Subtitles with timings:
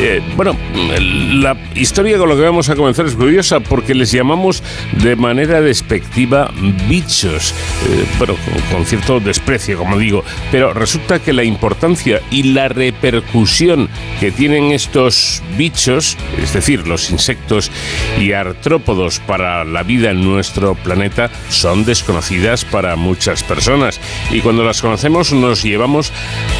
[0.00, 0.56] Eh, bueno,
[1.34, 4.62] la historia con lo que vamos a comenzar es curiosa porque les llamamos
[5.02, 6.50] de manera despectiva
[6.88, 7.54] bichos,
[7.86, 8.34] eh, bueno,
[8.70, 14.72] con, cierto desprecio, como digo, pero resulta que la importancia y la repercusión que tienen
[14.72, 17.70] estos bichos, es decir, los insectos
[18.18, 24.00] y artrópodos para la vida en nuestro planeta, son desconocidas para muchas personas.
[24.30, 26.12] Y cuando las conocemos nos llevamos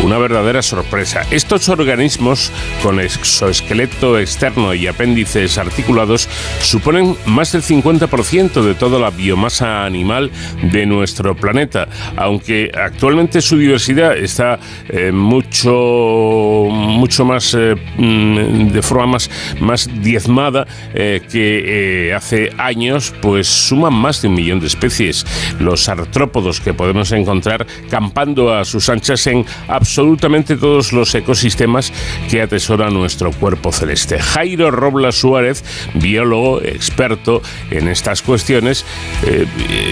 [0.03, 1.23] una verdadera sorpresa.
[1.31, 2.53] Estos organismos
[2.83, 6.29] con exoesqueleto externo y apéndices articulados
[6.61, 10.31] suponen más del 50% de toda la biomasa animal
[10.73, 14.59] de nuestro planeta, aunque actualmente su diversidad está
[14.89, 19.31] eh, mucho, mucho más, eh, mm, de forma más,
[19.61, 25.25] más diezmada eh, que hace años, pues suman más de un millón de especies.
[25.61, 31.93] Los artrópodos que podemos encontrar campando a sus anchas en absolutamente todos los ecosistemas
[32.29, 34.19] que atesora nuestro cuerpo celeste.
[34.19, 38.85] Jairo Robla Suárez, biólogo experto en estas cuestiones,
[39.27, 39.47] eh,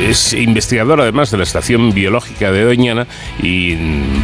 [0.09, 3.07] es investigador además de la Estación Biológica de Doñana
[3.43, 3.77] y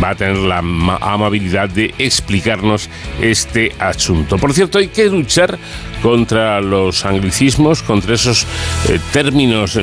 [0.02, 2.88] va a tener la amabilidad de explicarnos
[3.20, 4.38] este asunto.
[4.38, 5.58] Por cierto, hay que luchar
[6.02, 8.46] contra los anglicismos, contra esos
[8.88, 9.78] eh, términos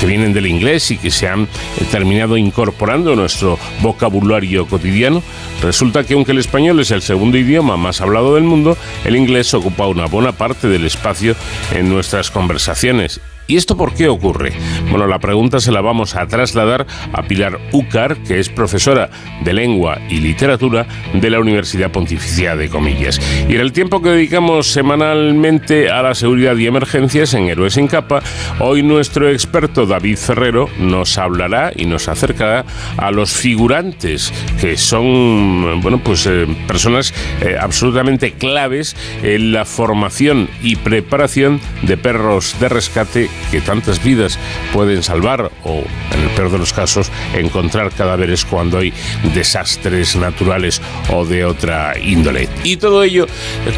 [0.00, 1.48] que vienen del inglés y que se han
[1.90, 5.22] terminado incorporando en nuestro vocabulario cotidiano.
[5.62, 9.52] Resulta que aunque el español es el segundo idioma más hablado del mundo, el inglés
[9.54, 11.34] ocupa una buena parte del espacio
[11.72, 13.20] en nuestras conversaciones
[13.52, 14.54] ¿Y esto por qué ocurre?
[14.88, 19.10] Bueno, la pregunta se la vamos a trasladar a Pilar Ucar, que es profesora
[19.44, 23.20] de lengua y literatura de la Universidad Pontificia de Comillas.
[23.50, 27.88] Y en el tiempo que dedicamos semanalmente a la seguridad y emergencias en Héroes sin
[27.88, 28.22] Capa,
[28.58, 32.64] hoy nuestro experto David Ferrero nos hablará y nos acercará
[32.96, 34.32] a los figurantes,
[34.62, 41.98] que son, bueno, pues eh, personas eh, absolutamente claves en la formación y preparación de
[41.98, 44.38] perros de rescate que tantas vidas
[44.72, 45.82] pueden salvar o,
[46.12, 48.92] en el peor de los casos, encontrar cadáveres cuando hay
[49.34, 50.80] desastres naturales
[51.10, 52.48] o de otra índole.
[52.64, 53.26] Y todo ello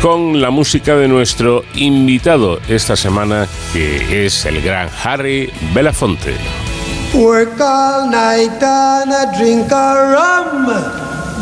[0.01, 6.35] con la música de nuestro invitado esta semana, que es el gran Harry Belafonte.
[7.15, 10.67] Work all night and a drink a rum.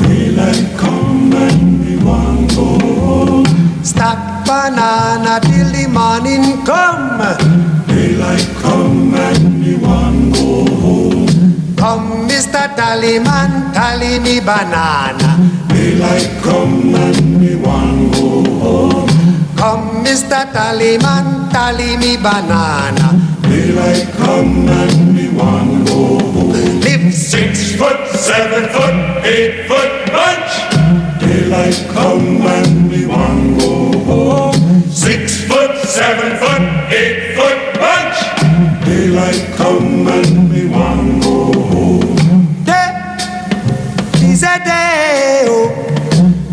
[0.06, 3.52] Daylight come and we want go home.
[4.52, 7.61] Banana till the morning come.
[8.22, 11.26] Daylight come and me want go home.
[11.76, 12.70] Come, Mr.
[12.78, 15.30] Tallyman, tally me banana.
[15.68, 19.08] Daylight come and me want go home.
[19.56, 20.46] Come, Mr.
[20.54, 23.08] Tallyman, tally me banana.
[23.42, 26.80] Daylight come and me want go home.
[26.80, 30.52] Live six foot, seven foot, eight foot bunch.
[31.20, 34.90] Daylight come and me want go home.
[34.92, 36.62] Six foot, seven foot,
[36.92, 37.51] eight foot
[39.32, 42.64] daylight come and me want go home.
[42.64, 42.90] Day
[44.22, 45.70] is a day, oh.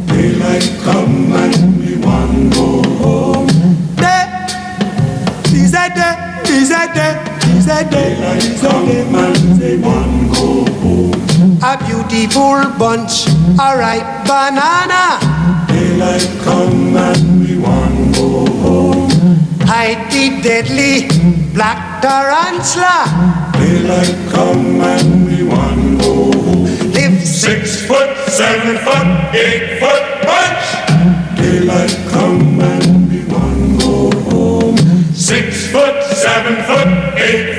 [0.07, 3.47] Daylight come and me want go home.
[3.95, 4.25] Day
[5.53, 6.15] is a day,
[6.47, 7.15] is a day,
[7.57, 8.15] is a day.
[8.15, 11.59] Daylight come and me want go home.
[11.61, 13.27] A beautiful bunch,
[13.59, 15.19] a ripe banana.
[15.67, 18.88] Daylight come and me want go home.
[19.71, 21.05] Hide the deadly
[21.53, 23.05] black tarantula.
[23.53, 31.37] Daylight come and we one oh, go Live six foot, seven foot, eight foot bunch.
[31.37, 34.77] Daylight come and we want go home.
[35.13, 37.58] Six foot, seven foot, eight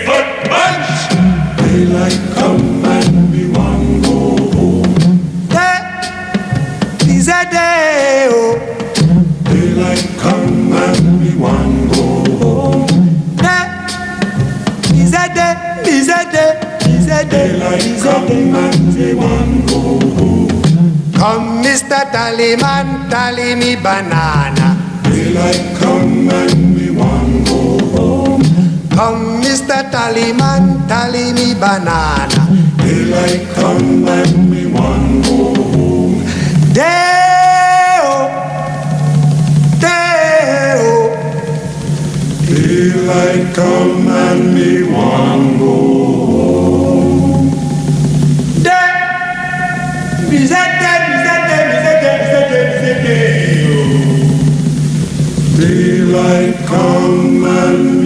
[21.14, 22.02] Come, Mr.
[22.10, 24.68] Tallyman, tally me banana.
[25.04, 28.42] Daylight come and we want go home.
[28.90, 29.88] Come, Mr.
[29.92, 32.42] Tallyman, tally me banana.
[32.78, 36.24] Daylight come and we want go home.
[36.72, 38.16] Day-o,
[39.78, 41.14] day-o.
[42.48, 45.99] Daylight come and we want go home.
[56.10, 57.99] Daylight come and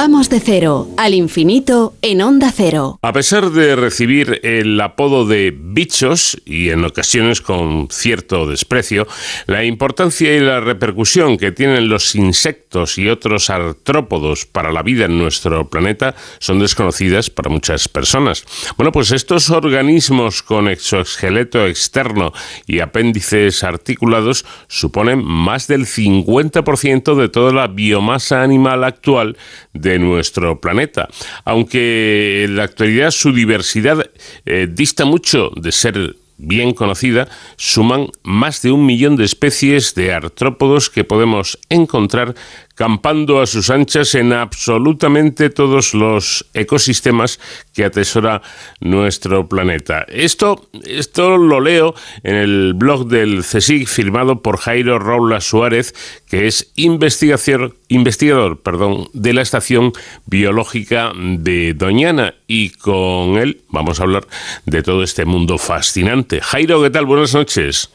[0.00, 3.00] Vamos de cero al infinito en onda cero.
[3.02, 9.08] A pesar de recibir el apodo de bichos y en ocasiones con cierto desprecio,
[9.46, 15.06] la importancia y la repercusión que tienen los insectos y otros artrópodos para la vida
[15.06, 18.44] en nuestro planeta son desconocidas para muchas personas.
[18.76, 22.32] Bueno, pues estos organismos con exoesqueleto externo
[22.68, 29.36] y apéndices articulados suponen más del 50% de toda la biomasa animal actual
[29.72, 31.08] de nuestro planeta.
[31.44, 34.10] Aunque en la actualidad su diversidad
[34.44, 40.12] eh, dista mucho de ser bien conocida, suman más de un millón de especies de
[40.12, 42.34] artrópodos que podemos encontrar
[42.78, 47.40] campando a sus anchas en absolutamente todos los ecosistemas
[47.74, 48.40] que atesora
[48.78, 50.06] nuestro planeta.
[50.06, 55.92] Esto, esto lo leo en el blog del CSIC firmado por Jairo Raula Suárez,
[56.28, 59.92] que es investigador, investigador perdón, de la Estación
[60.26, 62.34] Biológica de Doñana.
[62.46, 64.28] Y con él vamos a hablar
[64.66, 66.40] de todo este mundo fascinante.
[66.40, 67.06] Jairo, ¿qué tal?
[67.06, 67.90] Buenas noches.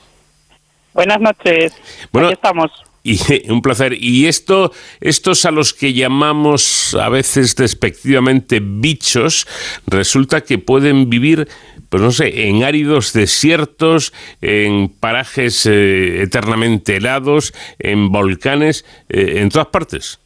[0.94, 1.74] Buenas noches.
[2.12, 2.83] Bueno, Aquí estamos.
[3.06, 3.98] Y un placer.
[4.00, 4.72] Y esto,
[5.02, 9.46] estos a los que llamamos a veces despectivamente bichos,
[9.86, 11.50] resulta que pueden vivir,
[11.90, 19.50] pues no sé, en áridos desiertos, en parajes eh, eternamente helados, en volcanes, eh, en
[19.50, 20.23] todas partes.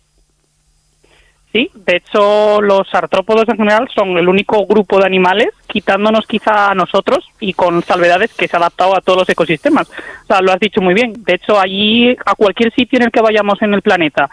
[1.57, 6.69] Sí, de hecho los artrópodos en general son el único grupo de animales, quitándonos quizá
[6.69, 9.89] a nosotros y con salvedades que se ha adaptado a todos los ecosistemas.
[9.89, 11.13] O sea, lo has dicho muy bien.
[11.17, 14.29] De hecho, allí, a cualquier sitio en el que vayamos en el planeta,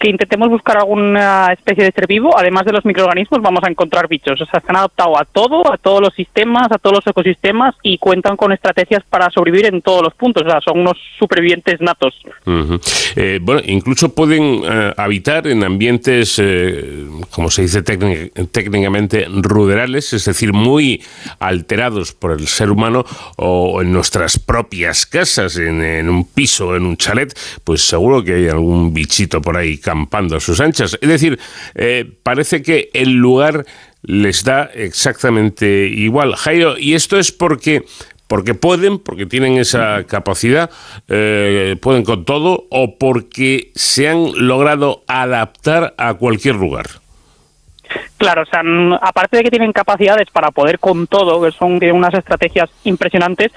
[0.00, 4.08] que intentemos buscar alguna especie de ser vivo, además de los microorganismos, vamos a encontrar
[4.08, 4.40] bichos.
[4.40, 7.74] O sea, se han adaptado a todo, a todos los sistemas, a todos los ecosistemas
[7.82, 10.44] y cuentan con estrategias para sobrevivir en todos los puntos.
[10.46, 12.14] O sea, son unos supervivientes natos.
[13.14, 20.24] Eh, bueno, incluso pueden eh, habitar en ambientes, eh, como se dice técnicamente, ruderales, es
[20.24, 21.02] decir, muy
[21.40, 23.04] alterados por el ser humano
[23.36, 28.34] o en nuestras propias casas, en, en un piso, en un chalet, pues seguro que
[28.34, 30.96] hay algún bichito por ahí campando a sus anchas.
[31.00, 31.36] Es decir,
[31.74, 33.64] eh, parece que el lugar
[34.02, 36.36] les da exactamente igual.
[36.36, 37.84] Jairo, y esto es porque
[38.28, 40.70] porque pueden, porque tienen esa capacidad,
[41.08, 46.86] eh, pueden con todo, o porque se han logrado adaptar a cualquier lugar.
[48.18, 48.62] Claro, o sea,
[49.02, 53.50] aparte de que tienen capacidades para poder con todo, que son unas estrategias impresionantes,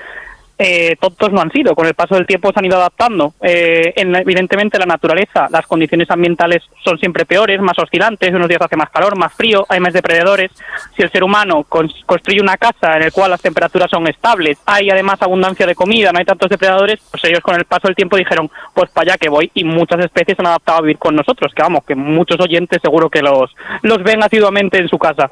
[0.66, 1.76] eh, tontos no han sido.
[1.76, 3.34] Con el paso del tiempo se han ido adaptando.
[3.42, 8.34] Eh, evidentemente, la naturaleza, las condiciones ambientales son siempre peores, más oscilantes.
[8.34, 10.52] Unos días hace más calor, más frío, hay más depredadores.
[10.96, 14.90] Si el ser humano construye una casa en la cual las temperaturas son estables, hay
[14.90, 18.16] además abundancia de comida, no hay tantos depredadores, pues ellos con el paso del tiempo
[18.16, 19.52] dijeron, pues para allá que voy.
[19.54, 23.10] Y muchas especies han adaptado a vivir con nosotros, que vamos, que muchos oyentes seguro
[23.10, 25.30] que los, los ven asiduamente en su casa.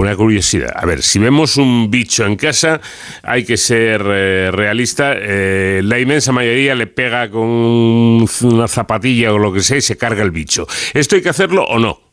[0.00, 0.72] Una curiosidad.
[0.74, 2.80] A ver, si vemos un bicho en casa,
[3.22, 5.12] hay que ser eh, realista.
[5.14, 9.98] Eh, la inmensa mayoría le pega con una zapatilla o lo que sea y se
[9.98, 10.66] carga el bicho.
[10.94, 12.09] ¿Esto hay que hacerlo o no?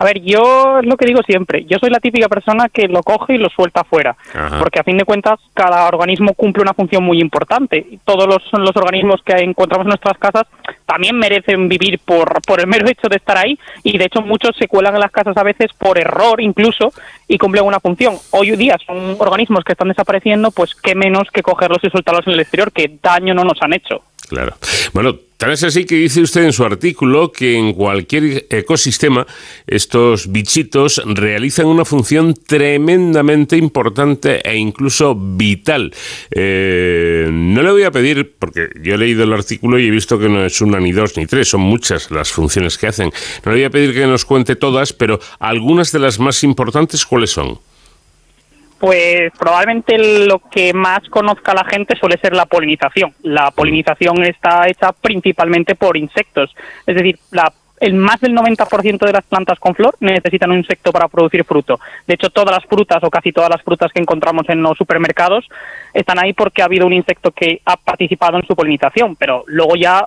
[0.00, 3.02] A ver, yo es lo que digo siempre, yo soy la típica persona que lo
[3.02, 4.16] coge y lo suelta afuera,
[4.60, 7.98] porque a fin de cuentas cada organismo cumple una función muy importante.
[8.04, 10.46] Todos los, los organismos que encontramos en nuestras casas
[10.86, 14.56] también merecen vivir por, por el mero hecho de estar ahí y de hecho muchos
[14.56, 16.92] se cuelan en las casas a veces por error incluso
[17.26, 18.14] y cumplen una función.
[18.30, 22.34] Hoy día son organismos que están desapareciendo, pues qué menos que cogerlos y soltarlos en
[22.34, 24.02] el exterior, que daño no nos han hecho.
[24.28, 24.56] Claro.
[24.92, 29.26] Bueno, tal es así que dice usted en su artículo que en cualquier ecosistema
[29.66, 35.94] estos bichitos realizan una función tremendamente importante e incluso vital.
[36.30, 40.18] Eh, no le voy a pedir, porque yo he leído el artículo y he visto
[40.18, 43.10] que no es una ni dos ni tres, son muchas las funciones que hacen.
[43.46, 47.06] No le voy a pedir que nos cuente todas, pero algunas de las más importantes,
[47.06, 47.58] ¿cuáles son?
[48.78, 53.12] Pues probablemente lo que más conozca la gente suele ser la polinización.
[53.22, 56.54] La polinización está hecha principalmente por insectos,
[56.86, 60.92] es decir, la el más del 90% de las plantas con flor necesitan un insecto
[60.92, 61.78] para producir fruto.
[62.06, 65.48] De hecho, todas las frutas o casi todas las frutas que encontramos en los supermercados
[65.94, 69.76] están ahí porque ha habido un insecto que ha participado en su polinización, pero luego
[69.76, 70.06] ya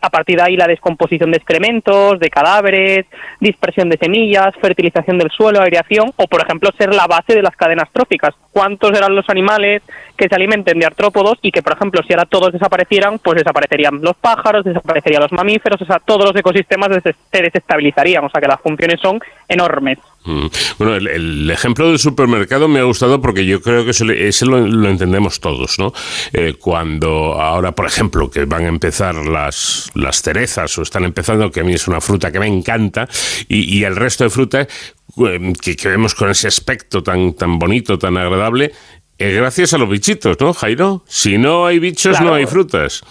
[0.00, 3.06] a partir de ahí la descomposición de excrementos, de cadáveres,
[3.40, 7.56] dispersión de semillas, fertilización del suelo, aireación o, por ejemplo, ser la base de las
[7.56, 8.34] cadenas tróficas.
[8.52, 9.82] ¿Cuántos eran los animales
[10.16, 14.00] que se alimenten de artrópodos y que, por ejemplo, si ahora todos desaparecieran, pues desaparecerían
[14.02, 18.48] los pájaros, desaparecerían los mamíferos, o sea, todos los ecosistemas se desestabilizarían, o sea que
[18.48, 19.98] las funciones son enormes.
[20.24, 20.46] Mm.
[20.78, 25.40] Bueno, el, ejemplo del supermercado me ha gustado porque yo creo que ese lo, entendemos
[25.40, 25.92] todos, ¿no?
[26.32, 31.50] Eh, cuando ahora, por ejemplo, que van a empezar las, las cerezas o están empezando,
[31.50, 33.08] que a mí es una fruta que me encanta,
[33.48, 34.68] y, el resto de frutas
[35.60, 38.72] que, que, vemos con ese aspecto tan, tan bonito, tan agradable,
[39.18, 41.04] es gracias a los bichitos, ¿no, Jairo?
[41.06, 43.02] Si no hay bichos, no hay frutas.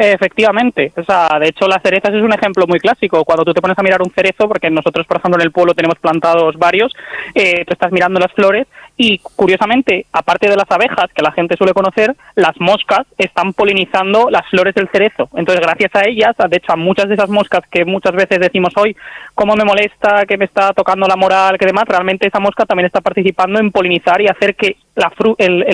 [0.00, 3.24] Efectivamente, o sea, de hecho las cerezas es un ejemplo muy clásico.
[3.24, 5.74] Cuando tú te pones a mirar un cerezo, porque nosotros, por ejemplo, en el pueblo
[5.74, 6.92] tenemos plantados varios,
[7.34, 11.56] eh, tú estás mirando las flores y, curiosamente, aparte de las abejas que la gente
[11.56, 15.30] suele conocer, las moscas están polinizando las flores del cerezo.
[15.34, 18.72] Entonces, gracias a ellas, de hecho, a muchas de esas moscas que muchas veces decimos
[18.76, 18.96] hoy,
[19.34, 22.86] cómo me molesta, que me está tocando la moral, que demás, realmente esa mosca también
[22.86, 25.12] está participando en polinizar y hacer que la,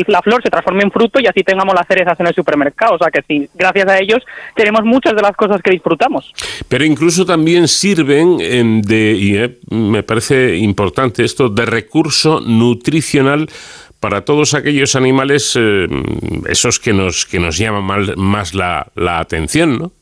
[0.07, 2.95] la flor se transforme en fruto y así tengamos las cerezas en el supermercado.
[2.95, 6.33] O sea que sí, gracias a ellos tenemos muchas de las cosas que disfrutamos.
[6.69, 13.49] Pero incluso también sirven em, de, y eh, me parece importante esto, de recurso nutricional
[14.01, 15.89] para todos aquellos animales, em,
[16.47, 19.93] esos que nos, que nos llaman más la, la atención, ¿no?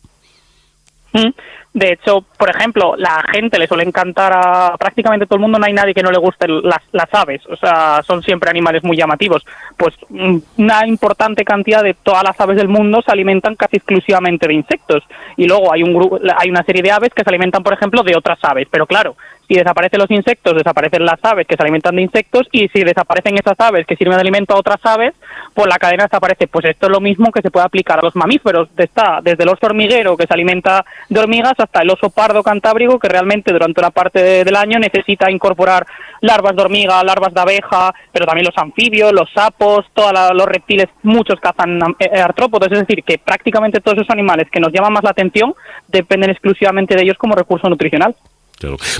[1.12, 1.32] Mm.
[1.74, 5.64] De hecho, por ejemplo, la gente le suele encantar a prácticamente todo el mundo, no
[5.64, 8.94] hay nadie que no le guste las, las aves, o sea, son siempre animales muy
[8.94, 9.42] llamativos.
[9.78, 14.46] Pues mm, una importante cantidad de todas las aves del mundo se alimentan casi exclusivamente
[14.46, 15.02] de insectos.
[15.38, 18.02] Y luego hay, un grupo, hay una serie de aves que se alimentan, por ejemplo,
[18.02, 18.68] de otras aves.
[18.70, 19.16] Pero claro,
[19.52, 23.34] si desaparecen los insectos, desaparecen las aves que se alimentan de insectos y si desaparecen
[23.34, 25.12] esas aves que sirven de alimento a otras aves,
[25.52, 26.46] pues la cadena desaparece.
[26.46, 28.70] Pues esto es lo mismo que se puede aplicar a los mamíferos.
[28.78, 32.98] Está desde el oso hormiguero que se alimenta de hormigas hasta el oso pardo cantábrico
[32.98, 35.86] que realmente durante una parte del año necesita incorporar
[36.22, 40.86] larvas de hormiga, larvas de abeja, pero también los anfibios, los sapos, todos los reptiles,
[41.02, 42.72] muchos cazan eh, artrópodos.
[42.72, 45.54] Es decir, que prácticamente todos esos animales que nos llaman más la atención
[45.88, 48.16] dependen exclusivamente de ellos como recurso nutricional.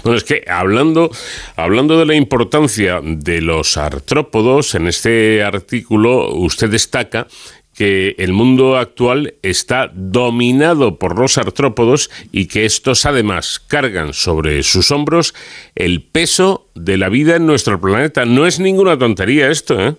[0.02, 1.11] Bueno, es que hablando,
[1.57, 7.26] hablando de la importancia de los artrópodos, en este artículo usted destaca
[7.75, 14.62] que el mundo actual está dominado por los artrópodos y que estos además cargan sobre
[14.62, 15.35] sus hombros
[15.75, 18.25] el peso de la vida en nuestro planeta.
[18.25, 19.95] No es ninguna tontería esto, ¿eh?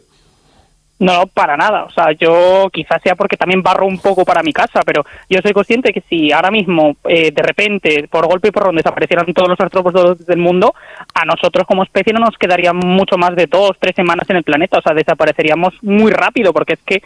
[1.03, 1.83] No, para nada.
[1.83, 5.41] O sea, yo quizás sea porque también barro un poco para mi casa, pero yo
[5.41, 9.25] soy consciente que si ahora mismo, eh, de repente, por golpe y por donde desaparecieran
[9.33, 10.73] todos los artrópodos del mundo,
[11.13, 14.43] a nosotros como especie no nos quedaría mucho más de dos, tres semanas en el
[14.45, 14.77] planeta.
[14.77, 17.03] O sea, desapareceríamos muy rápido, porque es que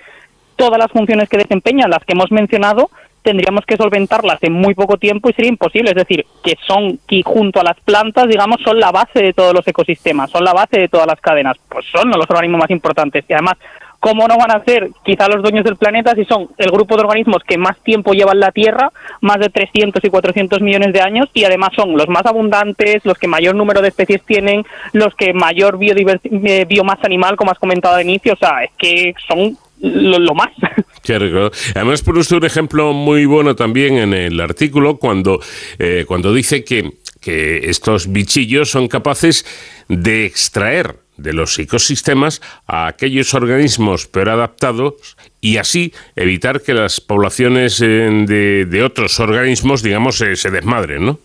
[0.56, 2.92] todas las funciones que desempeñan, las que hemos mencionado,
[3.24, 5.90] tendríamos que solventarlas en muy poco tiempo y sería imposible.
[5.90, 9.56] Es decir, que son, que junto a las plantas, digamos, son la base de todos
[9.56, 11.58] los ecosistemas, son la base de todas las cadenas.
[11.68, 13.26] Pues son los organismos más importantes.
[13.28, 13.58] Y además,
[14.00, 17.04] ¿cómo no van a ser quizá los dueños del planeta si son el grupo de
[17.04, 21.30] organismos que más tiempo llevan la Tierra, más de 300 y 400 millones de años,
[21.34, 25.34] y además son los más abundantes, los que mayor número de especies tienen, los que
[25.34, 30.34] mayor eh, biomasa animal, como has comentado al inicio, o sea, es que son lo,
[30.34, 30.50] más.
[31.76, 35.40] Además, por usted un ejemplo muy bueno también en el artículo cuando,
[35.80, 39.46] eh, cuando dice que, que estos bichillos son capaces
[39.88, 47.02] de extraer de los ecosistemas a aquellos organismos peor adaptados y así evitar que las
[47.02, 51.20] poblaciones eh, de, de otros organismos, digamos, se desmadren, ¿no?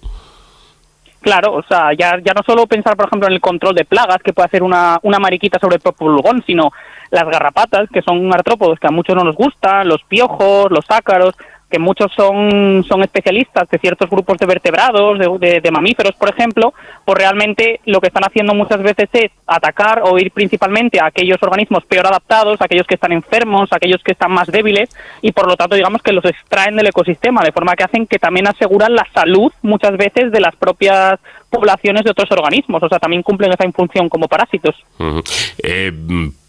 [1.23, 4.19] Claro, o sea, ya, ya no solo pensar, por ejemplo, en el control de plagas
[4.25, 6.73] que puede hacer una, una mariquita sobre el pulgón, sino
[7.13, 11.35] las garrapatas, que son artrópodos que a muchos no nos gustan, los piojos, los ácaros,
[11.73, 16.75] que muchos son, son especialistas de ciertos grupos de vertebrados, de, mamíferos, por ejemplo,
[17.07, 21.38] pues realmente lo que están haciendo muchas veces es atacar o ir principalmente a aquellos
[21.41, 24.91] organismos peor adaptados, aquellos que están enfermos, aquellos que están más débiles
[25.23, 28.19] y por lo tanto digamos que los extraen del ecosistema, de forma que hacen que
[28.19, 32.99] también aseguran la salud muchas veces de las propias poblaciones de otros organismos, o sea,
[32.99, 34.75] también cumplen esa función como parásitos.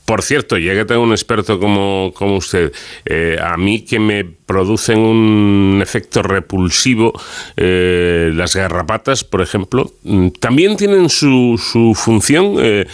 [0.05, 2.73] Por cierto, ya que tengo un experto como, como usted,
[3.05, 7.13] eh, a mí que me producen un efecto repulsivo
[7.55, 12.55] eh, las garrapatas, por ejemplo, mm, ¿también tienen su, su función?
[12.57, 12.85] Eh,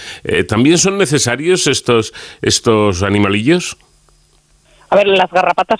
[0.47, 3.77] ¿También son necesarios estos, estos animalillos?
[4.91, 5.79] A ver, las garrapatas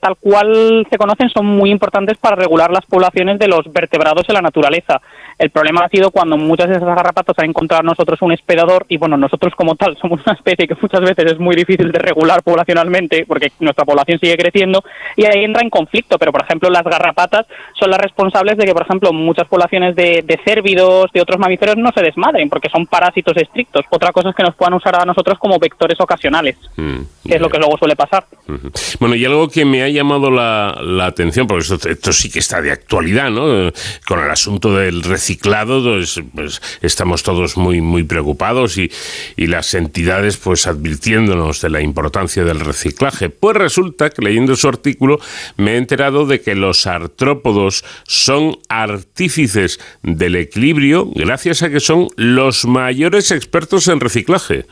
[0.00, 4.34] tal cual se conocen son muy importantes para regular las poblaciones de los vertebrados en
[4.34, 5.00] la naturaleza.
[5.38, 8.96] El problema ha sido cuando muchas de esas garrapatas han encontrado nosotros un hospedador y
[8.96, 12.42] bueno, nosotros como tal somos una especie que muchas veces es muy difícil de regular
[12.42, 14.82] poblacionalmente porque nuestra población sigue creciendo
[15.16, 17.46] y ahí entra en conflicto, pero por ejemplo las garrapatas
[17.78, 21.76] son las responsables de que por ejemplo muchas poblaciones de, de cérvidos, de otros mamíferos
[21.76, 23.84] no se desmadren porque son parásitos estrictos.
[23.90, 27.40] Otra cosa es que nos puedan usar a nosotros como vectores ocasionales, mm, que es
[27.40, 28.26] lo que luego suele pasar.
[29.00, 32.70] Bueno, y algo que me ha llamado la, atención, porque esto, sí que está de
[32.70, 33.72] actualidad, ¿no?
[34.06, 38.90] Con el asunto del reciclado, pues, pues estamos todos muy, muy preocupados y,
[39.36, 43.30] y, las entidades pues advirtiéndonos de la importancia del reciclaje.
[43.30, 45.20] Pues resulta que leyendo su artículo
[45.56, 52.08] me he enterado de que los artrópodos son artífices del equilibrio gracias a que son
[52.16, 54.66] los mayores expertos en reciclaje.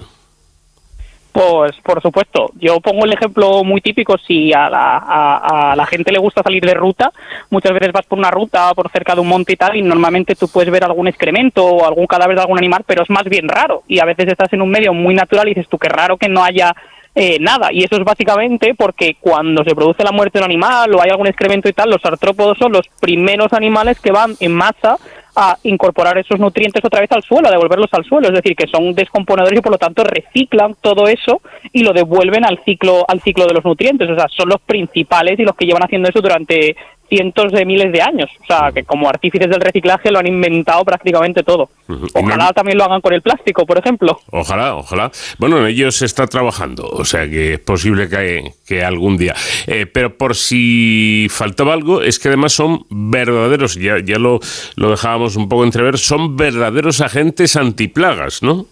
[1.32, 6.10] Pues por supuesto, yo pongo el ejemplo muy típico, si a la, a, la, gente
[6.10, 7.12] le gusta salir de ruta,
[7.50, 10.34] muchas veces vas por una ruta por cerca de un monte y tal, y normalmente
[10.34, 13.48] tú puedes ver algún excremento o algún cadáver de algún animal, pero es más bien
[13.48, 16.16] raro, y a veces estás en un medio muy natural y dices tú, qué raro
[16.16, 16.74] que no haya
[17.14, 20.94] eh, nada, y eso es básicamente porque cuando se produce la muerte de un animal
[20.94, 24.52] o hay algún excremento y tal, los artrópodos son los primeros animales que van en
[24.52, 24.96] masa
[25.36, 28.66] a incorporar esos nutrientes otra vez al suelo, a devolverlos al suelo, es decir, que
[28.66, 31.40] son descomponedores y por lo tanto reciclan todo eso
[31.72, 35.38] y lo devuelven al ciclo al ciclo de los nutrientes, o sea, son los principales
[35.38, 36.76] y los que llevan haciendo eso durante
[37.10, 38.30] cientos de miles de años.
[38.42, 41.68] O sea, que como artífices del reciclaje lo han inventado prácticamente todo.
[42.14, 44.20] Ojalá también lo hagan con el plástico, por ejemplo.
[44.30, 45.10] Ojalá, ojalá.
[45.38, 49.34] Bueno, en ello se está trabajando, o sea que es posible que, que algún día.
[49.66, 54.38] Eh, pero por si faltaba algo, es que además son verdaderos, ya, ya lo,
[54.76, 58.66] lo dejábamos un poco entrever, son verdaderos agentes antiplagas, ¿no?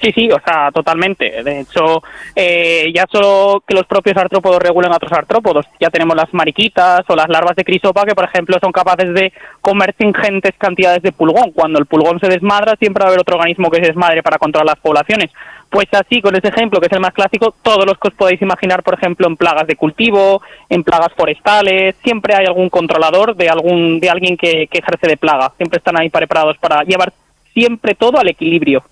[0.00, 1.42] Sí, sí, o sea, totalmente.
[1.42, 2.02] De hecho,
[2.34, 5.66] eh, ya solo que los propios artrópodos regulen a otros artrópodos.
[5.80, 9.32] Ya tenemos las mariquitas o las larvas de crisopa que, por ejemplo, son capaces de
[9.62, 11.52] comerse ingentes cantidades de pulgón.
[11.52, 14.38] Cuando el pulgón se desmadra, siempre va a haber otro organismo que se desmadre para
[14.38, 15.30] controlar las poblaciones.
[15.70, 18.40] Pues así, con ese ejemplo, que es el más clásico, todos los que os podéis
[18.42, 23.48] imaginar, por ejemplo, en plagas de cultivo, en plagas forestales, siempre hay algún controlador de
[23.48, 25.52] algún de alguien que, que ejerce de plaga.
[25.56, 27.12] Siempre están ahí preparados para llevar
[27.54, 28.84] siempre todo al equilibrio.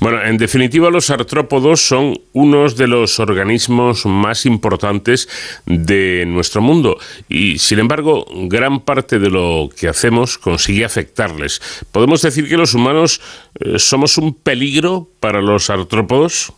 [0.00, 5.28] Bueno, en definitiva, los artrópodos son unos de los organismos más importantes
[5.64, 11.86] de nuestro mundo y, sin embargo, gran parte de lo que hacemos consigue afectarles.
[11.92, 13.20] ¿Podemos decir que los humanos
[13.60, 16.52] eh, somos un peligro para los artrópodos?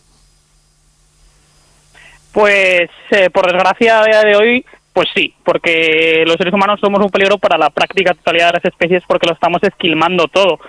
[2.33, 6.99] Pues, eh, por desgracia, a día de hoy, pues sí, porque los seres humanos somos
[6.99, 10.59] un peligro para la práctica totalidad de las especies porque lo estamos esquilmando todo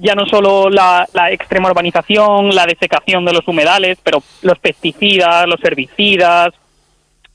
[0.00, 5.62] ya no solo la, extrema urbanización, la desecación de los humedales, pero los pesticidas, los
[5.62, 6.54] herbicidas,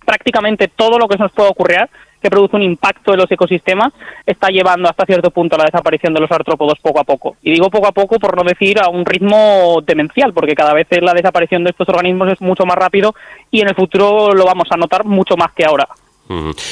[0.06, 1.88] prácticamente todo lo que se nos puede ocurrir
[2.22, 3.92] que produce un impacto en los ecosistemas
[4.26, 7.38] está llevando hasta cierto punto a la desaparición de los artrópodos poco a poco.
[7.42, 10.88] Y digo poco a poco por no decir a un ritmo demencial, porque cada vez
[11.02, 13.16] la desaparición de estos organismos es mucho más rápido
[13.50, 15.88] y en el futuro lo vamos a notar mucho más que ahora.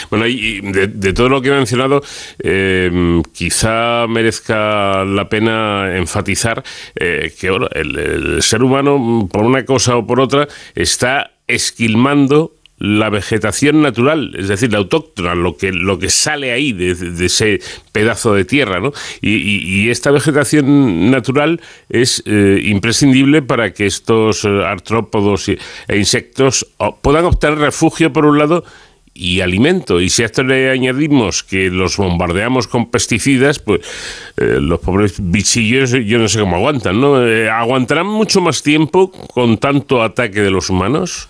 [0.10, 2.02] Bueno, y de, todo lo que he mencionado,
[2.40, 6.64] eh, quizá merezca la pena enfatizar
[6.96, 13.82] eh, que el, ser humano, por una cosa o por otra, está esquilmando la vegetación
[13.82, 16.92] natural, es decir, la autóctona, lo que, lo que sale ahí de,
[17.26, 17.60] ese
[17.92, 18.94] pedazo de tierra, ¿no?
[19.22, 25.58] Y, esta vegetación natural es eh, imprescindible para que estos artrópodos e
[25.98, 26.66] insectos
[27.02, 28.64] puedan obtener refugio, por un lado,
[29.14, 30.02] y alimento.
[30.02, 33.82] Y si a esto le añadimos que los bombardeamos con pesticidas, pues
[34.38, 37.26] eh, los pobres bichillos yo no sé cómo aguantan, ¿no?
[37.26, 41.28] Eh, ¿Aguantarán mucho más tiempo con tanto ataque de los humanos?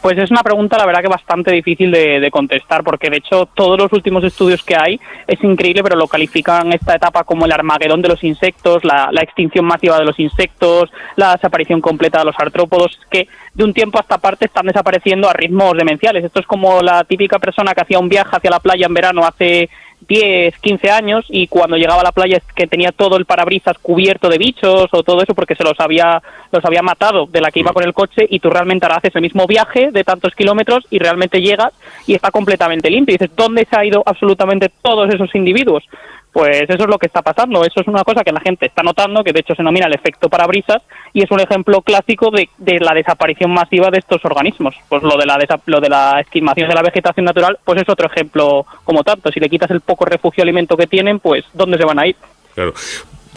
[0.00, 3.78] Pues es una pregunta, la verdad, que bastante difícil de, contestar, porque de hecho todos
[3.78, 8.00] los últimos estudios que hay es increíble, pero lo califican esta etapa como el armagedón
[8.00, 12.98] de los insectos, la, extinción masiva de los insectos, la desaparición completa de los artrópodos,
[13.10, 16.24] que de un tiempo a esta parte están desapareciendo a ritmos demenciales.
[16.24, 19.24] Esto es como la típica persona que hacía un viaje hacia la playa en verano
[19.24, 19.68] hace
[20.08, 23.78] 10, 15 años y cuando llegaba a la playa es que tenía todo el parabrisas
[23.78, 27.50] cubierto de bichos o todo eso porque se los había los había matado de la
[27.50, 30.34] que iba con el coche y tú realmente ahora haces el mismo viaje de tantos
[30.34, 31.72] kilómetros y realmente llegas
[32.06, 35.84] y está completamente limpio y dices, ¿dónde se ha ido absolutamente todos esos individuos?
[36.32, 37.64] Pues eso es lo que está pasando.
[37.64, 39.94] Eso es una cosa que la gente está notando, que de hecho se denomina el
[39.94, 42.48] efecto parabrisas, y es un ejemplo clásico de,
[42.80, 44.74] la desaparición masiva de estos organismos.
[44.88, 48.06] Pues lo de la lo de la esquimación de la vegetación natural, pues es otro
[48.06, 49.30] ejemplo como tanto.
[49.32, 52.16] Si le quitas el poco refugio alimento que tienen, pues ¿dónde se van a ir?
[52.54, 52.74] Claro.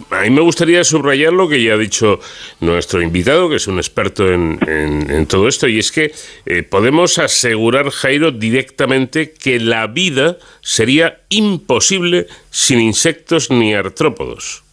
[0.09, 2.19] A mí me gustaría subrayar lo que ya ha dicho
[2.59, 6.11] nuestro invitado, que es un experto en, todo esto, y es que
[6.45, 14.63] eh, podemos asegurar, Jairo, directamente que la vida sería imposible sin insectos ni artrópodos.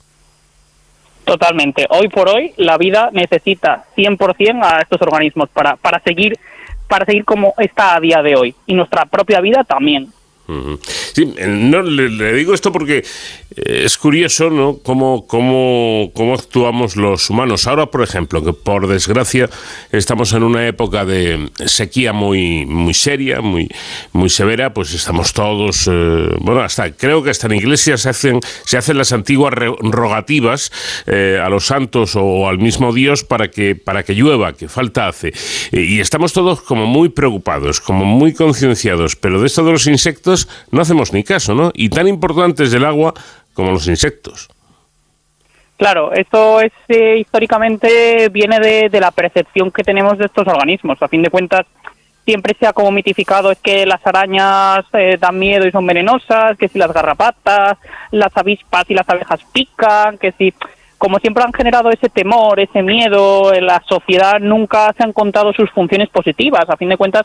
[1.25, 1.87] Totalmente.
[1.91, 6.39] Hoy por hoy la vida necesita 100% a estos organismos para, para, seguir,
[6.89, 8.55] para seguir como está a día de hoy.
[8.67, 10.09] Y nuestra propia vida también.
[11.47, 13.05] No, le, digo esto porque
[13.57, 14.79] eh, es curioso, ¿no?
[14.83, 17.67] Cómo, cómo, cómo, actuamos los humanos.
[17.67, 19.49] Ahora, por ejemplo, que por desgracia
[19.93, 23.69] estamos en una época de sequía muy, muy seria, muy,
[24.13, 28.41] muy severa, pues estamos todos, eh, bueno, hasta creo que hasta en iglesias se hacen,
[28.65, 30.73] se hacen las antiguas rogativas
[31.07, 35.09] eh, a los santos o al mismo Dios para que, para que llueva, que falta
[35.09, 35.33] hace.
[35.73, 40.40] y estamos todos como muy preocupados, como muy concienciados, pero de esto de los insectos
[40.71, 41.71] no hacemos ni caso, ¿no?
[41.75, 43.15] Y tan importante es el agua
[43.55, 44.49] como los insectos.
[45.77, 51.03] Claro, esto es eh, históricamente viene de, la percepción que tenemos de estos organismos.
[51.03, 51.67] A fin de cuentas,
[52.27, 56.59] siempre se ha como mitificado es que las arañas eh, dan miedo y son venenosas,
[56.59, 57.79] que si las garrapatas,
[58.11, 60.53] las avispas y las abejas pican, que si
[60.99, 65.55] como siempre han generado ese temor, ese miedo, en la sociedad nunca se han contado
[65.55, 66.69] sus funciones positivas.
[66.69, 67.23] A fin de cuentas,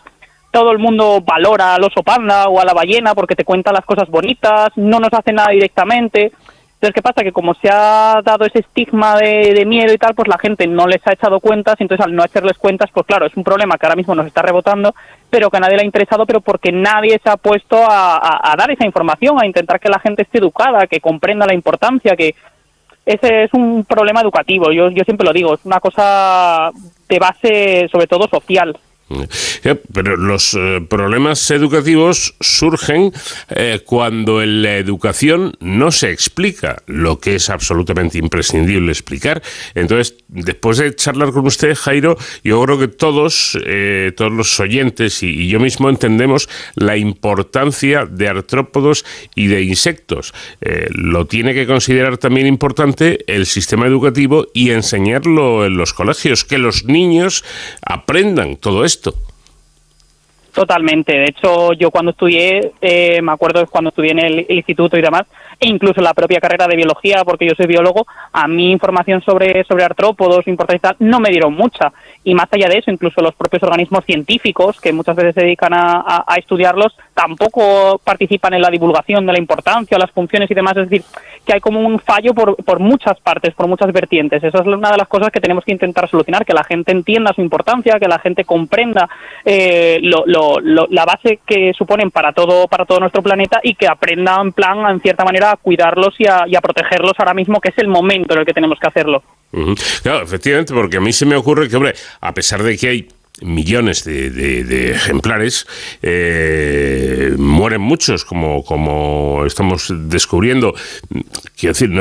[0.55, 3.83] todo el mundo valora al oso panda o a la ballena porque te cuenta las
[3.83, 6.31] cosas bonitas, no nos hace nada directamente.
[6.75, 7.23] Entonces, ¿qué pasa?
[7.23, 10.87] Que como se ha dado ese estigma de, miedo y tal, pues la gente no
[10.87, 13.85] les ha echado cuentas, entonces al no hacerles cuentas, pues claro, es un problema que
[13.85, 14.95] ahora mismo nos está rebotando,
[15.29, 18.55] pero que a nadie le ha interesado, pero porque nadie se ha puesto a, a
[18.55, 22.33] dar esa información, a intentar que la gente esté educada, que comprenda la importancia, que
[23.05, 26.71] ese es un problema educativo, yo, yo siempre lo digo, es una cosa
[27.09, 28.77] de base sobre todo social.
[29.93, 33.11] Pero los eh, problemas educativos surgen
[33.49, 39.43] eh, cuando en la educación no se explica lo que es absolutamente imprescindible explicar.
[39.75, 45.21] Entonces, después de charlar con usted, Jairo, yo creo que todos, eh, todos los oyentes
[45.21, 50.33] y, yo mismo entendemos la importancia de artrópodos y de insectos.
[50.89, 56.57] lo tiene que considerar también importante el sistema educativo y enseñarlo en los colegios, que
[56.57, 57.43] los niños
[57.83, 58.94] aprendan todo esto
[60.55, 61.11] Totalmente.
[61.11, 65.23] De hecho, yo cuando estudié, eh, me acuerdo cuando estudié en el, instituto y demás,
[65.59, 69.63] e incluso la propia carrera de biología, porque yo soy biólogo, a mí información sobre,
[69.63, 71.91] sobre artrópodos, importancia no me dieron mucha.
[72.23, 75.73] Y más allá de eso, incluso los propios organismos científicos, que muchas veces se dedican
[75.73, 80.75] a, a, estudiarlos, tampoco participan en la divulgación de la importancia, las funciones y demás.
[80.77, 81.05] Es decir,
[81.45, 84.43] que hay como un fallo por, por muchas partes, por muchas vertientes.
[84.43, 87.33] Esa es una de las cosas que tenemos que intentar solucionar, que la gente entienda
[87.33, 89.07] su importancia, que la gente comprenda
[89.43, 93.87] eh, lo, lo, la base que suponen para todo, para todo nuestro planeta y que
[93.87, 97.77] aprenda en plan, en cierta manera, a cuidarlos y a, protegerlos ahora mismo, que es
[97.77, 99.23] el momento en el que tenemos que hacerlo.
[100.01, 103.07] Claro, efectivamente, porque a mí se me ocurre que, hombre, a pesar de que hay
[103.41, 105.67] millones de, ejemplares,
[106.01, 110.73] eh, mueren muchos, como, como estamos descubriendo.
[111.57, 111.91] Quiero decir,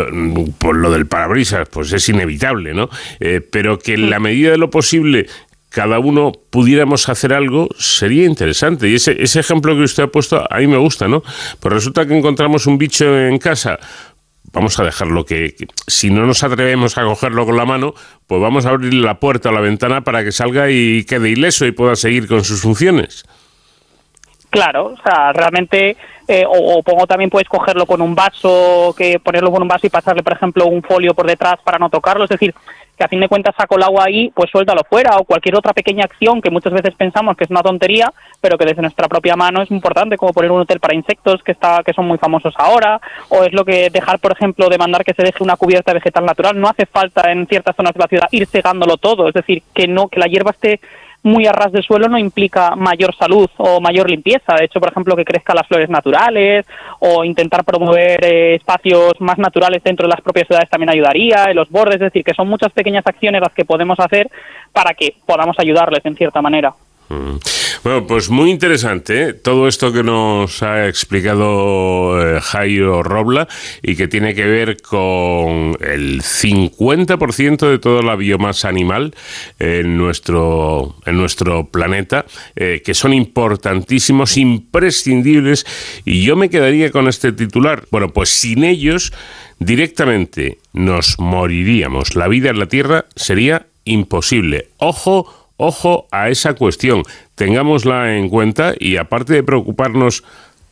[0.59, 2.89] por lo del parabrisas, pues es inevitable, ¿no?
[3.21, 5.27] Eh, pero que en la medida de lo posible
[5.75, 8.89] cada uno pudiéramos hacer algo, sería interesante.
[8.89, 11.23] Y ese, ese ejemplo que usted ha puesto, a mí me gusta, ¿no?
[11.59, 13.79] Pues resulta que encontramos un bicho en casa,
[14.53, 15.57] vamos a dejarlo que,
[15.89, 17.93] si no nos atrevemos a cogerlo con la mano,
[18.29, 21.67] pues vamos a abrir la puerta o la ventana para que salga y quede ileso
[21.67, 23.25] y pueda seguir con sus funciones.
[24.51, 29.51] Claro, o sea, realmente, eh, o, pongo también puedes cogerlo con un vaso, que ponerlo
[29.51, 32.25] con un vaso y pasarle, por ejemplo, un folio por detrás para no tocarlo.
[32.25, 32.55] Es decir,
[32.97, 35.73] que a fin de cuentas saco el agua ahí, pues suéltalo fuera, o cualquier otra
[35.73, 39.37] pequeña acción que muchas veces pensamos que es una tontería, pero que desde nuestra propia
[39.37, 42.55] mano es importante, como poner un hotel para insectos que está, que son muy famosos
[42.57, 45.93] ahora, o es lo que dejar, por ejemplo, de mandar que se deje una cubierta
[45.93, 46.59] vegetal natural.
[46.59, 49.89] No hace falta en ciertas zonas de la ciudad ir cegándolo todo, es decir, que
[49.89, 50.81] no, que la hierba esté
[51.25, 54.55] muy a ras de suelo no implica mayor salud o mayor limpieza.
[54.55, 56.67] De hecho, por ejemplo, que crezcan las flores naturales
[57.01, 61.57] o intentar promover eh, espacios más naturales dentro de las propias ciudades también ayudaría, en
[61.57, 64.31] los bordes, es decir, que son muchas pequeñas acciones las que podemos hacer
[64.73, 66.75] para que podamos ayudarles en cierta manera.
[67.09, 67.37] Mm.
[67.83, 69.33] Bueno, pues muy interesante ¿eh?
[69.35, 73.47] todo esto que nos ha explicado eh, Jairo Robla
[73.83, 79.15] y que tiene que ver con el 50% de toda la biomasa animal
[79.59, 82.25] en nuestro, en nuestro planeta,
[82.57, 85.67] eh, que son importantísimos, imprescindibles,
[86.07, 87.85] y yo me quedaría con este titular.
[87.91, 89.13] Bueno, pues sin ellos
[89.59, 92.17] directamente nos moriríamos.
[92.17, 94.69] La vida en la Tierra sería imposible.
[94.79, 97.05] Ojo, Ojo a esa cuestión,
[97.37, 100.25] tengámosla en cuenta y aparte de preocuparnos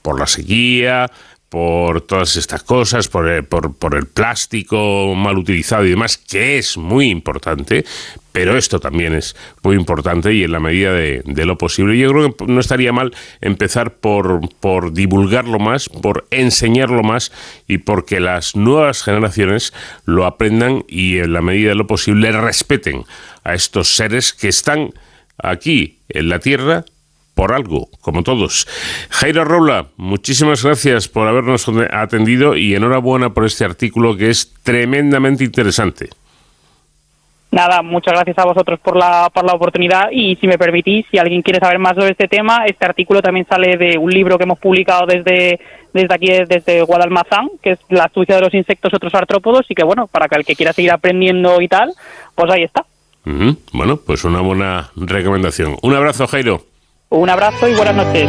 [0.02, 1.08] por la sequía,
[1.52, 6.78] por todas estas cosas, por el, por, el plástico mal utilizado y demás, que es
[6.78, 7.84] muy importante,
[8.32, 11.98] pero esto también es muy importante y en la medida de, lo posible.
[11.98, 17.32] Yo creo que no estaría mal empezar por, por divulgarlo más, por enseñarlo más
[17.68, 19.74] y porque las nuevas generaciones
[20.06, 23.04] lo aprendan y en la medida de lo posible respeten
[23.44, 24.90] a estos seres que están
[25.38, 26.84] aquí en la Tierra
[27.34, 28.66] por algo, como todos.
[29.10, 35.44] Jairo Roula, muchísimas gracias por habernos atendido y enhorabuena por este artículo que es tremendamente
[35.44, 36.10] interesante.
[37.50, 41.18] Nada, muchas gracias a vosotros por la, por la oportunidad y si me permitís, si
[41.18, 44.44] alguien quiere saber más sobre este tema, este artículo también sale de un libro que
[44.44, 45.60] hemos publicado desde,
[45.92, 49.74] desde aquí, desde Guadalmazán, que es La astucia de los insectos y otros artrópodos y
[49.74, 51.92] que bueno, para que el que quiera seguir aprendiendo y tal,
[52.34, 52.86] pues ahí está.
[53.24, 55.76] Bueno, pues una buena recomendación.
[55.82, 56.64] Un abrazo, Jairo.
[57.10, 58.28] Un abrazo y buenas noches.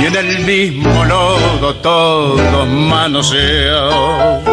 [0.00, 4.44] y en el mismo lodo todos manoseados.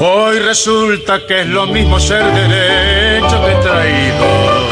[0.00, 4.64] Hoy resulta que es lo mismo ser derecho que traidor.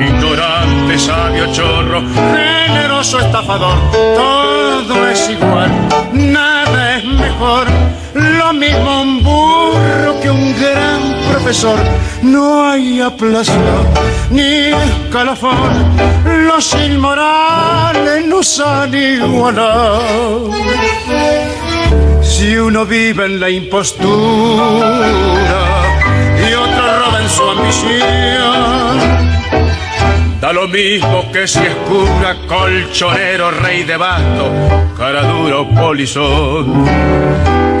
[0.00, 2.02] Ignorante, sabio, chorro,
[2.36, 5.70] generoso, estafador, todo es igual,
[6.12, 7.66] nada es mejor.
[8.14, 9.04] Lo mismo
[12.20, 13.54] No hay aplauso
[14.30, 15.96] ni escalafón,
[16.46, 20.50] los inmorales nos han igualado.
[22.20, 25.00] Si uno vive en la impostura
[26.38, 28.98] y otro roba en su ambición,
[30.42, 34.52] da lo mismo que si es cura, colchonero, rey de basto,
[34.98, 37.77] cara duro, polizón.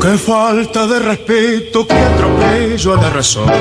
[0.00, 3.52] Qué falta de respeto, qué atropello a la razón.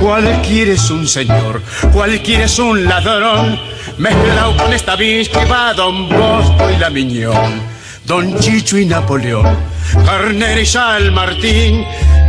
[0.00, 1.60] Cualquiera es un señor,
[1.92, 3.58] cualquiera es un ladrón,
[3.98, 7.60] mezclado con esta que va Don Bosco y la Miñón.
[8.06, 9.56] Don Chicho y Napoleón,
[10.04, 11.84] Carnera y Sal Martín,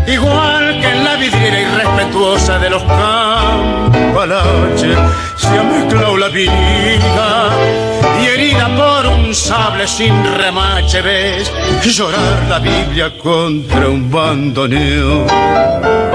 [0.07, 4.17] igual que en la vidriera irrespetuosa de los campalaches,
[5.37, 7.49] se ha mezclado la vida
[9.35, 11.51] sable sin remache ves
[11.83, 15.25] llorar la Biblia contra un bandoneo.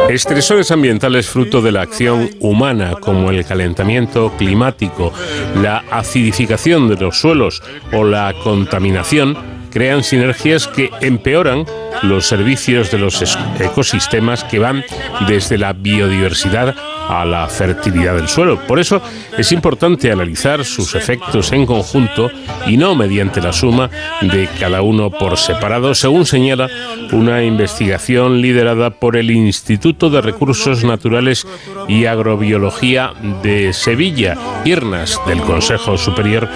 [0.08, 5.12] Estresores ambientales fruto de la acción humana como el calentamiento climático,
[5.56, 11.64] la acidificación de los suelos o la contaminación crean sinergias que empeoran
[12.02, 13.22] los servicios de los
[13.58, 14.84] ecosistemas que van
[15.26, 16.74] desde la biodiversidad
[17.08, 18.60] a la fertilidad del suelo.
[18.66, 19.02] Por eso
[19.36, 22.30] es importante analizar sus efectos en conjunto
[22.66, 23.90] y no mediante la suma
[24.22, 26.68] de cada uno por separado, según señala
[27.10, 31.46] una investigación liderada por el Instituto de Recursos Naturales
[31.88, 36.48] y Agrobiología de Sevilla, IRNAS, del Consejo Superior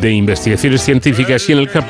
[0.00, 1.80] de Investigaciones Científicas, y en el que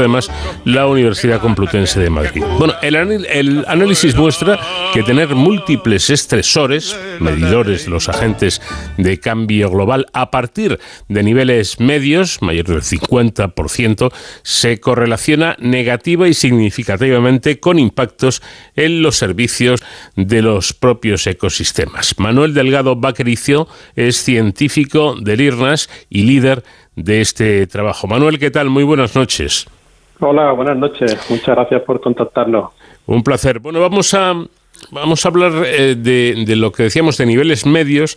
[0.00, 0.30] además
[0.64, 2.42] la Universidad Complutense de Madrid.
[2.58, 4.58] Bueno, el, análisis muestra
[4.92, 8.60] que tener múltiples estresores, medidores de los agentes
[8.96, 10.78] de cambio global, a partir
[11.08, 18.42] de niveles medios, mayor del 50%, se correlaciona negativa y significativamente con impactos
[18.74, 19.80] en los servicios
[20.14, 22.18] de los propios ecosistemas.
[22.18, 26.64] Manuel Delgado Baquericio es científico del IRNAS y líder
[26.96, 28.06] de este trabajo.
[28.06, 28.70] Manuel, ¿qué tal?
[28.70, 29.66] Muy buenas noches.
[30.20, 31.18] Hola, buenas noches.
[31.28, 32.70] Muchas gracias por contactarnos.
[33.06, 33.58] Un placer.
[33.60, 34.34] Bueno, vamos a
[34.90, 38.16] Vamos a hablar eh, de, lo que decíamos de niveles medios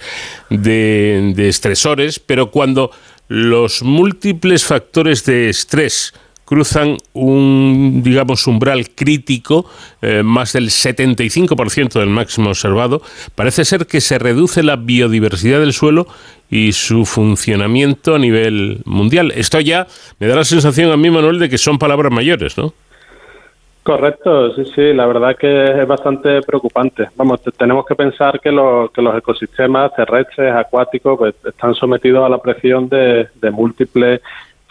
[0.49, 2.91] de, estresores, pero cuando
[3.27, 6.13] los múltiples factores de estrés
[6.49, 9.69] cruzan un, digamos, umbral crítico,
[10.01, 13.03] eh, más del 75% del máximo observado,
[13.35, 16.07] parece ser que se reduce la biodiversidad del suelo
[16.49, 19.31] y su funcionamiento a nivel mundial.
[19.35, 19.85] Esto ya
[20.17, 22.73] me da la sensación a mí, Manuel, de que son palabras mayores, ¿no?
[23.83, 27.09] Correcto, sí, sí, la verdad que es bastante preocupante.
[27.15, 32.89] Vamos, tenemos que pensar que, los ecosistemas terrestres, acuáticos, pues están sometidos a la presión
[32.89, 34.21] de, múltiples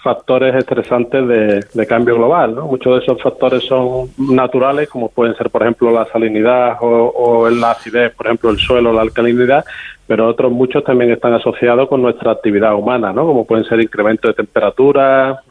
[0.03, 1.27] factores estresantes
[1.75, 2.55] de, cambio global.
[2.55, 2.67] ¿no?
[2.67, 7.73] Muchos de esos factores son naturales, como pueden ser, por ejemplo, la salinidad o, la
[7.73, 9.65] acidez, por ejemplo, el suelo, la alcalinidad,
[10.07, 13.27] pero otros muchos también están asociados con nuestra actividad humana, ¿no?
[13.27, 15.43] como pueden ser incremento de temperatura,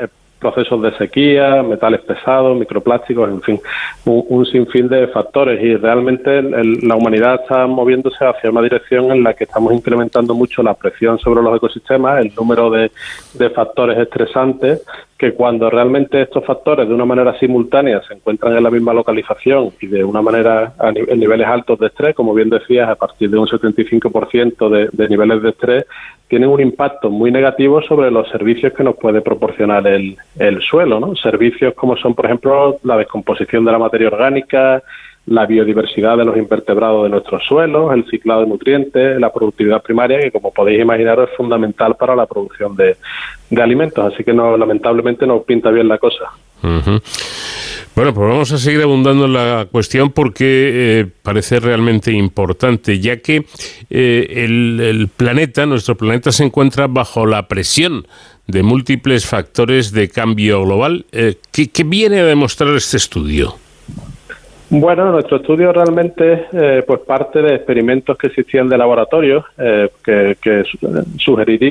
[0.00, 0.08] eh,
[0.46, 3.60] procesos de sequía, metales pesados, microplásticos, en fin,
[4.04, 5.62] un, sinfín de factores.
[5.62, 10.62] Y realmente la humanidad está moviéndose hacia una dirección en la que estamos incrementando mucho
[10.62, 12.90] la presión sobre los ecosistemas, el número de,
[13.34, 14.82] de factores estresantes
[15.18, 19.70] que cuando realmente estos factores de una manera simultánea se encuentran en la misma localización
[19.80, 23.30] y de una manera a en niveles altos de estrés, como bien decías, a partir
[23.30, 25.86] de un 75% de, de niveles de estrés,
[26.28, 31.00] tienen un impacto muy negativo sobre los servicios que nos puede proporcionar el, el suelo,
[31.00, 31.14] ¿no?
[31.16, 34.82] Servicios como son, por ejemplo, la descomposición de la materia orgánica,
[35.26, 40.20] la biodiversidad de los invertebrados de nuestros suelos, el ciclado de nutrientes, la productividad primaria,
[40.20, 42.96] que como podéis imaginar es fundamental para la producción de,
[43.60, 44.12] alimentos.
[44.12, 46.30] Así que no, lamentablemente no pinta bien la cosa.
[47.96, 53.16] Bueno, pues vamos a seguir abundando en la cuestión porque eh, parece realmente importante, ya
[53.18, 53.46] que
[53.90, 58.06] eh, el, planeta, nuestro planeta, se encuentra bajo la presión
[58.46, 61.06] de múltiples factores de cambio global.
[61.10, 63.56] Eh, ¿qué, ¿Qué viene a demostrar este estudio?
[64.68, 70.64] Bueno, nuestro estudio realmente eh, pues parte de experimentos que existían de laboratorio eh, que,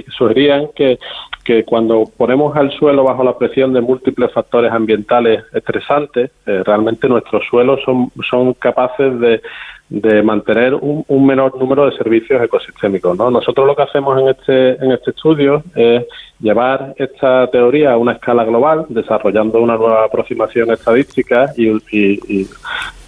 [0.08, 0.98] sugerían que,
[1.44, 7.10] que, cuando ponemos al suelo bajo la presión de múltiples factores ambientales estresantes, eh, realmente
[7.10, 9.42] nuestros suelos son, son capaces de,
[9.90, 13.18] de mantener un, menor número de servicios ecosistémicos.
[13.18, 13.30] ¿no?
[13.30, 16.06] Nosotros lo que hacemos en este, en este estudio es
[16.40, 22.48] llevar esta teoría a una escala global, desarrollando una nueva aproximación estadística y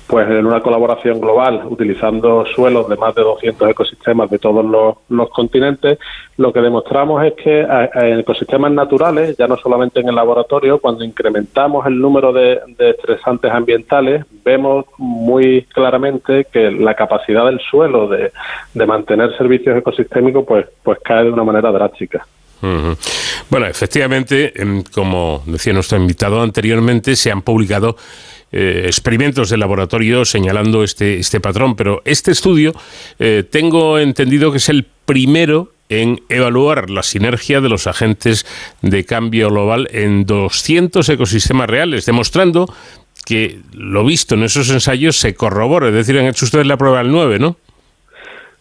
[0.08, 4.65] pues en una colaboración global, utilizando suelos de más de 200 ecosistemas de todos
[5.10, 6.00] los, continentes,
[6.38, 11.04] lo que demostramos es que en ecosistemas naturales, ya no solamente en el laboratorio, cuando
[11.04, 18.32] incrementamos el número de, estresantes ambientales, vemos muy claramente que la capacidad del suelo de,
[18.88, 22.26] mantener servicios ecosistémicos pues, pues cae de una manera drástica.
[23.50, 27.98] Bueno, efectivamente, em, como decía nuestro invitado anteriormente, se han publicado
[28.51, 32.73] eh, experimentos de laboratorio señalando este, este patrón, pero este estudio
[33.19, 38.45] eh, tengo entendido que es el primero en evaluar la sinergia de los agentes
[38.81, 42.73] de cambio global en 200 ecosistemas reales, demostrando
[43.25, 46.99] que lo visto en esos ensayos se corrobora, es decir, han hecho ustedes la prueba
[46.99, 47.57] del 9, ¿no?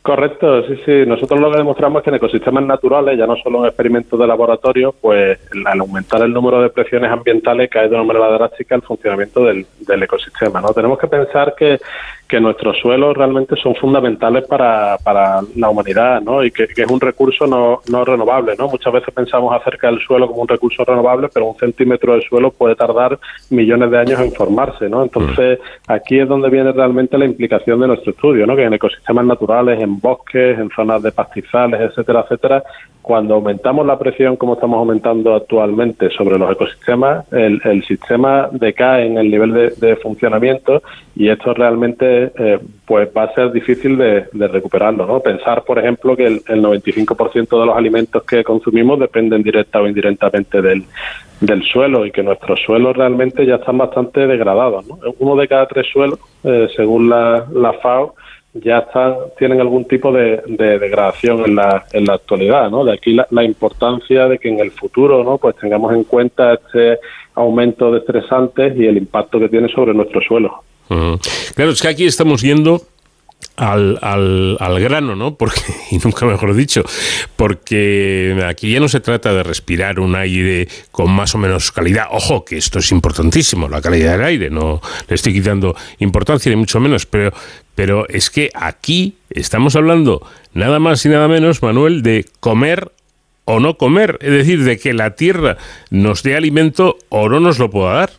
[0.07, 1.05] Correcto, sí, sí.
[1.05, 4.25] Nosotros lo que demostramos es que en ecosistemas naturales, ya no solo en experimentos de
[4.25, 8.83] laboratorio, pues al aumentar el número de presiones ambientales cae de una manera drástica el
[8.83, 10.61] funcionamiento del, del ecosistema.
[10.61, 10.69] ¿no?
[10.69, 11.81] Tenemos que pensar que
[12.29, 16.45] que nuestros suelos realmente son fundamentales para, para la humanidad, ¿no?
[16.45, 18.69] Y que, es un recurso no, no renovable, ¿no?
[18.69, 22.51] Muchas veces pensamos acerca del suelo como un recurso renovable, pero un centímetro de suelo
[22.51, 23.19] puede tardar
[23.51, 25.03] millones de años en formarse, ¿no?
[25.05, 28.57] Entonces, aquí es donde viene realmente la implicación de nuestro estudio, ¿no?
[28.57, 32.63] Que en ecosistemas naturales, en bosques, en zonas de pastizales, etcétera, etcétera,
[33.07, 39.07] cuando aumentamos la presión como estamos aumentando actualmente sobre los ecosistemas, el, el sistema decae
[39.07, 40.83] en el nivel de, de funcionamiento
[41.15, 45.07] y esto realmente eh, pues va a ser difícil de, recuperarlo.
[45.07, 45.21] ¿no?
[45.21, 50.61] Pensar, por ejemplo, que el, 95% de los alimentos que consumimos dependen directa o indirectamente
[50.63, 50.85] del,
[51.41, 54.87] del suelo y que nuestros suelos realmente ya están bastante degradados.
[54.87, 54.99] ¿no?
[55.19, 57.47] Uno de cada tres suelos, eh, según la,
[57.83, 58.15] FAO,
[58.55, 62.85] ya están, tienen algún tipo de, degradación en la, en la actualidad, ¿no?
[62.85, 65.37] De aquí la, importancia de que en el futuro, ¿no?
[65.37, 66.99] Pues tengamos en cuenta este
[67.35, 69.93] aumento de estresantes y el impacto que tiene sobre
[70.89, 72.87] Claro, es que aquí estamos yendo
[73.57, 75.37] al, al, al, grano, ¿no?
[75.37, 76.85] Porque, y nunca mejor dicho,
[77.37, 82.07] porque aquí ya no se trata de respirar un aire con más o menos calidad.
[82.11, 86.57] Ojo, que esto es importantísimo, la calidad del aire, no le estoy quitando importancia ni
[86.57, 87.33] mucho menos, pero,
[87.75, 92.93] pero es que aquí estamos hablando nada más y nada menos, Manuel, de comer
[93.45, 95.57] o no comer, es decir, de que la tierra
[95.91, 98.11] nos dé alimento o no nos lo pueda dar.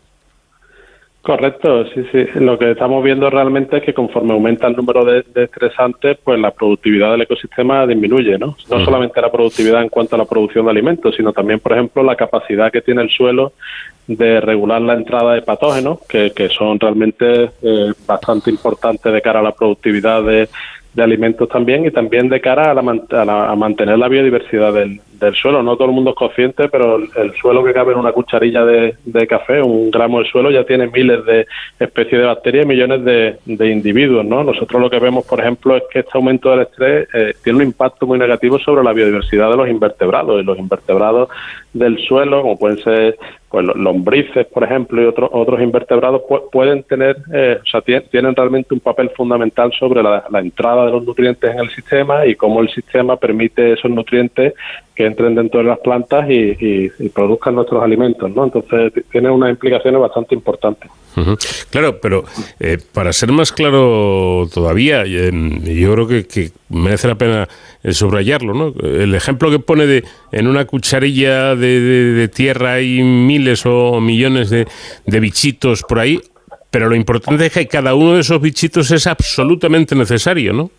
[1.28, 2.24] Correcto, sí, sí.
[2.36, 6.52] Lo que estamos viendo realmente es que conforme aumenta el número de, estresantes, pues la
[6.52, 8.56] productividad del ecosistema disminuye, ¿no?
[8.70, 12.02] No solamente la productividad en cuanto a la producción de alimentos, sino también, por ejemplo,
[12.02, 13.52] la capacidad que tiene el suelo
[14.06, 19.40] de regular la entrada de patógenos, que, que son realmente eh, bastante importantes de cara
[19.40, 20.48] a la productividad de,
[20.94, 25.34] de alimentos también y también de cara a, la, a, mantener la biodiversidad del, del,
[25.34, 25.62] suelo.
[25.62, 28.96] No todo el mundo es consciente, pero el, suelo que cabe en una cucharilla de,
[29.04, 31.46] de, café, un gramo de suelo, ya tiene miles de
[31.78, 34.24] especies de bacterias y millones de, de, individuos.
[34.24, 34.44] ¿no?
[34.44, 37.64] Nosotros lo que vemos, por ejemplo, es que este aumento del estrés eh, tiene un
[37.64, 40.40] impacto muy negativo sobre la biodiversidad de los invertebrados.
[40.40, 41.28] Y los invertebrados
[41.72, 43.18] del suelo, como pueden ser
[43.50, 48.74] pues lombrices, por ejemplo, y otros otros invertebrados pueden tener, eh, o sea, tienen realmente
[48.74, 52.68] un papel fundamental sobre la, entrada de los nutrientes en el sistema y cómo el
[52.68, 54.52] sistema permite esos nutrientes
[54.98, 58.42] que entren dentro de las plantas y, produzcan nuestros alimentos, ¿no?
[58.42, 60.90] Entonces tiene unas implicaciones bastante importantes.
[61.70, 62.24] Claro, pero
[62.58, 67.48] eh, para ser más claro todavía, yo creo que, merece la pena
[67.84, 68.74] eh, subrayarlo, ¿no?
[68.82, 74.66] El ejemplo que pone de en una cucharilla de, tierra hay miles o millones de,
[75.06, 76.20] de bichitos por ahí,
[76.72, 80.72] pero lo importante es que cada uno de esos bichitos es absolutamente necesario, ¿no?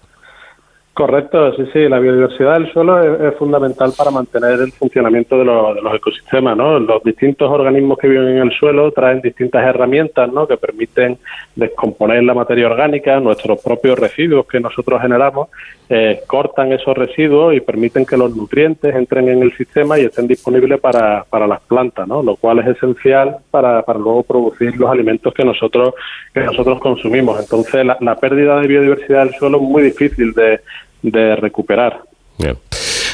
[1.00, 1.88] Correcto, sí, sí.
[1.88, 6.78] La biodiversidad del suelo es, fundamental para mantener el funcionamiento de, los ecosistemas, ¿no?
[6.78, 10.46] Los distintos organismos que viven en el suelo traen distintas herramientas, ¿no?
[10.46, 11.18] Que permiten
[11.56, 15.48] descomponer la materia orgánica, nuestros propios residuos que nosotros generamos,
[15.88, 20.28] eh, cortan esos residuos y permiten que los nutrientes entren en el sistema y estén
[20.28, 22.22] disponibles para, para las plantas, ¿no?
[22.22, 25.94] Lo cual es esencial para, para luego producir los alimentos que nosotros
[26.34, 27.40] que nosotros consumimos.
[27.40, 30.60] Entonces, la, la pérdida de biodiversidad del suelo es muy difícil de
[31.02, 32.04] de recuperar.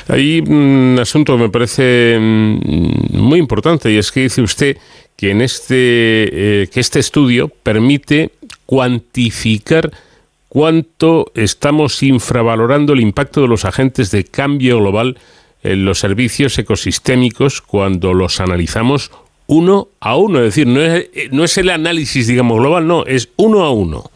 [0.08, 4.78] Hay un asunto me parece mm, muy importante y es que dice usted
[5.16, 5.74] que en este
[6.64, 8.32] eh, que este estudio permite
[8.68, 9.92] cuantificar
[10.48, 15.18] cuánto estamos infravalorando el impacto de los agentes de cambio global
[15.64, 19.12] en los servicios ecosistémicos cuando los analizamos
[19.48, 23.30] uno a uno, es decir, no es, no es el análisis, digamos, global, no, es
[23.36, 24.10] uno a uno.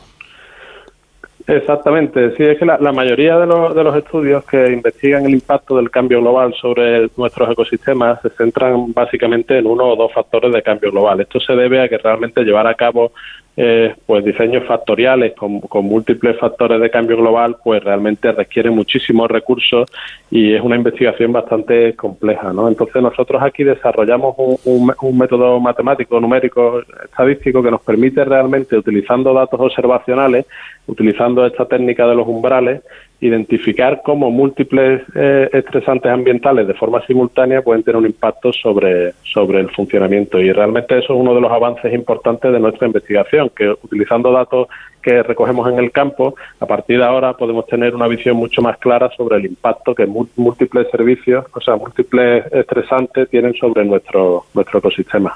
[1.49, 6.21] Exactamente, sí, es que la, mayoría de los, estudios que investigan el impacto del cambio
[6.21, 11.21] global sobre nuestros ecosistemas se centran básicamente en uno o dos factores de cambio global.
[11.21, 13.13] Esto se debe a que realmente llevar a cabo
[13.61, 19.91] eh, pues diseños factoriales con, múltiples factores de cambio global, pues realmente requiere muchísimos recursos
[20.31, 22.69] y es una investigación bastante compleja, ¿no?
[22.69, 29.33] Entonces nosotros aquí desarrollamos un, un método matemático, numérico, estadístico que nos permite realmente, utilizando
[29.33, 30.45] datos observacionales,
[30.87, 32.81] utilizando esta técnica de los umbrales,
[33.21, 39.59] identificar cómo múltiples eh, estresantes ambientales de forma simultánea pueden tener un impacto sobre, sobre
[39.59, 40.39] el funcionamiento.
[40.39, 44.67] Y realmente eso es uno de los avances importantes de nuestra investigación, que utilizando datos
[45.09, 48.77] que recogemos en el campo, a partir de ahora podemos tener una visión mucho más
[48.77, 54.79] clara sobre el impacto que múltiples servicios, o sea, múltiples estresantes tienen sobre nuestro, nuestro
[54.79, 55.33] ecosistema.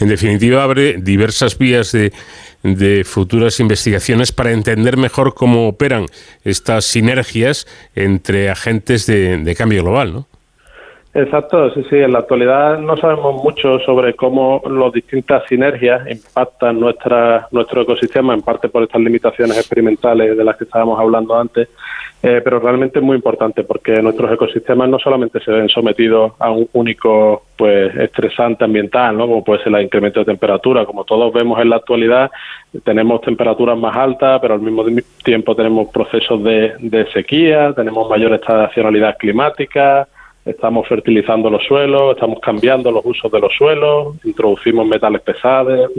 [0.00, 2.12] En definitiva, abre diversas vías de
[2.62, 6.06] de futuras investigaciones para entender mejor cómo operan
[6.44, 10.26] estas sinergias entre agentes de, cambio global, ¿no?
[11.16, 11.96] Exacto, sí, sí.
[11.96, 18.34] En la actualidad no sabemos mucho sobre cómo las distintas sinergias impactan nuestra, nuestro ecosistema,
[18.34, 21.70] en parte por estas limitaciones experimentales de las que estábamos hablando antes,
[22.22, 26.50] eh, pero realmente es muy importante porque nuestros ecosistemas no solamente se ven sometidos a
[26.50, 29.26] un único pues estresante ambiental, ¿no?
[29.26, 32.30] como puede ser el incremento de temperatura, como todos vemos en la actualidad,
[32.84, 34.84] tenemos temperaturas más altas, pero al mismo
[35.24, 40.06] tiempo tenemos procesos de, de sequía, tenemos mayor estacionalidad climática,
[40.46, 45.90] estamos fertilizando los suelos, estamos cambiando los usos de los suelos, introducimos metales pesados,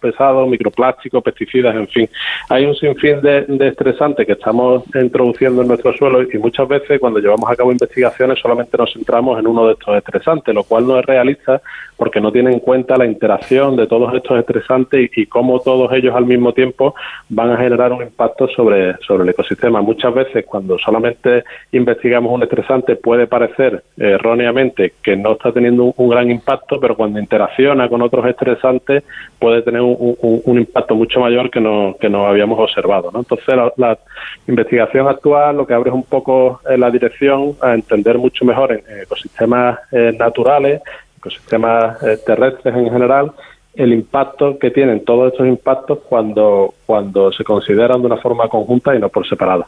[0.00, 2.08] pesados microplásticos, pesticidas, en fin.
[2.48, 7.18] Hay un sinfín de, estresantes que estamos introduciendo en nuestros suelos y muchas veces cuando
[7.18, 10.98] llevamos a cabo investigaciones solamente nos centramos en uno de estos estresantes, lo cual no
[10.98, 11.60] es realista
[11.96, 16.14] porque no tiene en cuenta la interacción de todos estos estresantes y, cómo todos ellos
[16.14, 16.94] al mismo tiempo
[17.28, 19.80] van a generar un impacto sobre, sobre el ecosistema.
[19.80, 21.42] Muchas veces cuando solamente
[21.72, 27.18] investigamos un estresante puede parecer erróneamente que no está teniendo un, gran impacto, pero cuando
[27.18, 29.04] interacciona con otros estresantes
[29.38, 33.10] puede tener un, impacto mucho mayor que no, que no habíamos observado.
[33.12, 33.20] ¿no?
[33.20, 33.98] Entonces, la,
[34.46, 38.72] investigación actual lo que abre es un poco eh, la dirección a entender mucho mejor
[38.72, 40.82] en, ecosistemas eh, naturales,
[41.18, 43.32] ecosistemas eh, terrestres en general,
[43.74, 48.94] el impacto que tienen todos estos impactos cuando, cuando se consideran de una forma conjunta
[48.94, 49.66] y no por separado.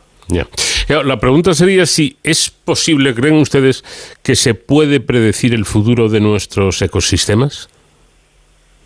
[1.04, 3.84] La pregunta sería si es posible, ¿creen ustedes
[4.22, 7.68] que se puede predecir el futuro de nuestros ecosistemas?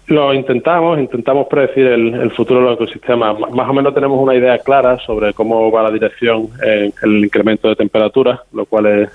[0.09, 3.39] Lo intentamos, intentamos predecir el, futuro de los ecosistemas.
[3.39, 7.69] Más o menos tenemos una idea clara sobre cómo va la dirección en el incremento
[7.69, 9.11] de temperatura, lo cual es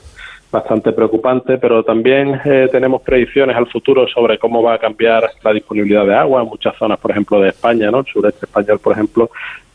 [0.52, 5.54] bastante preocupante, pero también eh, tenemos predicciones al futuro sobre cómo va a cambiar la
[5.54, 8.00] disponibilidad de agua en muchas zonas, por ejemplo, de España, ¿no?
[8.00, 9.30] El sureste español, por ejemplo,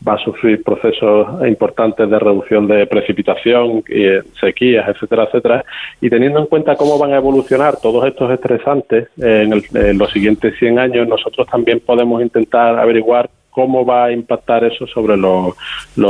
[0.05, 5.65] va a sufrir procesos importantes de reducción de precipitación, eh, sequías, etcétera, etcétera.
[6.01, 10.57] Y teniendo en cuenta cómo van a evolucionar todos estos estresantes en, en los siguientes
[10.57, 15.53] 100 años, nosotros también podemos intentar averiguar cómo va a impactar eso sobre los,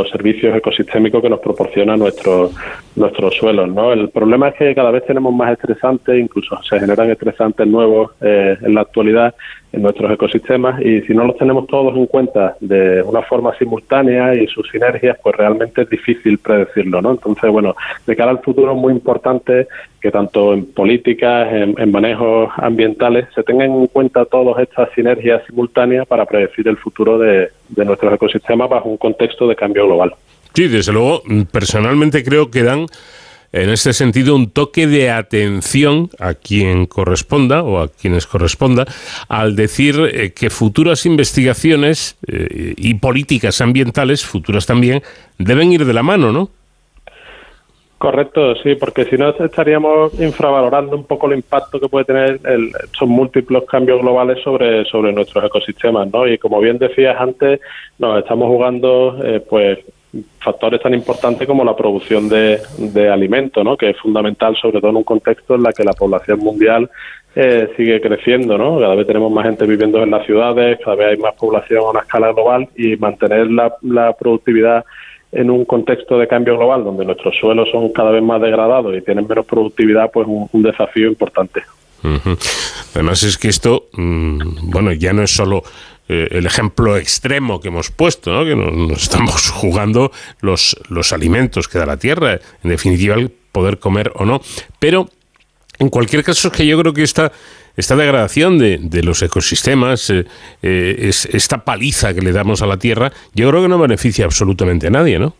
[0.09, 2.51] servicios ecosistémicos que nos proporciona nuestro,
[2.95, 3.69] nuestros suelos.
[3.69, 3.91] ¿no?
[3.91, 8.57] El problema es que cada vez tenemos más estresantes, incluso se generan estresantes nuevos eh,
[8.61, 9.35] en la actualidad
[9.73, 14.35] en nuestros ecosistemas y si no los tenemos todos en cuenta de una forma simultánea
[14.35, 17.11] y sus sinergias, pues realmente es difícil predecirlo, ¿no?
[17.11, 19.67] Entonces, bueno, de cara al futuro es muy importante
[19.99, 26.05] que tanto en políticas, en, manejos ambientales, se tengan en cuenta todas estas sinergias simultáneas
[26.07, 30.13] para predecir el futuro de, de nuestros ecosistemas bajo un contexto de cambio global.
[30.53, 32.85] Sí, desde luego, personalmente creo que dan
[33.53, 38.85] en este sentido un toque de atención a quien corresponda o a quienes corresponda
[39.29, 45.03] al decir eh, que futuras investigaciones eh, y políticas ambientales, futuras también,
[45.37, 46.49] deben ir de la mano, ¿no?
[48.03, 52.69] Correcto, sí, porque si no estaríamos infravalorando un poco el impacto que puede tener el,
[52.83, 56.27] estos múltiples cambios globales sobre, sobre nuestros ecosistemas, ¿no?
[56.27, 57.61] Y como bien decías antes,
[57.99, 59.79] nos estamos jugando, eh, pues,
[60.39, 63.75] factores tan importantes como la producción de, de alimentos, ¿no?
[63.75, 66.89] que es fundamental, sobre todo en un contexto en la que la población mundial
[67.35, 68.79] eh, sigue creciendo, ¿no?
[68.79, 71.89] Cada vez tenemos más gente viviendo en las ciudades, cada vez hay más población a
[71.89, 74.85] una escala global y mantener la, la productividad
[75.31, 79.01] en un contexto de cambio global donde nuestros suelos son cada vez más degradados y
[79.01, 81.63] tienen menos productividad, pues un, desafío importante.
[82.93, 85.63] Además es que esto, mm, bueno, ya no es solo
[86.09, 88.45] eh, el ejemplo extremo que hemos puesto, ¿no?
[88.45, 93.79] que nos, estamos jugando los, los alimentos que da la tierra, en definitiva el poder
[93.79, 94.41] comer o no,
[94.79, 95.09] pero
[95.79, 97.31] en cualquier caso es que yo creo que esta,
[97.75, 100.25] esta degradación de, de los ecosistemas, eh,
[100.61, 104.25] eh, es, esta paliza que le damos a la tierra, yo creo que no beneficia
[104.25, 105.35] absolutamente a nadie, ¿no?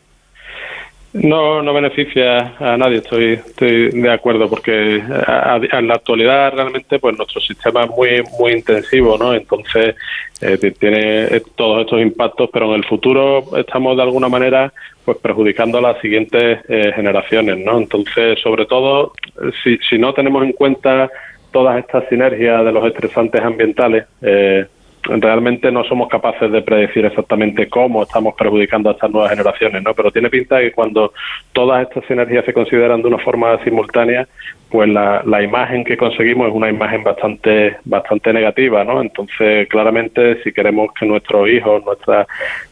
[1.14, 7.16] No, no beneficia a nadie, estoy, estoy de acuerdo, porque en la actualidad realmente pues
[7.16, 9.36] nuestro sistema es muy muy intensivo, ¿no?
[9.36, 9.96] Entonces
[10.42, 14.74] eh, tiene eh, todos estos impactos, pero en el futuro estamos de alguna manera
[15.06, 17.78] pues perjudicando a las siguientes eh, generaciones, ¿no?
[17.78, 19.14] Entonces, sobre todo,
[19.64, 21.12] si, si no tenemos en cuenta
[21.52, 24.66] todas estas sinergias de los estresantes ambientales, eh,
[25.04, 29.94] realmente no somos capaces de predecir exactamente cómo estamos perjudicando a estas nuevas generaciones, ¿no?
[29.94, 31.14] Pero tiene pinta que cuando
[31.52, 34.28] todas estas energías se consideran de una forma simultánea,
[34.70, 39.02] pues la, la imagen que conseguimos es una imagen bastante bastante negativa, ¿no?
[39.02, 42.28] Entonces, claramente, si queremos que nuestros hijos, nuestras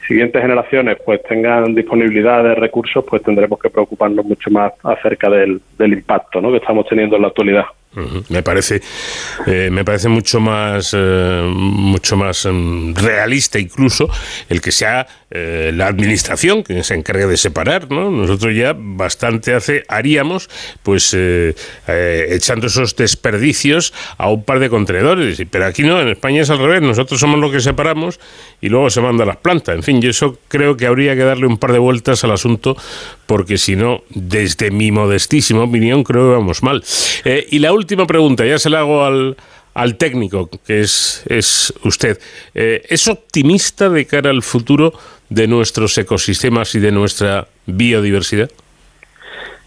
[0.08, 5.62] siguientes generaciones, pues tengan disponibilidad de recursos, pues tendremos que preocuparnos mucho más acerca del,
[5.78, 6.50] del impacto, ¿no?
[6.52, 7.66] Que estamos teniendo en la actualidad.
[7.94, 8.82] Me parece,
[9.46, 14.10] eh, me parece mucho más, eh, mucho más mm, realista incluso
[14.48, 18.10] el que sea eh, la administración que se encargue de separar, ¿no?
[18.10, 20.50] Nosotros ya bastante hace haríamos,
[20.84, 21.14] pues
[21.88, 26.60] echando esos desperdicios a un par de contenedores, pero aquí no, en España es al
[26.60, 26.82] revés.
[26.82, 28.22] Nosotros somos los que separamos
[28.62, 29.76] y luego se manda a las plantas.
[29.76, 32.78] En fin, yo eso creo que habría que darle un par de vueltas al asunto
[33.32, 36.84] porque si no, desde mi modestísima opinión, creo que vamos mal.
[37.50, 39.38] y la última pregunta, ya se la hago al,
[39.74, 42.20] al técnico, que es, es usted.
[42.54, 44.92] Eh, ¿Es optimista de cara al futuro
[45.30, 48.52] de nuestros ecosistemas y de nuestra biodiversidad?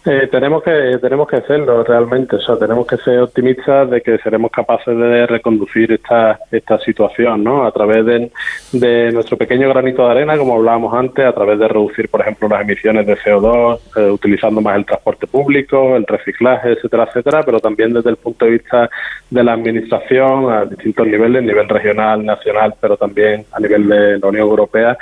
[0.07, 4.19] Eh, tenemos que tenemos que hacerlo realmente, o sea, tenemos que ser optimistas de que
[4.19, 7.65] seremos capaces de reconducir esta esta situación, ¿no?
[7.65, 8.31] A través de,
[8.73, 12.47] de nuestro pequeño granito de arena, como hablábamos antes, a través de reducir, por ejemplo,
[12.47, 17.59] las emisiones de CO2, eh, utilizando más el transporte público, el reciclaje, etcétera, etcétera, pero
[17.59, 18.87] también desde el punto de vista
[19.31, 24.27] de la administración a distintos niveles, nivel regional, nacional, pero también a nivel de la
[24.27, 24.95] Unión Europea,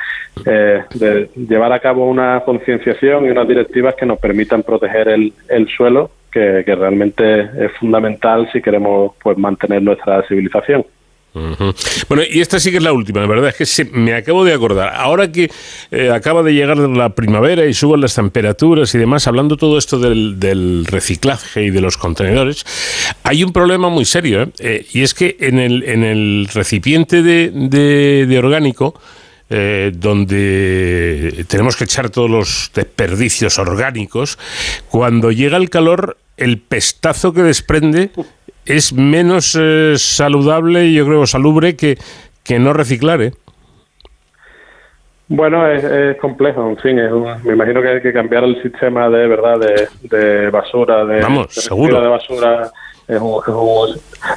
[0.45, 5.33] eh, de llevar a cabo una concienciación y unas directivas que nos permitan proteger el,
[5.49, 10.85] el suelo, que, realmente es fundamental si queremos pues mantener nuestra civilización.
[11.33, 14.53] Bueno, y esta sí que es la última, la verdad es que me acabo de
[14.53, 14.93] acordar.
[14.95, 15.49] Ahora que
[15.89, 19.97] eh, acaba de llegar la primavera y suben las temperaturas y demás, hablando todo esto
[19.97, 22.63] del, reciclaje y de los contenedores,
[23.23, 24.47] hay un problema muy serio, ¿eh?
[24.59, 28.93] Eh, y es que en el, en el recipiente de, de orgánico,
[29.49, 34.39] eh, donde tenemos que echar todos los desperdicios orgánicos,
[34.89, 38.11] cuando llega el calor, el pestazo que desprende
[38.65, 41.97] es menos eh, saludable y yo creo salubre que,
[42.43, 43.21] que no reciclar.
[43.21, 43.33] ¿eh?
[45.35, 46.95] Bueno, es, complejo, en fin,
[47.43, 52.01] me imagino que hay que cambiar el sistema de verdad de, basura, de, Vamos, seguro.
[52.01, 52.71] de basura
[53.07, 53.19] es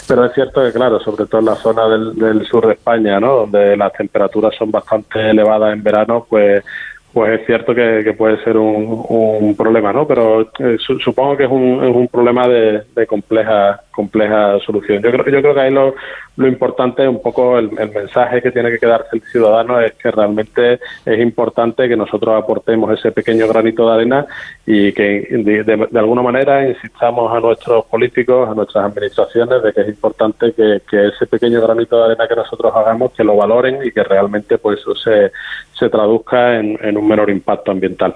[0.09, 3.41] pero es cierto que, claro, sobre todo en la zona del, sur de España, ¿no?
[3.41, 6.65] donde las temperaturas son bastante elevadas en verano, pues
[7.13, 10.07] pues es cierto que, puede ser un, un, problema, ¿no?
[10.07, 15.03] Pero eh, supongo que es un, es un problema de, de complejas compleja solución.
[15.03, 15.95] Yo creo, yo creo que ahí lo,
[16.37, 20.79] lo importante, un poco el, mensaje que tiene que quedarse el ciudadano es que realmente
[21.05, 24.27] es importante que nosotros aportemos ese pequeño granito de arena
[24.67, 29.89] y que de, alguna manera insistamos a nuestros políticos, a nuestras administraciones, de que es
[29.89, 34.03] importante que, ese pequeño granito de arena que nosotros hagamos, que lo valoren y que
[34.03, 35.33] realmente pues eso se,
[35.73, 38.15] se traduzca en, un menor impacto ambiental.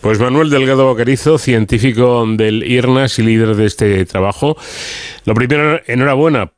[0.00, 4.56] Pues Manuel Delgado Boquerizo, científico del IRNAS y líder de este trabajo.
[5.24, 6.50] Lo primero, enhorabuena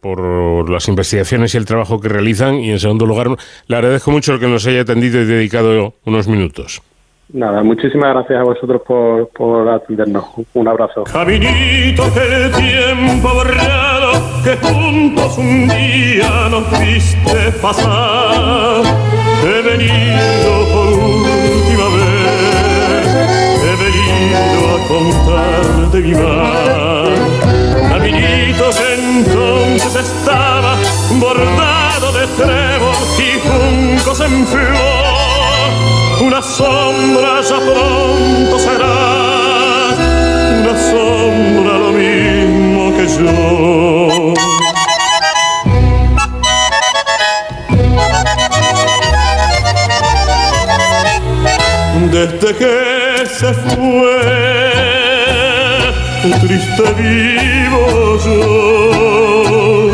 [0.00, 3.28] por, las investigaciones y el trabajo que realizan y en segundo lugar
[3.66, 6.82] le agradezco mucho el que nos haya atendido y dedicado unos minutos.
[7.32, 10.24] Nada, muchísimas gracias a vosotros por, por atendernos.
[10.52, 11.04] Un abrazo.
[11.04, 18.82] Caminito que el tiempo borrado, que juntos un día nos viste pasar.
[19.44, 21.29] He venido por
[24.90, 27.06] contar de mi mar.
[27.90, 30.76] Caminito que entonces estaba
[31.24, 35.20] bordado de trébol y juncos en flor
[36.20, 39.94] una sombra ya pronto será,
[40.60, 44.34] una sombra lo mismo que yo.
[52.12, 54.69] Desde que se fue,
[56.28, 59.90] triste vivo yo,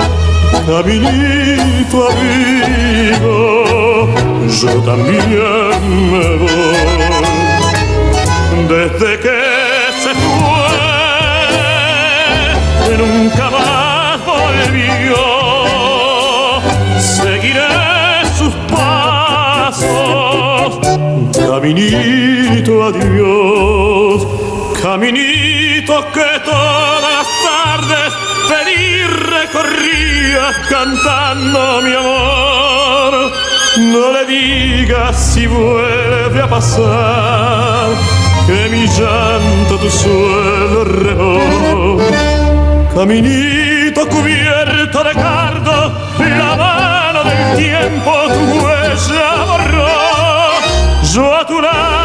[0.67, 3.37] caminito amigo
[4.61, 5.29] yo también
[6.11, 6.77] me voy.
[8.69, 9.39] Desde que
[10.03, 10.77] se fue,
[12.99, 15.23] nunca más volvió.
[16.99, 17.73] Seguiré
[18.37, 19.89] sus pasos,
[21.33, 23.96] caminito adiós,
[24.83, 28.13] caminito que todas las tardes
[28.49, 33.33] feliz recorría cantando mi amor
[33.79, 37.89] no le digas si vuelve a pasar
[38.47, 41.99] que mi llanto tu suelo regó.
[42.95, 49.89] Caminito cubierto de cardo, la mano del tiempo tu huella borró.
[51.13, 51.96] Yo a tu lado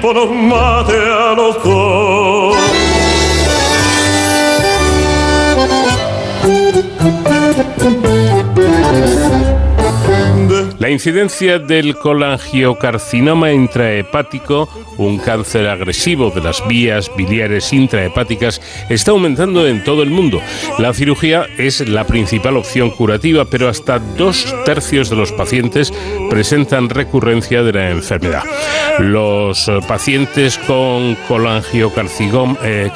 [0.00, 2.18] tiempo nos mate a los dos.
[10.88, 19.68] La incidencia del colangiocarcinoma intrahepático, un cáncer agresivo de las vías biliares intrahepáticas, está aumentando
[19.68, 20.40] en todo el mundo.
[20.78, 25.92] La cirugía es la principal opción curativa, pero hasta dos tercios de los pacientes
[26.30, 28.44] presentan recurrencia de la enfermedad.
[28.98, 32.90] Los pacientes con colangiocarcinoma eh,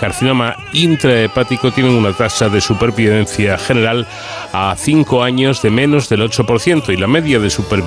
[0.73, 4.09] intrahepático tienen una tasa de supervivencia general
[4.55, 7.82] a 5 años de menos del 8% y la media de supervivencia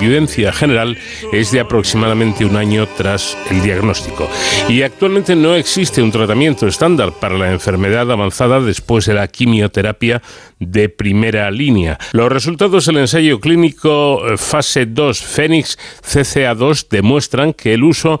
[0.52, 0.96] general
[1.32, 4.28] es de aproximadamente un año tras el diagnóstico.
[4.68, 10.22] Y actualmente no existe un tratamiento estándar para la enfermedad avanzada después de la quimioterapia
[10.58, 11.98] de primera línea.
[12.12, 18.20] Los resultados del ensayo clínico eh, fase 2 Fénix CCA2 demuestran que el uso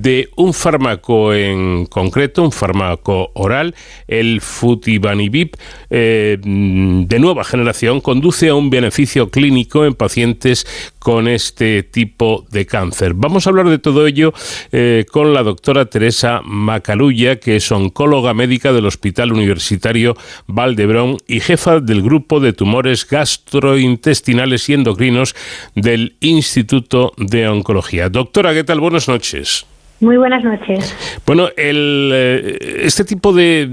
[0.00, 3.74] de un fármaco en concreto, un fármaco oral,
[4.08, 5.50] el Futibanibib,
[5.90, 10.66] eh, de nueva generación, conduce a un beneficio clínico en pacientes
[11.02, 13.14] con este tipo de cáncer.
[13.14, 14.32] Vamos a hablar de todo ello
[14.70, 21.40] eh, con la doctora Teresa Macalulla, que es oncóloga médica del Hospital Universitario Valdebrón y
[21.40, 25.34] jefa del grupo de tumores gastrointestinales y endocrinos
[25.74, 28.08] del Instituto de Oncología.
[28.08, 28.78] Doctora, ¿qué tal?
[28.78, 29.66] Buenas noches.
[30.02, 30.96] Muy buenas noches.
[31.24, 33.68] Bueno, el, eh, este tipo de,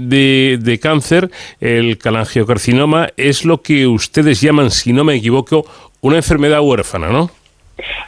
[0.60, 1.28] de, cáncer,
[1.58, 5.66] el calangiocarcinoma, es lo que ustedes llaman, si no me equivoco,
[6.00, 7.30] una enfermedad huérfana, ¿no?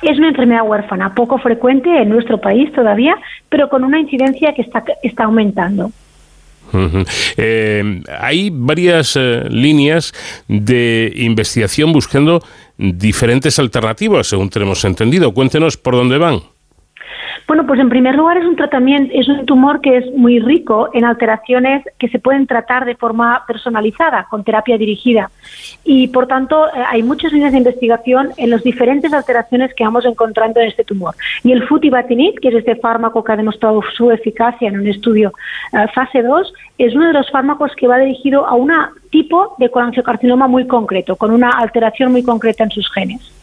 [0.03, 3.16] Es una enfermedad huérfana, poco frecuente en nuestro país todavía,
[3.49, 5.90] pero con una incidencia que está, está aumentando.
[7.36, 10.12] Eh, hay varias eh, líneas
[10.49, 12.43] de investigación buscando
[12.78, 15.34] diferentes alternativas, según tenemos entendido.
[15.34, 16.40] Cuéntenos por dónde van.
[17.47, 20.91] Bueno, pues en primer lugar es un tratamiento, es un tumor que es muy rico
[20.93, 25.30] en alteraciones que se pueden tratar de forma personalizada, con terapia dirigida.
[25.85, 30.05] Y por tanto, eh, hay muchas líneas de investigación en las diferentes alteraciones que vamos
[30.05, 31.14] encontrando en este tumor.
[31.43, 35.33] Y el futibatinib, que es este fármaco que ha demostrado su eficacia en un estudio
[35.72, 38.72] eh, fase 2, es uno de los fármacos que va dirigido a un
[39.11, 43.41] tipo de colangiocarcinoma muy concreto, con una alteración muy concreta en sus genes.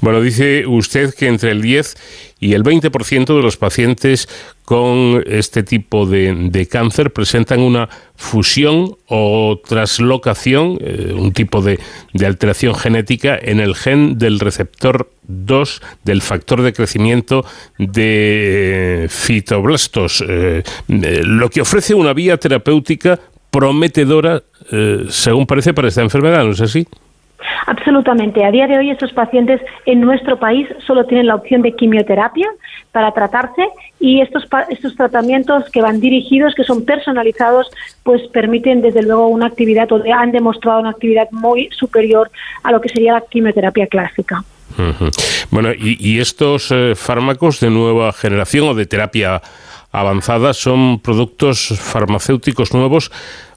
[0.00, 1.96] Bueno, dice usted que entre el 10
[2.40, 4.28] y el 20% de los pacientes
[4.64, 11.78] con este tipo de, cáncer presentan una fusión o traslocación, eh, un tipo de,
[12.24, 17.44] alteración genética en el gen del receptor 2 del factor de crecimiento
[17.78, 24.44] de fitoblastos, eh, eh, lo que ofrece una vía terapéutica prometedora,
[25.08, 26.86] según parece, para esta enfermedad, ¿no es así?
[27.66, 28.44] Absolutamente.
[28.44, 32.48] A día de hoy estos pacientes en nuestro país solo tienen la opción de quimioterapia
[32.92, 33.68] para tratarse
[33.98, 37.70] y estos, estos tratamientos que van dirigidos, que son personalizados,
[38.02, 42.30] pues permiten desde luego una actividad o han demostrado una actividad muy superior
[42.62, 44.44] a lo que sería la quimioterapia clásica.
[45.50, 49.42] Bueno, y, estos eh, fármacos de nueva generación o de terapia
[49.92, 53.10] avanzada son productos farmacéuticos nuevos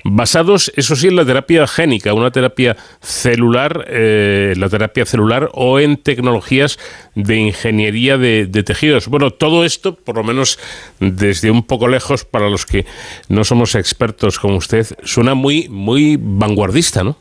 [0.03, 5.79] basados, eso sí, en la terapia génica, una terapia celular, eh, la terapia celular o
[5.79, 6.77] en tecnologías
[7.15, 9.07] de ingeniería de, de, tejidos.
[9.07, 10.59] Bueno, todo esto, por lo menos
[10.99, 12.85] desde un poco lejos, para los que
[13.29, 17.15] no somos expertos como usted, suena muy, muy vanguardista, ¿no?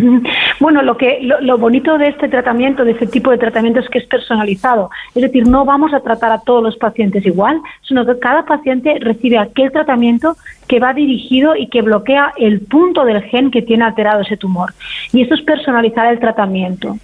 [0.60, 3.98] Bueno, lo que lo, bonito de este tratamiento, de este tipo de tratamiento, es que
[3.98, 4.90] es personalizado.
[5.14, 8.98] Es decir, no vamos a tratar a todos los pacientes igual, sino que cada paciente
[9.00, 10.36] recibe aquel tratamiento
[10.68, 14.74] que va dirigido y que bloquea el punto del gen que tiene alterado ese tumor.
[15.12, 16.98] Y eso es personalizar el tratamiento.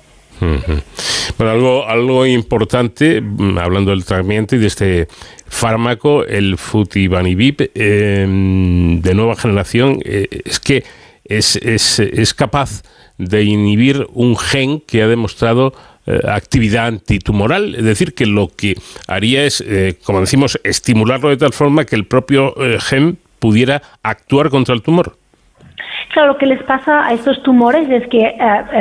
[1.39, 5.09] Bueno, algo, algo importante, mm, hablando del tratamiento y de este
[5.49, 10.85] fármaco, el futibanibib em, de nueva generación, eh, es que
[11.29, 12.83] es, es, es capaz
[13.19, 15.73] de inhibir un gen que ha demostrado
[16.09, 18.77] eh, actividad antitumoral, es decir, que lo que
[19.09, 23.83] haría es, eh, como decimos, estimularlo de tal forma que el propio eh, gen pudiera
[24.05, 25.17] actuar contra el tumor.
[26.13, 28.25] Claro, lo que les pasa a estos tumores es que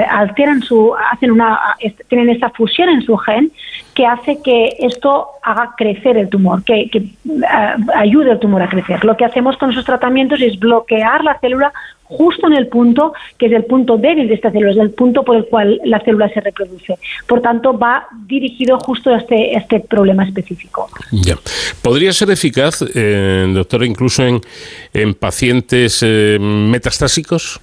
[0.10, 1.60] alteran su, hacen una,
[2.08, 3.52] tienen esa fusión en su gen
[3.96, 7.04] que hace que esto haga crecer el tumor, que, que
[7.96, 9.04] ayude al tumor a crecer.
[9.04, 11.74] Lo que hacemos con esos tratamientos es bloquear la célula
[12.06, 15.24] justo en el punto que es el punto débil de esta célula, es el punto
[15.24, 16.97] por el cual la célula se reproduce.
[17.28, 20.89] Por tanto, va dirigido justo a este, este problema específico.
[21.12, 21.38] Ya.
[21.82, 24.41] ¿Podría ser eficaz, eh, doctora, incluso en,
[24.93, 27.60] en pacientes eh, metastásicos?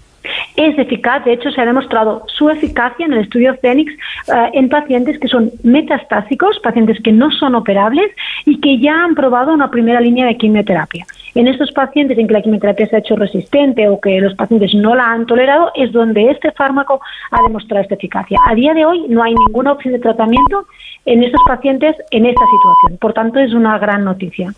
[0.56, 4.68] Es eficaz, de hecho se ha demostrado su eficacia en el estudio Fénix eh, en
[4.68, 8.10] pacientes que son metastásicos, pacientes que no son operables
[8.44, 11.06] y que ya han probado una primera línea de quimioterapia.
[11.34, 14.74] En estos pacientes en que la quimioterapia se ha hecho resistente o que los pacientes
[14.74, 17.00] no la han tolerado es donde este fármaco
[17.30, 18.38] ha demostrado esta eficacia.
[18.46, 20.66] A día de hoy no hay ninguna opción de tratamiento
[21.06, 22.98] en estos pacientes en esta situación.
[22.98, 24.52] Por tanto, es una gran noticia.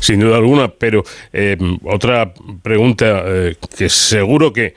[0.00, 2.32] Sin duda alguna, pero eh, otra
[2.62, 4.74] pregunta eh, que seguro que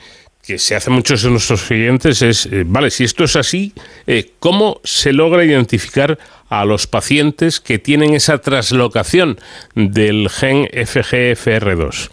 [0.47, 3.73] que se hace muchos de nuestros clientes es, eh, vale, si esto es así,
[4.07, 6.17] eh, ¿cómo se logra identificar
[6.49, 9.35] a los pacientes que tienen esa traslocación
[9.75, 12.11] del gen FGFR2?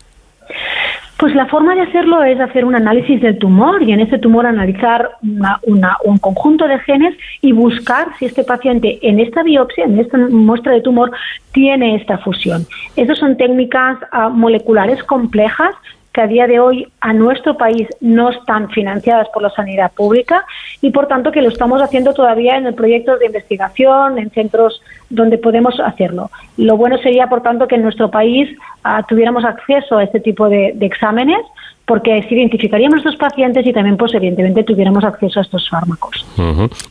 [1.16, 4.46] Pues la forma de hacerlo es hacer un análisis del tumor y en ese tumor
[4.46, 10.18] analizar un conjunto de genes y buscar si este paciente en esta biopsia, en esta
[10.18, 11.12] muestra de tumor,
[11.52, 12.66] tiene esta fusión.
[12.96, 15.76] Esas son técnicas ah, moleculares complejas
[16.14, 20.46] que a día de hoy a nuestro país no están financiadas por la sanidad pública
[20.80, 24.80] y por tanto que lo estamos haciendo todavía en el proyectos de investigación, en centros
[25.10, 26.30] donde podemos hacerlo.
[26.56, 28.48] Lo bueno sería, por tanto, que en nuestro país
[28.84, 31.40] ah, tuviéramos acceso a este tipo de, exámenes
[31.84, 36.24] porque así identificaríamos a estos pacientes y también, pues, evidentemente, tuviéramos acceso a estos fármacos.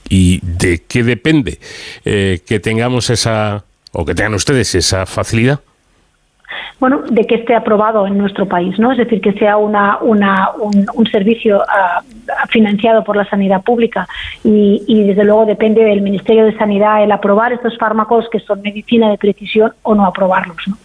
[0.10, 1.60] ¿Y de qué depende
[2.04, 3.64] eh, que tengamos esa,
[3.94, 5.62] o que tengan ustedes esa facilidad?
[6.80, 8.92] Bueno, de que esté aprobado en nuestro país, ¿no?
[8.92, 12.02] Es decir, que sea una, una un, servicio ah,
[12.50, 14.08] financiado por la sanidad pública
[14.44, 18.62] y, y, desde luego depende del Ministerio de Sanidad el aprobar estos fármacos que son
[18.62, 20.78] medicina de precisión o no aprobarlos, ¿no?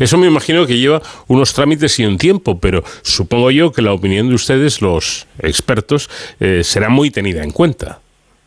[0.00, 3.92] Eso me imagino que lleva unos trámites y un tiempo, pero supongo yo que la
[3.92, 6.10] opinión de ustedes, los expertos,
[6.40, 8.00] eh, será muy tenida en cuenta.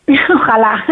[0.33, 0.83] Ojalá.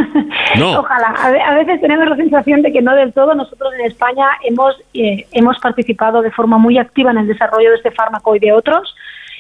[0.78, 1.16] Ojalá.
[1.48, 3.34] A, veces tenemos la sensación de que no del todo.
[3.34, 7.78] Nosotros en España hemos, eh, hemos participado de forma muy activa en el desarrollo de
[7.78, 8.96] este fármaco y de otros.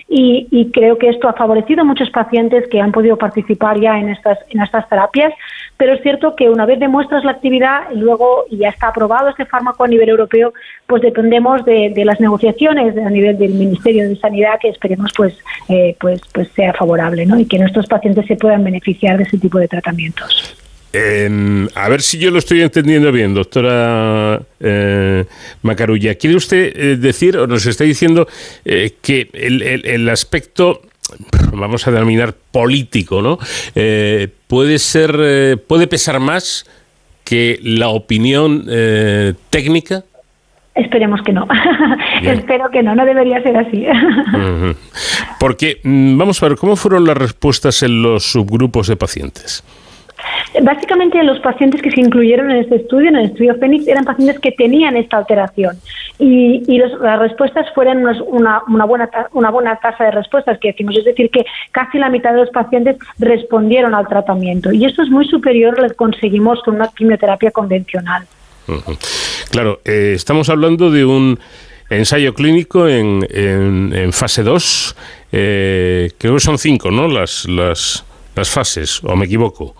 [0.09, 4.09] Y, creo que esto ha favorecido a muchos pacientes que han podido participar ya en
[4.09, 5.33] estas, en estas terapias,
[5.75, 9.45] pero es cierto que una vez demuestras la actividad y luego ya está aprobado este
[9.45, 10.53] fármaco a nivel europeo,
[10.85, 15.37] pues dependemos de, las negociaciones a nivel del Ministerio de Sanidad que esperemos pues,
[15.67, 17.37] eh, pues, pues sea favorable ¿no?
[17.37, 20.66] y que nuestros pacientes se puedan beneficiar de ese tipo de tratamientos.
[20.93, 25.25] A ver si yo lo estoy entendiendo bien, doctora eh,
[25.61, 26.15] Macarulla.
[26.15, 28.27] ¿Quiere usted eh, decir o nos está diciendo
[28.65, 30.81] eh, que el, el, aspecto
[31.51, 33.37] vamos a denominar político, ¿no?
[34.47, 36.65] Puede ser, puede pesar más
[37.23, 38.65] que la opinión
[39.49, 40.03] técnica.
[40.75, 41.47] Esperemos que no.
[42.21, 43.85] Espero que no, no debería ser así.
[45.39, 49.63] Porque, mm, vamos a ver, ¿cómo fueron las respuestas en los subgrupos de pacientes?
[50.61, 54.39] Básicamente los pacientes que se incluyeron en este estudio, en el estudio Fénix, eran pacientes
[54.39, 55.77] que tenían esta alteración
[56.19, 61.29] y, las respuestas fueron una, buena, una buena tasa de respuestas que decimos, es decir,
[61.29, 65.77] que casi la mitad de los pacientes respondieron al tratamiento y esto es muy superior
[65.77, 68.25] a lo que conseguimos con una quimioterapia convencional.
[69.51, 71.39] Claro, eh, estamos hablando de un
[71.89, 74.95] ensayo clínico en, en, fase 2,
[75.31, 77.07] eh, creo que son cinco, ¿no?
[77.07, 78.03] Las, las,
[78.35, 79.75] las fases, o me equivoco.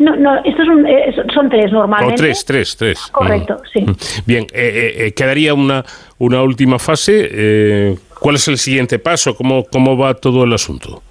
[0.00, 2.14] No, no, estos eh, son, tres normalmente.
[2.14, 2.98] O tres, tres, tres.
[3.12, 3.66] Correcto, mm.
[3.70, 3.80] sí.
[3.82, 3.96] Mm.
[4.24, 5.84] Bien, eh, eh, quedaría una,
[6.16, 7.98] una última fase.
[8.18, 9.36] ¿Cuál es el siguiente paso?
[9.36, 11.02] ¿Cómo, cómo va todo el asunto?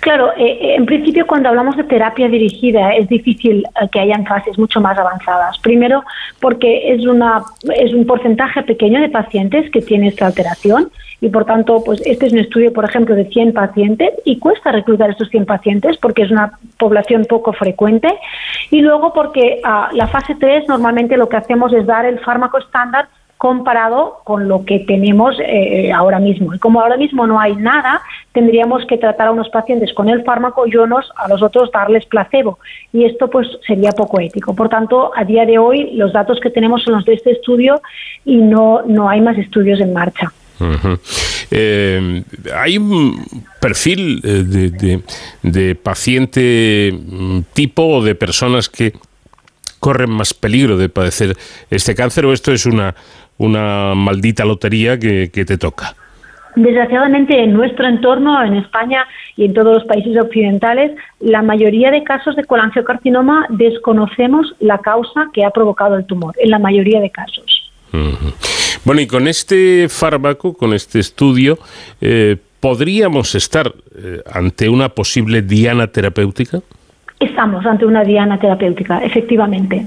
[0.00, 4.98] Claro, en principio cuando hablamos de terapia dirigida es difícil que hayan fases mucho más
[4.98, 5.58] avanzadas.
[5.58, 6.04] Primero
[6.40, 7.42] porque es, una,
[7.74, 10.90] es un porcentaje pequeño de pacientes que tiene esta alteración
[11.20, 14.72] y por tanto, pues este es un estudio, por ejemplo, de 100 pacientes y cuesta
[14.72, 18.08] reclutar estos 100 pacientes porque es una población poco frecuente
[18.70, 22.58] y luego porque ah, la fase 3 normalmente lo que hacemos es dar el fármaco
[22.58, 23.08] estándar
[23.44, 26.54] comparado con lo que tenemos eh, ahora mismo.
[26.54, 28.00] Y como ahora mismo no hay nada,
[28.32, 32.58] tendríamos que tratar a unos pacientes con el fármaco y a los otros darles placebo.
[32.90, 34.54] Y esto pues sería poco ético.
[34.54, 37.82] Por tanto, a día de hoy los datos que tenemos son los de este estudio
[38.24, 40.32] y no, no hay más estudios en marcha.
[41.50, 42.22] Eh,
[42.56, 43.26] hay un
[43.60, 45.02] perfil eh,
[45.42, 48.94] de, paciente mm, tipo o de personas que
[49.84, 51.36] corren más peligro de padecer
[51.68, 52.94] este cáncer o esto es una,
[53.36, 55.94] una maldita lotería que, te toca?
[56.56, 59.06] Desgraciadamente, en nuestro entorno, en España
[59.36, 65.26] y en todos los países occidentales, la mayoría de casos de colangiocarcinoma desconocemos la causa
[65.34, 67.70] que ha provocado el tumor, en la mayoría de casos.
[68.86, 71.58] Bueno, y con este fármaco, con este estudio,
[72.00, 76.62] eh, ¿podríamos estar eh, ante una posible diana terapéutica?
[77.24, 79.86] Estamos ante una diana terapéutica, efectivamente.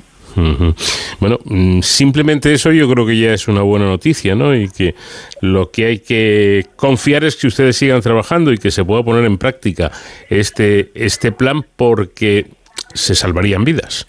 [1.20, 4.56] Bueno, mm, simplemente eso yo creo que ya es una buena noticia, ¿no?
[4.56, 4.94] Y que
[5.42, 9.26] lo que hay que confiar es que ustedes sigan trabajando y que se pueda poner
[9.26, 9.92] en práctica
[10.30, 12.46] este, este plan porque
[12.94, 14.08] se salvarían vidas.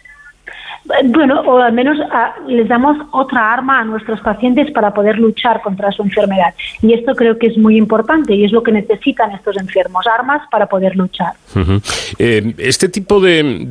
[1.05, 5.61] Bueno, o al menos ah, les damos otra arma a nuestros pacientes para poder luchar
[5.61, 6.55] contra su enfermedad.
[6.83, 10.43] Y esto creo que es muy importante y es lo que necesitan estos enfermos, armas
[10.51, 11.33] para poder luchar.
[12.19, 13.65] Eh, este tipo de,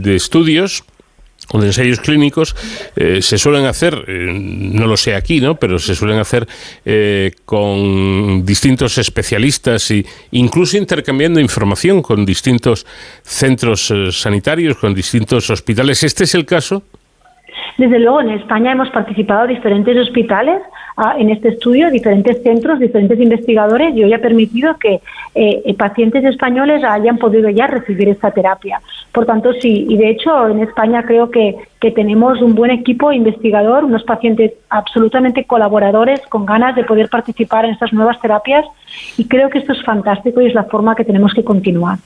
[0.00, 0.84] de estudios
[1.50, 2.54] o de ensayos clínicos
[2.96, 5.56] eh, se suelen hacer, eh, no lo sé aquí, ¿no?
[5.56, 6.46] pero se suelen hacer
[6.84, 12.86] eh, con distintos especialistas e incluso intercambiando información con distintos
[13.22, 16.02] centros sanitarios, con distintos hospitales.
[16.02, 16.82] ¿Este es el caso?
[17.78, 20.60] Desde luego, en España hemos participado diferentes hospitales
[21.18, 24.94] en este estudio, diferentes centros, diferentes investigadores y hoy ha permitido que
[25.34, 28.80] eh, eh, pacientes españoles hayan podido ya recibir esta terapia.
[29.12, 33.12] Por tanto, sí, y de hecho en España creo que, que tenemos un buen equipo
[33.12, 38.66] investigador, unos pacientes absolutamente colaboradores con ganas de poder participar en estas nuevas terapias
[39.16, 41.98] y creo que esto es fantástico y es la forma que tenemos que continuar.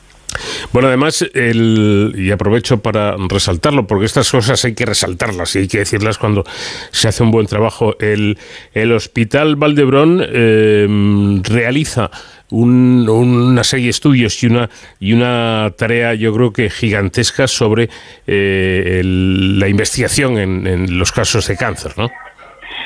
[0.73, 5.69] Bueno, además, el, y aprovecho para resaltarlo, porque estas cosas hay que resaltarlas y hay
[5.69, 6.45] que decirlas cuando
[6.91, 7.97] se hace un buen trabajo.
[8.01, 8.39] El,
[8.75, 12.11] el Hospital Valdebrón eh, realiza
[12.51, 14.71] una serie de estudios y una,
[15.01, 17.89] y una tarea, yo creo que gigantesca, sobre
[18.27, 22.11] eh, la investigación en, en los casos de cáncer, ¿no?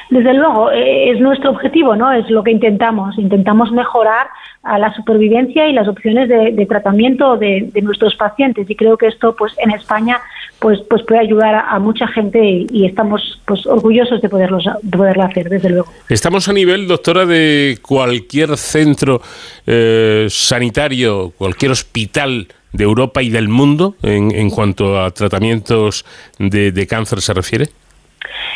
[0.09, 2.13] Desde luego, eh, es nuestro objetivo, ¿no?
[2.13, 3.19] Es lo que intentamos.
[3.19, 4.29] Intentamos mejorar
[4.63, 9.35] a la supervivencia y las opciones de, tratamiento de, nuestros pacientes y creo que esto
[9.35, 10.21] pues en España
[10.59, 15.23] pues pues puede ayudar a, mucha gente y, estamos pues orgullosos de poderlo de poderlo
[15.23, 19.23] hacer desde luego estamos a nivel doctora de cualquier centro
[19.67, 26.05] eh, sanitario cualquier hospital de Europa y del mundo en, en cuanto a tratamientos
[26.39, 27.69] de cáncer se refiere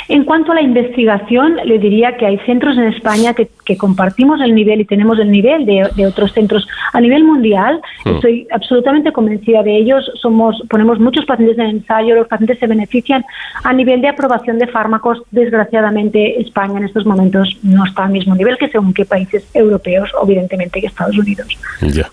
[0.09, 3.49] en cuanto a la investigación, le diría que hay centros en España que,
[3.79, 7.81] compartimos el nivel y tenemos el nivel de, otros centros a nivel mundial.
[8.05, 8.17] Hmm.
[8.17, 10.11] Estoy absolutamente convencida de ellos.
[10.21, 13.25] Somos, ponemos muchos pacientes en ensayo, los pacientes se benefician.
[13.63, 18.35] A nivel de aprobación de fármacos, desgraciadamente España en estos momentos no está al mismo
[18.35, 21.49] nivel que según qué países europeos, evidentemente que Estados Unidos.
[21.81, 22.09] Ya.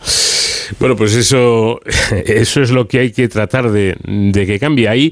[0.79, 1.79] Bueno, pues eso,
[2.25, 4.87] eso es lo que hay que tratar de, de que cambie.
[4.87, 5.11] Ahí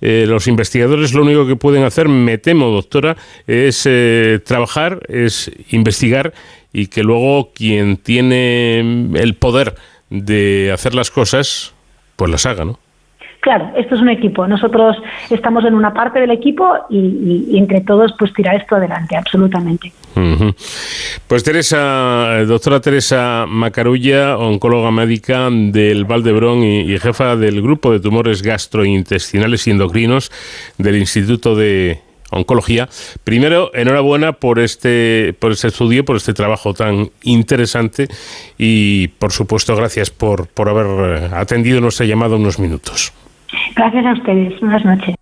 [0.00, 3.16] eh, los investigadores lo único que pueden hacer, me temo, doctora,
[3.46, 6.32] es eh, trabajar, es investigar
[6.72, 8.80] y que luego quien tiene
[9.14, 9.76] el poder
[10.10, 11.72] de hacer las cosas,
[12.16, 12.78] pues las haga, ¿no?
[13.46, 14.48] Claro, esto es un equipo.
[14.48, 14.96] Nosotros
[15.30, 19.92] estamos en una parte del equipo y, entre todos pues tirar esto adelante, absolutamente.
[21.28, 28.42] Pues Teresa, doctora Teresa Macarulla, oncóloga médica del Valdebrón y, jefa del grupo de tumores
[28.42, 30.32] gastrointestinales y endocrinos
[30.76, 32.00] del Instituto de
[32.32, 32.88] oncología.
[33.22, 38.08] Primero, enhorabuena por este, por este estudio, por este trabajo tan interesante
[38.58, 43.12] y, por supuesto, gracias por, por haber atendido nuestra llamada unos minutos.
[43.74, 44.60] Gracias a ustedes.
[44.60, 45.14] Buenas noches.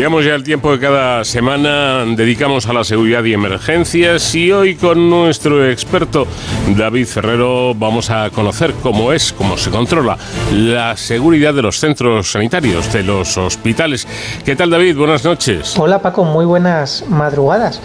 [0.00, 4.74] Llegamos ya al tiempo que cada semana dedicamos a la seguridad y emergencias y hoy
[4.74, 6.26] con nuestro experto
[6.74, 10.16] David Ferrero vamos a conocer cómo es, cómo se controla
[10.54, 14.08] la seguridad de los centros sanitarios, de los hospitales.
[14.42, 14.96] ¿Qué tal David?
[14.96, 15.78] Buenas noches.
[15.78, 17.82] Hola Paco, muy buenas madrugadas.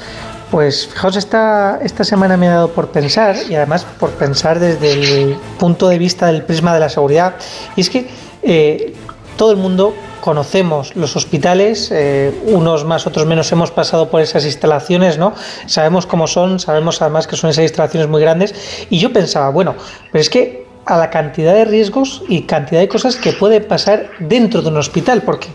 [0.56, 4.93] Pues fijaos, esta, esta semana me ha dado por pensar, y además por pensar desde
[4.93, 7.36] el punto de vista del prisma de la seguridad,
[7.76, 8.08] y es que
[8.41, 8.93] eh,
[9.36, 14.45] todo el mundo conocemos los hospitales, eh, unos más, otros menos hemos pasado por esas
[14.45, 15.34] instalaciones, ¿no?
[15.66, 18.56] Sabemos cómo son, sabemos además que son esas instalaciones muy grandes,
[18.89, 19.76] y yo pensaba, bueno,
[20.10, 24.12] pero es que a la cantidad de riesgos y cantidad de cosas que puede pasar
[24.20, 25.48] dentro de un hospital, porque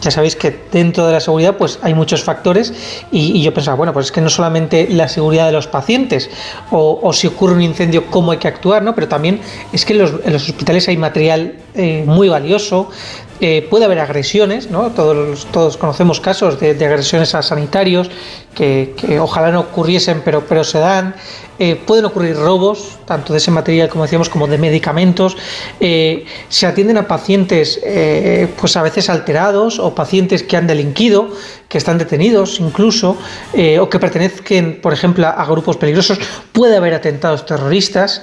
[0.00, 2.72] ya sabéis que dentro de la seguridad pues hay muchos factores
[3.10, 6.30] y, yo pensaba, bueno, pues es que no solamente la seguridad de los pacientes
[6.70, 8.94] o, si ocurre un incendio, cómo hay que actuar, ¿no?
[8.94, 9.40] Pero también
[9.72, 12.90] es que en los, hospitales hay material eh, muy valioso,
[13.40, 14.90] eh, puede haber agresiones, ¿no?
[14.90, 18.10] Todos, todos conocemos casos de, agresiones a sanitarios
[18.54, 21.14] que, ojalá no ocurriesen, pero, pero se dan.
[21.58, 25.36] Eh, pueden ocurrir robos, tanto de ese material, como decíamos, como de medicamentos.
[25.80, 27.80] Eh, se atienden a pacientes,
[28.60, 31.30] pues a veces alterados o pacientes que han delinquido,
[31.68, 33.16] que están detenidos incluso,
[33.80, 36.18] o que pertenecen, por ejemplo, a, grupos peligrosos.
[36.52, 38.22] Puede haber atentados terroristas,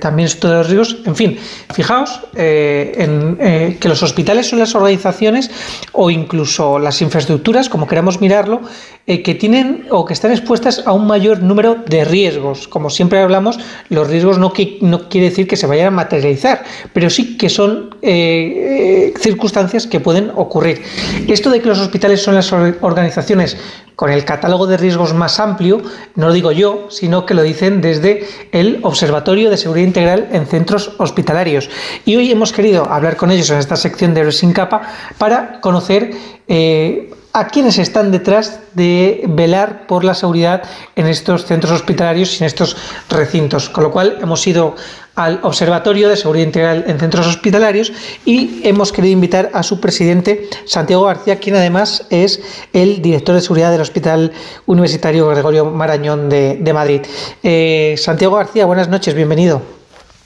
[0.00, 0.96] también todos los riesgos.
[1.06, 1.38] En fin,
[1.72, 5.50] fijaos que los hospitales son las organizaciones
[5.92, 8.60] o incluso las infraestructuras, como queramos mirarlo,
[9.08, 12.55] eh, que tienen o que están expuestas a un mayor número de riesgos.
[12.68, 17.36] Como siempre hablamos, los riesgos no, quiere decir que se vayan a materializar, pero sí
[17.36, 20.82] que son eh, eh, circunstancias que pueden ocurrir.
[21.28, 23.56] Esto de que los hospitales son las organizaciones
[23.96, 25.82] con el catálogo de riesgos más amplio,
[26.14, 30.46] no lo digo yo, sino que lo dicen desde el Observatorio de Seguridad Integral en
[30.46, 31.70] Centros Hospitalarios.
[32.04, 34.82] Y hoy hemos querido hablar con ellos en esta sección de Sin Capa
[35.18, 36.10] para conocer
[36.46, 40.62] eh, a quienes están detrás de velar por la seguridad
[40.96, 42.78] en estos centros hospitalarios y en estos
[43.10, 43.68] recintos.
[43.68, 44.74] Con lo cual hemos ido
[45.16, 47.92] al Observatorio de Seguridad Integral en Centros Hospitalarios
[48.24, 52.40] y hemos querido invitar a su presidente, Santiago García, quien además es
[52.72, 54.32] el director de seguridad del Hospital
[54.64, 57.02] Universitario Gregorio Marañón de, Madrid.
[57.42, 59.60] Eh, Santiago García, buenas noches, bienvenido.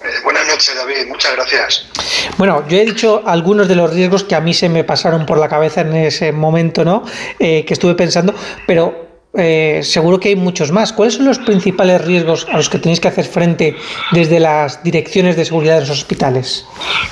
[0.01, 1.09] Eh, buenas noches, David.
[1.09, 1.90] Muchas gracias.
[2.41, 5.37] Bueno, yo he dicho algunos de los riesgos que a mí se me pasaron por
[5.37, 7.05] la cabeza en ese momento, ¿no?
[7.39, 8.35] Eh, que estuve pensando,
[8.67, 10.95] pero eh, seguro que hay muchos más.
[10.95, 13.77] ¿Cuáles son los principales riesgos a los que tenéis que hacer frente
[14.13, 16.65] desde las direcciones de seguridad de los hospitales?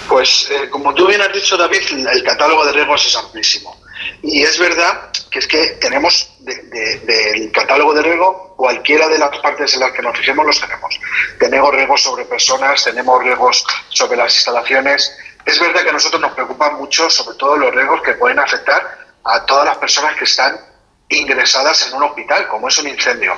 [0.09, 3.77] Pues, como tú bien has dicho, David, el catálogo de riesgos es amplísimo.
[4.23, 9.75] Y es verdad que es que tenemos del catálogo de riesgo, cualquiera de las partes
[9.75, 11.01] en las que nos fijemos los tenemos.
[11.39, 15.17] Tenemos riesgos sobre personas, tenemos riesgos sobre las instalaciones.
[15.45, 19.07] Es verdad que a nosotros nos preocupan mucho, sobre todo los riesgos que pueden afectar
[19.25, 20.59] a todas las personas que están
[21.09, 23.37] ingresadas en un hospital, como es un incendio.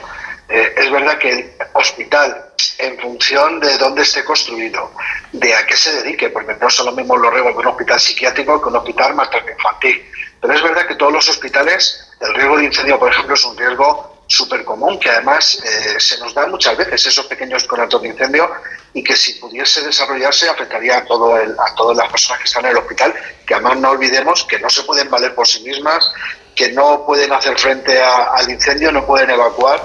[0.48, 4.92] Eh, es verdad que el hospital, en función de dónde esté construido,
[5.32, 8.00] de a qué se dedique, porque no son los mismos los riesgos de un hospital
[8.00, 10.10] psiquiátrico que un hospital materno infantil.
[10.40, 13.56] Pero es verdad que todos los hospitales, el riesgo de incendio, por ejemplo, es un
[13.56, 18.08] riesgo súper común, que además eh, se nos da muchas veces esos pequeños conatos de
[18.08, 18.48] incendio
[18.94, 22.70] y que si pudiese desarrollarse afectaría a, todo a todas las personas que están en
[22.70, 23.12] el hospital,
[23.44, 26.12] que además no olvidemos que no se pueden valer por sí mismas,
[26.54, 29.80] que no pueden hacer frente al incendio, no pueden evacuar,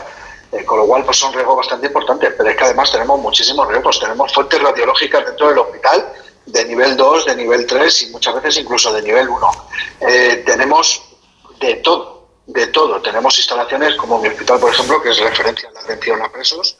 [0.51, 3.67] eh, con lo cual pues son riesgos bastante importantes, pero es que además tenemos muchísimos
[3.67, 6.13] riesgos, tenemos fuentes radiológicas dentro del hospital
[6.45, 9.51] de nivel 2, de nivel 3 y muchas veces incluso de nivel 1.
[10.01, 11.01] Eh, tenemos
[11.59, 13.01] de todo, de todo.
[13.01, 16.77] Tenemos instalaciones como mi hospital, por ejemplo, que es referencia a la atención a presos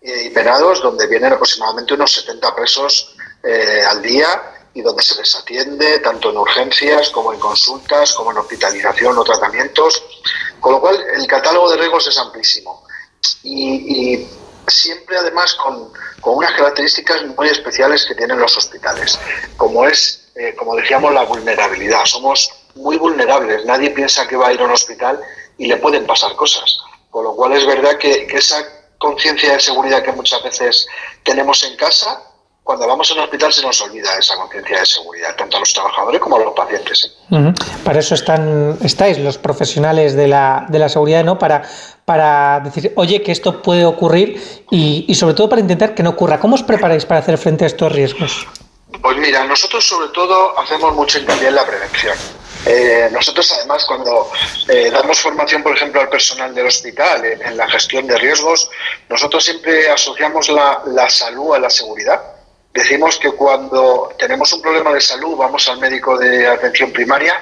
[0.00, 4.28] y penados, donde vienen aproximadamente unos 70 presos eh, al día
[4.72, 9.24] y donde se les atiende tanto en urgencias como en consultas, como en hospitalización o
[9.24, 10.02] tratamientos.
[10.60, 12.84] Con lo cual, el catálogo de riesgos es amplísimo.
[13.42, 14.26] y
[14.68, 19.18] siempre además con, con unas características muy especiales que tienen los hospitales,
[19.56, 22.04] como es, eh, como decíamos, la vulnerabilidad.
[22.04, 25.20] Somos muy vulnerables, nadie piensa que va a ir a un hospital
[25.56, 26.78] y le pueden pasar cosas.
[27.10, 28.62] Con lo cual es verdad que, que esa
[28.98, 30.86] conciencia de seguridad que muchas veces
[31.24, 32.22] tenemos en casa,
[32.62, 35.72] cuando vamos a un hospital se nos olvida esa conciencia de seguridad, tanto a los
[35.72, 37.16] trabajadores como a los pacientes.
[37.30, 37.54] Ujú.
[37.82, 41.38] Para eso están, estáis los profesionales de la, de la seguridad, ¿no?
[41.38, 41.62] Para,
[42.08, 44.28] para decir, oye, que esto puede ocurrir
[44.70, 46.40] y, y sobre todo para intentar que no ocurra.
[46.40, 48.46] ¿Cómo os preparáis para hacer frente a estos riesgos?
[49.02, 52.16] Pues mira, nosotros sobre todo hacemos mucho hincapié en la prevención.
[52.64, 54.30] Eh, nosotros además cuando
[54.68, 58.70] eh, damos formación, por ejemplo, al personal del hospital en, en la gestión de riesgos,
[59.10, 62.22] nosotros siempre asociamos la, la salud a la seguridad.
[62.72, 67.34] Decimos que cuando tenemos un problema de salud vamos al médico de atención primaria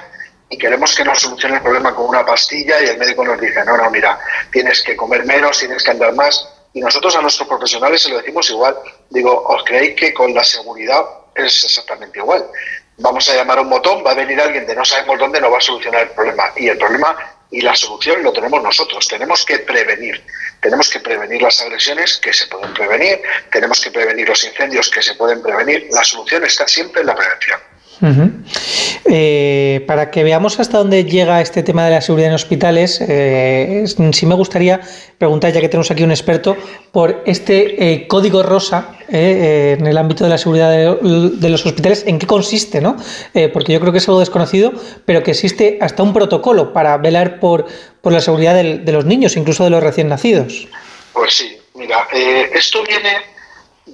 [0.49, 3.63] y queremos que nos solucione el problema con una pastilla y el médico nos dice,
[3.65, 4.19] no, no, mira,
[4.51, 6.47] tienes que comer menos, tienes que andar más.
[6.73, 8.77] Y nosotros a nuestros profesionales se lo decimos igual.
[9.09, 11.03] Digo, ¿os creéis que con la seguridad
[11.35, 12.45] es exactamente igual?
[12.97, 15.57] Vamos a llamar un botón, va a venir alguien de no sabemos dónde, no va
[15.57, 16.51] a solucionar el problema.
[16.55, 17.15] Y el problema
[17.51, 19.07] y la solución lo tenemos nosotros.
[19.07, 20.23] Tenemos que prevenir.
[20.61, 23.21] Tenemos que prevenir las agresiones que se pueden prevenir.
[23.51, 25.87] Tenemos que prevenir los incendios que se pueden prevenir.
[25.91, 27.59] La solución está siempre en la prevención.
[29.09, 33.85] Eh, para que veamos hasta dónde llega este tema de la seguridad en hospitales, eh,
[34.11, 34.81] sí me gustaría
[35.17, 36.57] preguntar, ya que tenemos aquí un experto,
[36.91, 41.65] por este eh, código rosa eh, en el ámbito de la seguridad de, de los
[41.65, 42.81] hospitales, ¿en qué consiste?
[42.81, 42.97] ¿no?
[43.53, 44.73] Porque yo creo que es algo desconocido,
[45.05, 47.65] pero que existe hasta un protocolo para velar por,
[48.01, 50.67] por la seguridad de los niños, incluso de los recién nacidos.
[51.13, 52.07] Pues sí, mira,
[52.53, 53.36] esto viene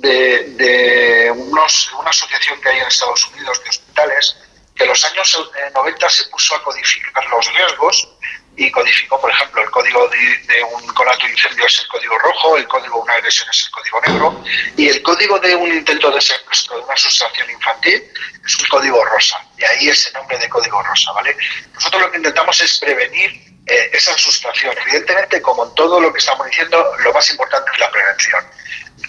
[0.03, 4.35] de, de unos- una asociación que hay en Estados Unidos de hospitales
[4.75, 8.09] que en los años eh, 90 se puso a codificar los riesgos
[8.55, 12.17] y codificó, por ejemplo, el código de, de un conato de incendio es el código
[12.19, 14.43] rojo, el código de una agresión es el código negro
[14.77, 18.03] y el código de un intento de secuestro de una sustracción infantil
[18.45, 19.39] es un código rosa.
[19.57, 21.35] Y ahí ese nombre de código rosa, ¿vale?
[21.73, 23.31] Nosotros lo que intentamos es prevenir
[23.67, 24.75] eh, esa sustracción.
[24.85, 28.45] Evidentemente, como en todo lo que estamos diciendo, lo más importante es la prevención.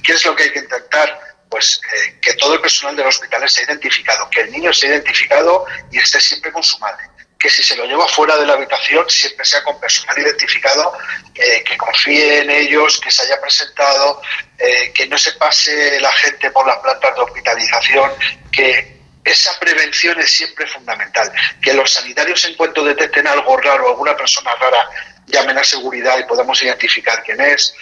[0.05, 1.19] ¿Qué es lo que hay que intentar?
[1.49, 5.65] Pues eh, que todo el personal del hospital esté identificado, que el niño esté identificado
[5.91, 7.05] y esté siempre con su madre.
[7.39, 10.97] Que si se lo lleva fuera de la habitación, siempre sea con personal identificado,
[11.35, 14.21] eh, que confíe en ellos, que se haya presentado,
[14.59, 18.13] eh, que no se pase la gente por las plantas de hospitalización,
[18.51, 18.95] que
[19.25, 21.33] esa prevención es siempre fundamental.
[21.63, 24.89] Que los sanitarios, en cuanto detecten algo raro, alguna persona rara,
[25.27, 27.75] llamen a seguridad y podamos identificar quién es.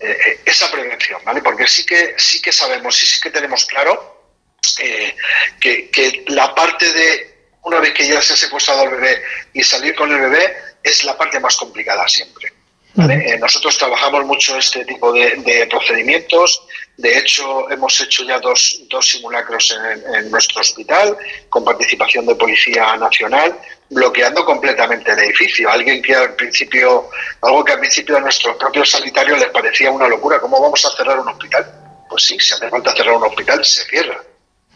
[0.00, 1.42] Eh, esa prevención, ¿vale?
[1.42, 4.30] Porque sí que, sí que sabemos y sí que tenemos claro
[4.78, 5.16] eh,
[5.60, 9.20] que, que la parte de una vez que ya se ha secuestrado al bebé
[9.52, 12.52] y salir con el bebé es la parte más complicada siempre.
[12.94, 13.14] ¿vale?
[13.28, 16.62] Eh, nosotros trabajamos mucho este tipo de, de procedimientos.
[16.96, 21.16] De hecho, hemos hecho ya dos, dos simulacros en, en nuestro hospital
[21.48, 23.58] con participación de Policía Nacional,
[23.90, 25.70] bloqueando completamente el edificio.
[25.70, 27.10] Alguien que al principio,
[27.42, 30.40] algo que al principio a nuestros propios sanitarios les parecía una locura.
[30.40, 31.66] ¿Cómo vamos a cerrar un hospital?
[32.08, 34.22] Pues sí, si hace falta cerrar un hospital, se cierra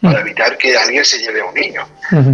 [0.03, 1.87] para evitar que alguien se lleve a un niño.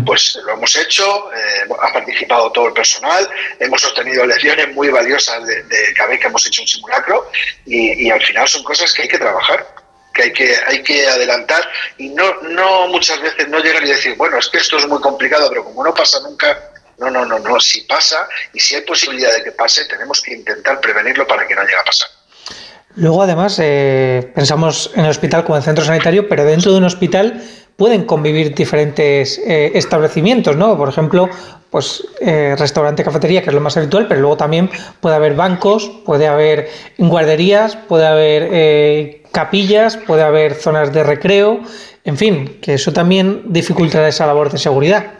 [0.03, 5.45] Pues lo hemos hecho, eh, ha participado todo el personal, hemos obtenido lecciones muy valiosas
[5.45, 7.29] de, de cada vez que hemos hecho un simulacro
[7.67, 9.67] y, y al final son cosas que hay que trabajar,
[10.19, 11.61] que hay que, hay que adelantar
[11.97, 14.99] y no, no muchas veces no llegan y decir, bueno, es que esto es muy
[14.99, 18.81] complicado, pero como no pasa nunca, no, no, no, no, si pasa y si hay
[18.81, 22.09] posibilidad de que pase, tenemos que intentar prevenirlo para que no llegue a pasar.
[22.95, 26.83] Luego, además, eh, pensamos en el hospital como en centro sanitario, pero dentro de un
[26.83, 27.41] hospital
[27.77, 30.75] pueden convivir diferentes eh, establecimientos, ¿no?
[30.77, 31.29] Por ejemplo,
[31.69, 35.89] pues eh, restaurante, cafetería, que es lo más habitual, pero luego también puede haber bancos,
[36.03, 41.61] puede haber guarderías, puede haber capillas, puede haber zonas de recreo,
[42.05, 45.13] en fin, que eso también dificultará esa labor de seguridad.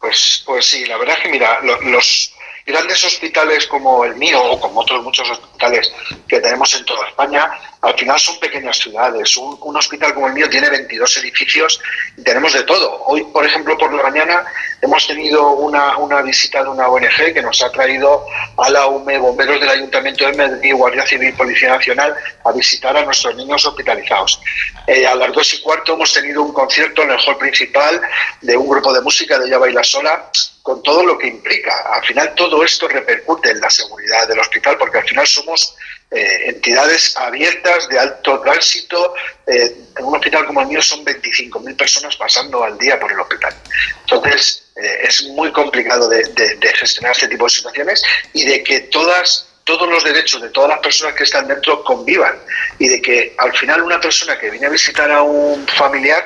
[0.00, 2.32] Pues, pues sí, la verdad es que mira, lo- los
[2.66, 5.90] grandes hospitales como el mío o como otros muchos hospitales
[6.26, 7.48] que tenemos en toda España,
[7.80, 9.36] al final son pequeñas ciudades.
[9.36, 11.80] Un, hospital como el mío tiene 22 edificios
[12.16, 13.04] y tenemos de todo.
[13.04, 14.44] Hoy, por ejemplo, por la mañana
[14.82, 19.18] hemos tenido una, una visita de una ONG que nos ha traído a la UME,
[19.18, 24.40] bomberos del Ayuntamiento de Madrid, Guardia Civil, Policía Nacional, a visitar a nuestros niños hospitalizados.
[24.86, 28.00] Eh, a las dos y cuarto hemos tenido un concierto en el hall principal
[28.40, 30.30] de un grupo de música de Ella Baila Sola,
[30.66, 31.72] con todo lo que implica.
[31.94, 35.76] Al final todo esto repercute en la seguridad del hospital, porque al final somos
[36.10, 39.14] eh, entidades abiertas de alto tránsito.
[39.46, 43.20] Eh, en un hospital como el mío son 25.000 personas pasando al día por el
[43.20, 43.54] hospital.
[44.00, 48.64] Entonces, eh, es muy complicado de, de- de gestionar este tipo de situaciones y de
[48.64, 52.36] que todas todos los derechos de todas las personas que están dentro convivan
[52.78, 56.24] y de que al final una persona que viene a visitar a un familiar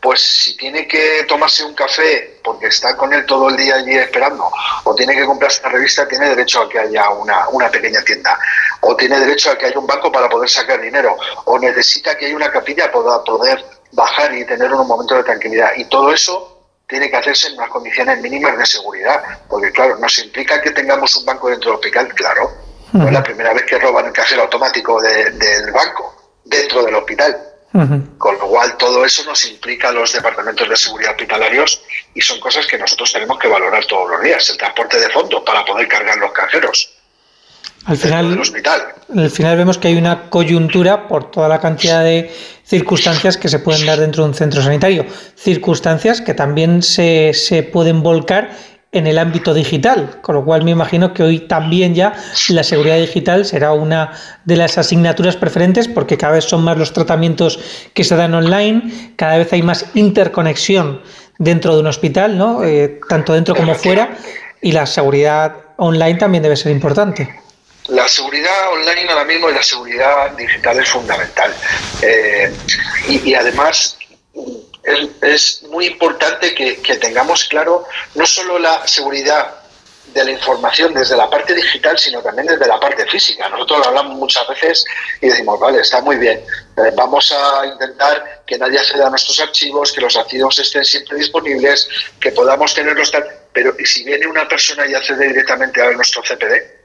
[0.00, 3.96] pues si tiene que tomarse un café porque está con él todo el día allí
[3.96, 4.50] esperando,
[4.84, 8.38] o tiene que comprarse una revista, tiene derecho a que haya una, una pequeña tienda,
[8.80, 12.26] o tiene derecho a que haya un banco para poder sacar dinero, o necesita que
[12.26, 13.62] haya una capilla para poder
[13.92, 15.72] bajar y tener un momento de tranquilidad.
[15.76, 20.18] Y todo eso tiene que hacerse en unas condiciones mínimas de seguridad, porque claro, nos
[20.18, 22.50] implica que tengamos un banco dentro del hospital, claro.
[22.92, 27.49] No es la primera vez que roban el cajero automático del banco dentro del hospital
[27.72, 31.82] con lo cual, todo eso nos implica a los departamentos de seguridad hospitalarios
[32.14, 34.50] y son cosas que nosotros tenemos que valorar todos los días.
[34.50, 36.90] El transporte de fondos para poder cargar los cajeros.
[37.86, 38.94] Al final, hospital.
[39.16, 42.30] al final vemos que hay una coyuntura por toda la cantidad de
[42.64, 45.06] circunstancias que se pueden dar dentro de un centro sanitario.
[45.34, 48.50] Circunstancias que también se, se pueden volcar
[48.92, 52.14] en el ámbito digital, con lo cual me imagino que hoy también ya
[52.48, 54.12] la seguridad digital será una
[54.44, 57.60] de las asignaturas preferentes porque cada vez son más los tratamientos
[57.94, 61.02] que se dan online, cada vez hay más interconexión
[61.38, 62.64] dentro de un hospital, ¿no?
[62.64, 64.16] Eh, tanto dentro como fuera,
[64.60, 67.32] y la seguridad online también debe ser importante.
[67.88, 71.52] La seguridad online ahora mismo y la seguridad digital es fundamental.
[72.02, 72.52] Eh,
[73.08, 73.96] y, y además
[75.22, 79.54] es, muy importante que, tengamos claro no solo la seguridad
[80.12, 83.48] de la información desde la parte digital, sino también desde la parte física.
[83.48, 84.84] Nosotros lo hablamos muchas veces
[85.20, 86.38] y decimos, vale, está muy bien,
[86.76, 91.16] eh, vamos a intentar que nadie acceda a nuestros archivos, que los archivos estén siempre
[91.16, 91.88] disponibles,
[92.18, 96.22] que podamos tenerlos tal, pero ¿y si viene una persona y accede directamente a nuestro
[96.22, 96.80] CPD?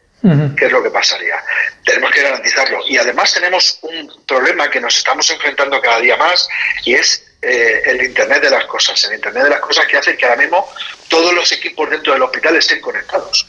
[0.57, 1.36] ¿Qué es lo que pasaría?
[1.84, 2.80] Tenemos que garantizarlo.
[2.88, 6.48] Y además tenemos un problema que nos estamos enfrentando cada día más
[6.84, 9.04] y es eh, el Internet de las cosas.
[9.04, 10.68] El Internet de las cosas que hace que ahora mismo
[11.08, 13.46] todos los equipos dentro del hospital estén conectados.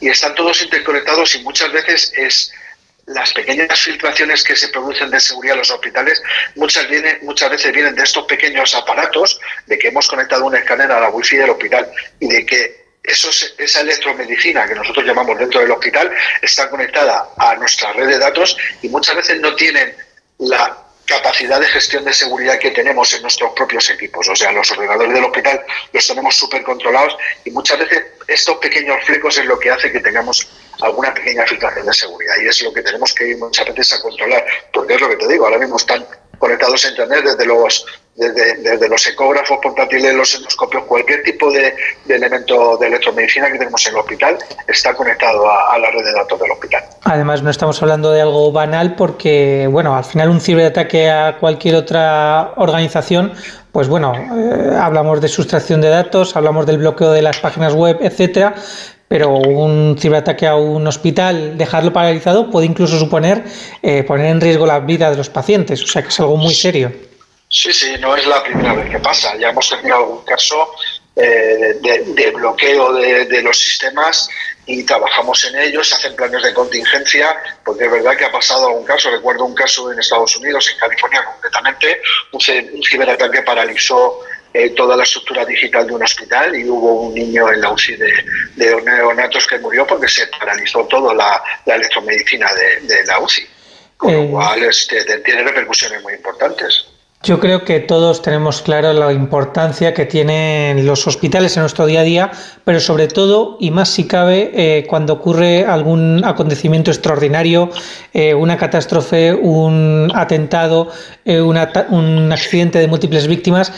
[0.00, 2.52] Y están todos interconectados y muchas veces es
[3.04, 6.22] las pequeñas filtraciones que se producen de seguridad en los hospitales
[6.54, 10.90] muchas, vienen, muchas veces vienen de estos pequeños aparatos, de que hemos conectado un escáner
[10.90, 15.70] a la wifi del hospital y de que esa electromedicina que nosotros llamamos dentro del
[15.70, 19.94] hospital está conectada a nuestra red de datos y muchas veces no tienen
[20.38, 24.28] la capacidad de gestión de seguridad que tenemos en nuestros propios equipos.
[24.28, 25.60] O sea, los ordenadores del hospital
[25.92, 29.98] los tenemos súper controlados y muchas veces estos pequeños flecos es lo que hace que
[30.00, 30.48] tengamos
[30.80, 34.02] alguna pequeña filtración de seguridad y es lo que tenemos que ir muchas veces a
[34.02, 36.06] controlar, porque es lo que te digo, ahora mismo están
[36.38, 41.74] conectados a Internet desde los desde, los ecógrafos portátiles, los endoscopios, cualquier tipo de,
[42.08, 44.38] elemento de electromedicina que tenemos en el hospital
[44.68, 46.84] está conectado a, la red de datos del hospital.
[47.04, 51.76] Además, no estamos hablando de algo banal porque, bueno, al final un ciberataque a cualquier
[51.76, 53.32] otra organización
[53.72, 57.98] pues bueno, eh, hablamos de sustracción de datos, hablamos del bloqueo de las páginas web,
[58.00, 58.56] etcétera,
[59.06, 63.44] pero un ciberataque a un hospital, dejarlo paralizado, puede incluso suponer
[63.82, 66.52] eh, poner en riesgo la vida de los pacientes, o sea que es algo muy
[66.52, 67.09] serio.
[67.52, 69.36] Sí, sí, no es la primera vez que pasa.
[69.36, 70.72] Ya hemos tenido algún caso
[71.16, 74.28] eh, de, bloqueo de, los sistemas
[74.66, 78.68] y trabajamos en ellos, se hacen planes de contingencia, porque es verdad que ha pasado
[78.68, 79.10] algún caso.
[79.10, 82.00] Recuerdo un caso en Estados Unidos, en California concretamente,
[82.30, 84.20] un, ciberataque paralizó
[84.54, 87.96] eh, toda la estructura digital de un hospital y hubo un niño en la UCI
[87.96, 93.44] de, neonatos que murió porque se paralizó toda la, electromedicina de, la UCI.
[93.96, 94.28] Con lo eh.
[94.30, 96.86] cual este, tiene repercusiones muy importantes.
[97.22, 102.00] Yo creo que todos tenemos claro la importancia que tienen los hospitales en nuestro día
[102.00, 102.30] a día,
[102.64, 107.68] pero sobre todo, y más si cabe, eh, cuando ocurre algún acontecimiento extraordinario,
[108.14, 110.88] eh, una catástrofe, un atentado,
[111.26, 111.58] eh, un
[112.32, 113.70] accidente de múltiples víctimas,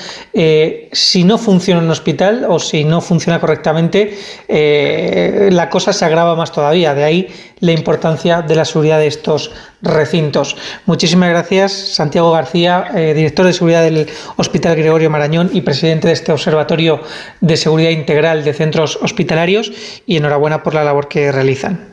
[0.93, 4.16] si no funciona un hospital o si no funciona correctamente,
[4.48, 6.94] la cosa se agrava más todavía.
[6.94, 7.28] De ahí
[7.59, 9.51] la importancia de la seguridad de estos
[9.82, 10.56] recintos.
[10.86, 16.14] Muchísimas gracias, Santiago García, eh, director de seguridad del Hospital Gregorio Marañón y presidente de
[16.14, 17.02] este Observatorio
[17.40, 19.72] de Seguridad Integral de Centros Hospitalarios,
[20.06, 21.92] y enhorabuena por la labor que realizan.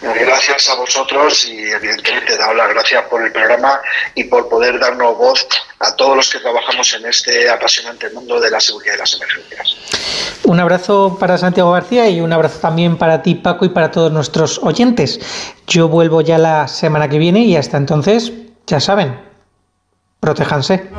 [0.00, 3.80] Gracias a vosotros y evidentemente dado las gracias por el programa
[4.14, 5.46] y por poder darnos voz
[5.80, 9.76] a todos los que trabajamos en este apasionante mundo de la seguridad y las emergencias.
[10.44, 14.10] Un abrazo para Santiago García y un abrazo también para ti Paco y para todos
[14.10, 15.20] nuestros oyentes.
[15.66, 18.32] Yo vuelvo ya la semana que viene y hasta entonces,
[18.66, 19.20] ya saben,
[20.20, 20.90] protéjanse.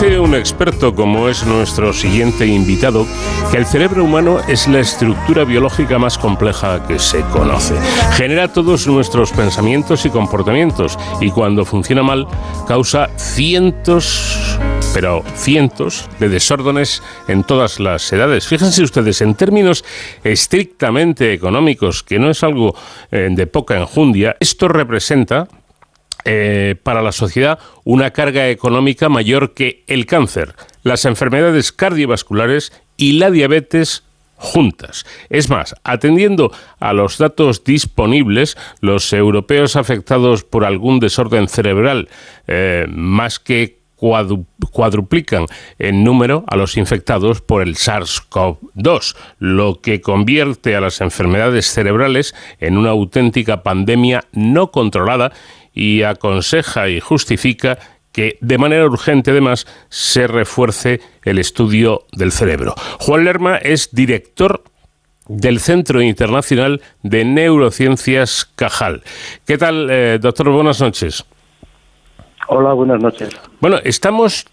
[0.00, 3.06] Un experto, como es nuestro siguiente invitado,
[3.50, 7.74] que el cerebro humano es la estructura biológica más compleja que se conoce.
[8.12, 12.26] Genera todos nuestros pensamientos y comportamientos y cuando funciona mal
[12.66, 14.58] causa cientos
[14.94, 18.48] pero cientos de desórdenes en todas las edades.
[18.48, 19.84] Fíjense ustedes, en términos
[20.24, 22.74] estrictamente económicos, que no es algo
[23.12, 25.46] eh, de poca enjundia, esto representa
[26.24, 33.12] eh, para la sociedad una carga económica mayor que el cáncer, las enfermedades cardiovasculares y
[33.12, 34.04] la diabetes
[34.36, 35.04] juntas.
[35.28, 42.08] Es más, atendiendo a los datos disponibles, los europeos afectados por algún desorden cerebral
[42.48, 45.44] eh, más que cuadruplican
[45.78, 52.34] en número a los infectados por el SARS-CoV-2, lo que convierte a las enfermedades cerebrales
[52.60, 55.32] en una auténtica pandemia no controlada
[55.72, 57.78] y aconseja y justifica
[58.12, 62.74] que de manera urgente además se refuerce el estudio del cerebro.
[62.98, 64.64] Juan Lerma es director
[65.28, 69.02] del Centro Internacional de Neurociencias Cajal.
[69.46, 70.50] ¿Qué tal, eh, doctor?
[70.50, 71.24] Buenas noches.
[72.48, 73.28] Hola, buenas noches.
[73.60, 74.44] Bueno, estamos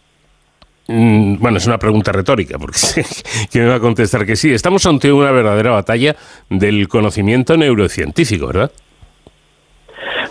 [0.87, 2.77] mm, bueno, es una pregunta retórica, porque
[3.51, 4.53] ¿quién me va a contestar que sí?
[4.53, 6.15] Estamos ante una verdadera batalla
[6.47, 8.71] del conocimiento neurocientífico, ¿verdad?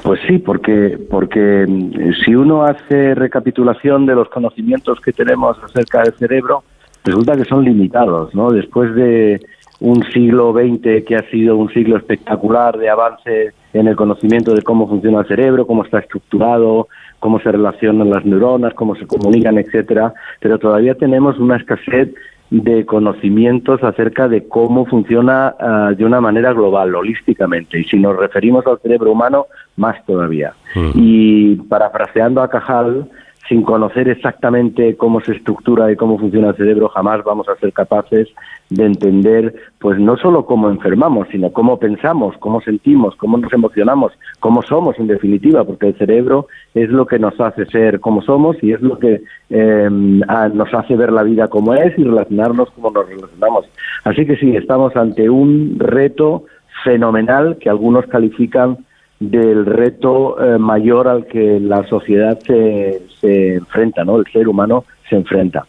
[0.07, 6.05] Pues sí, porque, porque mm, si uno hace recapitulación de los conocimientos que tenemos acerca
[6.05, 6.63] del cerebro,
[7.05, 8.53] resulta que son limitados, ¿no?
[8.53, 9.41] Después de
[9.81, 14.63] un siglo XX que ha sido un siglo espectacular de avance en el conocimiento de
[14.63, 16.87] cómo funciona el cerebro, cómo está estructurado,
[17.19, 22.15] cómo se relacionan las neuronas, cómo se comunican, etcétera, pero todavía tenemos una escasez
[22.51, 27.81] de conocimientos acerca de cómo funciona ah, de una manera global, holísticamente.
[27.81, 29.47] Y si nos referimos al cerebro humano,
[29.77, 30.55] más todavía.
[30.75, 30.91] Mm.
[30.95, 33.09] Y parafraseando a Cajal,
[33.49, 37.73] sin conocer exactamente cómo se estructura y cómo funciona el cerebro, jamás vamos a ser
[37.73, 38.29] capaces
[38.71, 44.13] de entender, pues no solo cómo enfermamos, sino cómo pensamos, cómo sentimos, cómo nos emocionamos,
[44.41, 48.57] cómo somos en definitiva, porque el cerebro es lo que nos hace ser como somos
[48.63, 52.91] y es lo que eh, nos hace ver la vida como es y relacionarnos como
[52.91, 53.67] nos relacionamos.
[54.05, 56.45] Así que sí, estamos ante un reto
[56.85, 58.79] fenomenal que algunos califican
[59.19, 64.19] del reto eh, mayor al que la sociedad se, se enfrenta, ¿no?
[64.19, 65.67] El ser humano se enfrenta.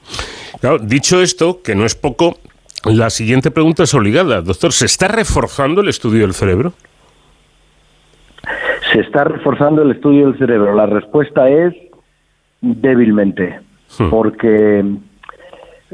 [0.81, 2.37] dicho esto, que no es poco,
[2.85, 4.41] la siguiente pregunta es obligada.
[4.41, 6.73] Doctor, ¿se está reforzando el estudio del cerebro?
[8.91, 10.73] Se está reforzando el estudio del cerebro.
[10.73, 11.73] La respuesta es
[12.61, 13.59] débilmente,
[13.99, 14.09] hmm.
[14.09, 14.85] porque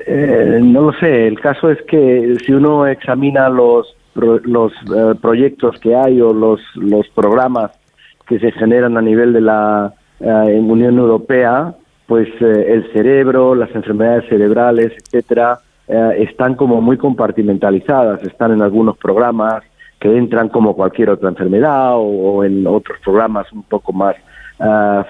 [0.06, 1.28] eh, no lo sé.
[1.28, 6.60] El caso es que si uno examina los los eh, proyectos que hay o los,
[6.76, 7.72] los programas
[8.28, 11.76] que se generan a nivel de la eh, Unión Europea,
[12.08, 18.98] pues eh, el cerebro, las enfermedades cerebrales, etcétera, están como muy compartimentalizadas, están en algunos
[18.98, 19.64] programas
[20.00, 24.16] que entran como cualquier otra enfermedad o, en otros programas un poco más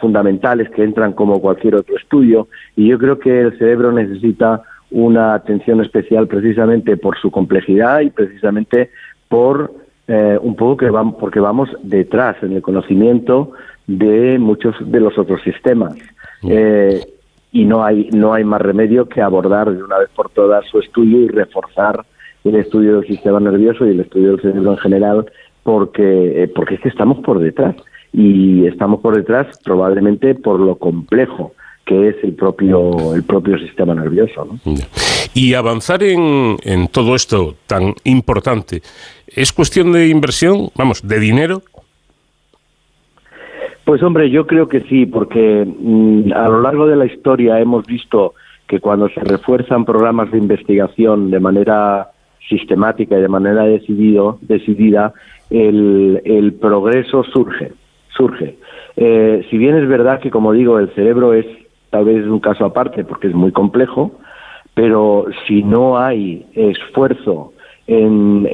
[0.01, 4.63] fundamentales que entran como cualquier otro estudio y yo creo que el cerebro necesita
[4.93, 8.91] una atención especial precisamente por su complejidad y precisamente
[9.27, 9.73] por
[10.07, 13.51] eh, un poco que vamos, porque vamos detrás en el conocimiento
[13.87, 15.95] de muchos de los otros sistemas.
[16.43, 17.01] Eh,
[17.51, 20.79] y no hay, no hay más remedio que abordar de una vez por todas su
[20.79, 22.05] estudio y reforzar
[22.43, 25.25] el estudio del sistema nervioso y el estudio del cerebro en general,
[25.63, 27.75] porque, eh, porque es que estamos por detrás.
[28.11, 31.53] Y estamos por detrás probablemente por lo complejo
[31.85, 34.47] que es el propio, el propio sistema nervioso.
[35.33, 38.81] Y avanzar en, en todo esto tan importante,
[39.27, 41.61] ¿es cuestión de inversión, vamos, de dinero?
[43.85, 47.85] Pues hombre, yo creo que sí, porque mm, a lo largo de la historia hemos
[47.85, 48.33] visto
[48.67, 52.11] que cuando se refuerzan programas de investigación de manera
[52.47, 55.13] sistemática y de manera decidido, decidida,
[55.49, 57.73] el, el progreso surge,
[58.15, 58.57] surge.
[58.95, 61.45] Eh, si bien es verdad que, como digo, el cerebro es
[61.93, 64.13] tal vez es un caso aparte porque es muy complejo,
[64.73, 67.53] pero si no hay esfuerzo
[67.85, 68.47] en,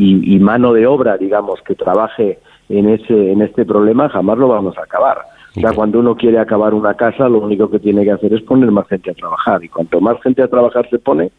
[0.00, 2.38] y, mano de obra, digamos, que trabaje
[2.70, 5.18] en ese en este problema, jamás lo vamos a acabar.
[5.54, 8.40] O sea, cuando uno quiere acabar una casa, lo único que tiene que hacer es
[8.40, 9.62] poner más gente a trabajar.
[9.62, 11.32] Y cuanto más gente a trabajar se pone,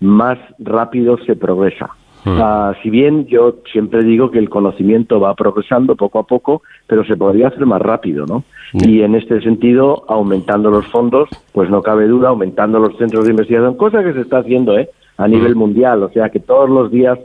[0.00, 1.90] más rápido se progresa.
[2.24, 2.38] Hmm.
[2.40, 7.04] Ah, si bien yo siempre digo que el conocimiento va progresando poco a poco, pero
[7.04, 8.44] se podría hacer más rápido, ¿no?
[8.72, 8.88] Hmm.
[8.88, 13.32] Y en este sentido, aumentando los fondos, pues no cabe duda, aumentando los centros de
[13.32, 14.88] investigación, cosa que se está haciendo, ¿eh?
[15.16, 15.58] A nivel hmm.
[15.58, 17.18] mundial, o sea que todos los días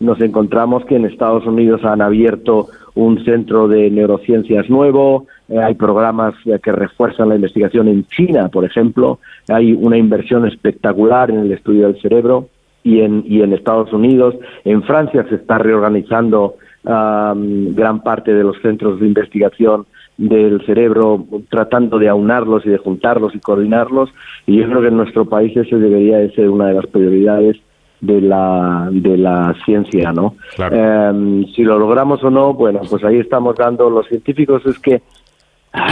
[0.00, 5.74] nos encontramos que en Estados Unidos han abierto un centro de neurociencias nuevo, eh, hay
[5.74, 11.52] programas que refuerzan la investigación en China, por ejemplo, hay una inversión espectacular en el
[11.52, 12.48] estudio del cerebro
[12.84, 14.34] y en, y en Estados Unidos.
[14.64, 19.86] En Francia se está reorganizando gran parte de los centros de investigación
[20.18, 24.10] del cerebro tratando de aunarlos y de juntarlos y coordinarlos
[24.46, 27.56] y yo creo que en nuestro país ese debería de ser una de las prioridades
[28.00, 30.34] de la, de la ciencia, ¿no?
[30.58, 35.02] Em, si lo logramos o no, bueno, pues ahí estamos dando, los científicos es que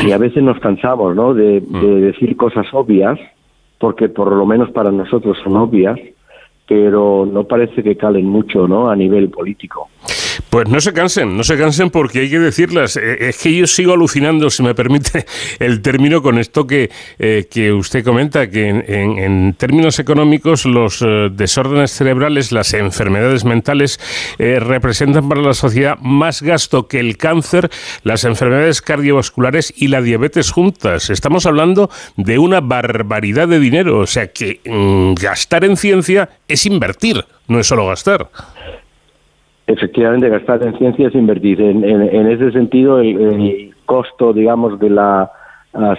[0.05, 1.33] y a veces nos cansamos, ¿no?
[1.35, 2.01] De, de Mm.
[2.01, 3.19] decir cosas obvias,
[3.79, 5.99] porque por lo menos para nosotros son obvias,
[6.71, 8.89] pero no parece que calen mucho, ¿no?
[8.89, 9.89] A nivel político.
[10.51, 12.97] Pues no se cansen, no se cansen porque hay que decirlas.
[12.97, 15.25] Eh, Es que yo sigo alucinando, si me permite
[15.61, 16.91] el término, con esto que,
[17.21, 23.45] eh, que usted comenta, que en, en- términos económicos los eh, desórdenes cerebrales, las enfermedades
[23.45, 24.01] mentales,
[24.41, 27.71] eh, representan para la sociedad más gasto que el cáncer,
[28.03, 31.11] las enfermedades cardiovasculares y la diabetes juntas.
[31.11, 36.67] Estamos hablando de una barbaridad de dinero, o sea que mm, gastar en ciencia es
[36.67, 38.31] invertir, no es solo gastar.
[39.75, 41.61] Efectivamente, gastar en ciencia es invertir.
[41.61, 45.31] En, en- en ese sentido, el, el costo, digamos, de la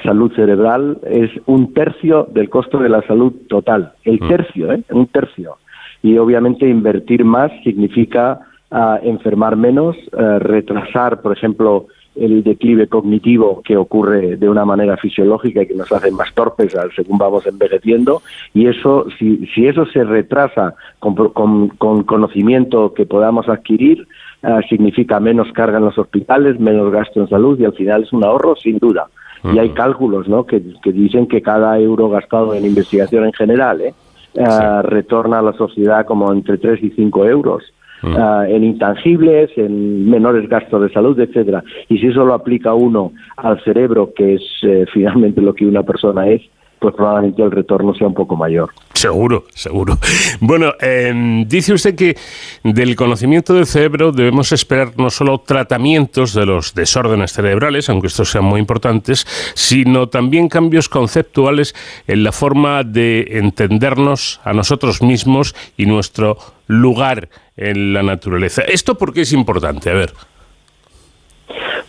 [0.03, 3.93] salud cerebral es un tercio del costo de la salud total.
[4.03, 4.81] El tercio, ¿eh?
[4.91, 5.55] Un tercio.
[6.03, 8.39] Y obviamente invertir más significa
[8.69, 11.85] ah, enfermar menos, ah, retrasar, por ejemplo,
[12.15, 16.75] el declive cognitivo que ocurre de una manera fisiológica y que nos hace más torpes
[16.75, 18.21] al- según vamos envejeciendo.
[18.53, 24.07] Y eso si, si eso se retrasa con, con- con conocimiento que podamos adquirir
[24.43, 28.11] ah, significa menos carga en los hospitales menos gasto en salud y al final es
[28.13, 29.07] un ahorro sin duda.
[29.43, 30.45] Y hay cálculos ¿no?
[30.45, 33.93] que, que dicen que cada euro gastado en investigación en general ¿eh?
[34.39, 37.63] ah, retorna a la sociedad como entre 3 y 5 euros
[38.03, 41.63] ah, en intangibles, en menores gastos de salud, etcétera.
[41.89, 45.83] Y si eso lo aplica uno al cerebro, que es eh, finalmente lo que una
[45.83, 46.41] persona es,
[46.81, 48.71] pues probablemente el retorno sea un poco mayor.
[48.93, 49.97] Seguro, seguro.
[50.39, 52.17] Bueno, eh, dice usted que
[52.63, 58.31] del conocimiento del cerebro debemos esperar no solo tratamientos de los desórdenes cerebrales, aunque estos
[58.31, 61.75] sean muy importantes, sino también cambios conceptuales
[62.07, 68.63] en la forma de entendernos a nosotros mismos y nuestro lugar en la naturaleza.
[68.63, 69.91] ¿Esto por qué es importante?
[69.91, 70.13] A ver.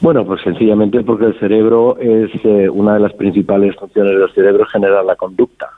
[0.02, 4.66] Bueno, pues sencillamente porque el cerebro es eh, una de las principales funciones del cerebro,
[4.66, 5.70] generar la conducta.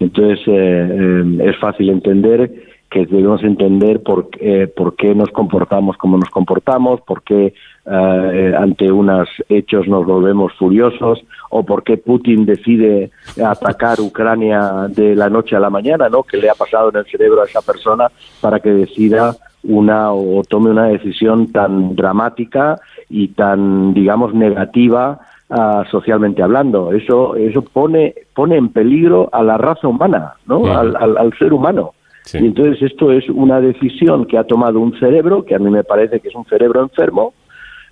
[0.00, 2.50] Entonces eh, eh, es fácil entender
[2.90, 7.52] que debemos entender por, eh, por qué nos comportamos como nos comportamos, por qué
[7.84, 13.10] eh, ante unos hechos nos volvemos furiosos o por qué Putin decide
[13.44, 16.22] atacar Ucrania de la noche a la mañana, ¿no?
[16.22, 19.36] ¿Qué le ha pasado en el cerebro a esa persona para que decida
[19.68, 22.78] una o tome una decisión tan dramática
[23.08, 25.18] y tan digamos negativa
[25.50, 26.92] ah, socialmente hablando.
[26.92, 31.52] Eso eso pone pone en peligro a la raza humana no al, al- al ser
[31.52, 31.92] humano.
[32.24, 32.38] Sí.
[32.42, 35.84] y entonces esto es una decisión que ha tomado un cerebro que a mí me
[35.84, 37.34] parece que es un cerebro enfermo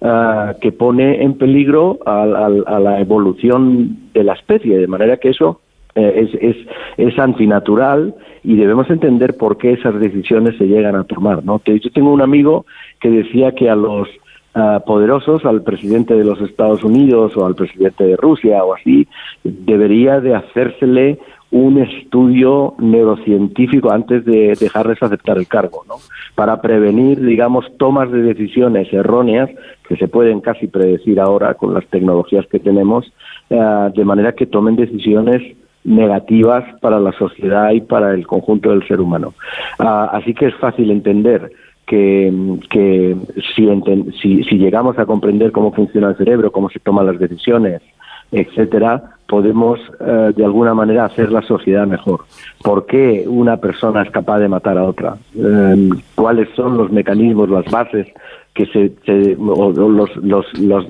[0.02, 5.28] ah, que pone en peligro al- a, la evolución de la especie de manera que
[5.30, 5.60] eso
[5.94, 6.56] eh, es, es,
[6.96, 11.44] es antinatural y debemos entender por qué esas decisiones se llegan a tomar.
[11.44, 11.60] ¿no?
[11.64, 12.66] Yo tengo un amigo
[13.00, 14.08] que decía que a los
[14.54, 19.06] ah, poderosos, al presidente de los Estados Unidos o al presidente de Rusia o así,
[19.44, 21.18] debería de hacérsele
[21.52, 25.94] un estudio neurocientífico antes de dejarles aceptar el cargo, ¿no?
[26.34, 29.48] Para prevenir, digamos, tomas de decisiones erróneas
[29.88, 33.12] que se pueden casi predecir ahora con las tecnologías que tenemos,
[33.50, 35.42] eh, de manera que tomen decisiones
[35.84, 39.34] negativas para la sociedad y para el conjunto del ser humano.
[39.78, 41.52] Ah, así que es fácil entender
[41.86, 42.32] que,
[42.70, 43.14] que
[43.56, 47.82] si, si, llegamos a comprender cómo funciona el cerebro, cómo se toman las decisiones,
[48.32, 52.20] etcétera, podemos eh, de alguna manera hacer la sociedad mejor.
[52.62, 55.16] ¿Por qué una persona es capaz de matar a otra?
[55.36, 58.06] Eh, ¿Cuáles son los mecanismos, las bases
[58.54, 60.86] que se, se- o, los, los, los-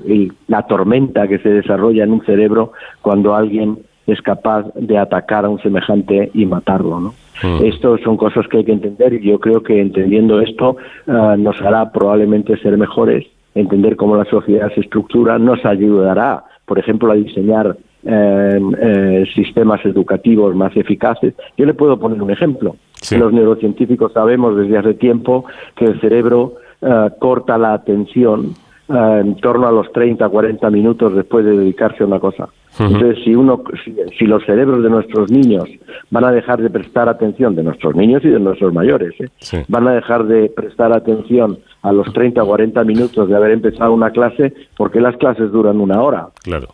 [0.46, 2.72] la tormenta que se desarrolla en un cerebro
[3.02, 7.14] cuando alguien es capaz de atacar a un semejante y matarlo, ¿no?
[7.62, 10.76] Esto son cosas que hay que entender y yo creo que entendiendo esto
[11.08, 16.78] ah, nos hará probablemente ser mejores, entender cómo la sociedad se estructura, nos ayudará, por
[16.78, 21.34] ejemplo, a diseñar eh, eh, sistemas educativos más eficaces.
[21.56, 22.76] Yo le puedo poner un ejemplo.
[23.00, 23.16] Sí.
[23.16, 25.44] Los neurocientíficos sabemos desde hace tiempo
[25.74, 28.54] que el cerebro eh, corta la atención
[28.88, 32.48] eh, en torno a los 30, 40 minutos después de dedicarse a una cosa.
[32.78, 35.64] Entonces, si uno, si, si los cerebros de nuestros niños
[36.10, 39.28] van a dejar de prestar atención, de nuestros niños y de nuestros mayores, ¿eh?
[39.38, 39.58] Sí.
[39.68, 43.92] van a dejar de prestar atención a los 30 o 40 minutos de haber empezado
[43.92, 46.68] una clase, porque las clases duran una hora, Claro.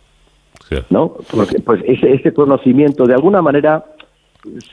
[0.69, 0.77] Sí.
[0.89, 1.13] ¿no?
[1.29, 3.83] Porque pues ese, ese conocimiento de alguna manera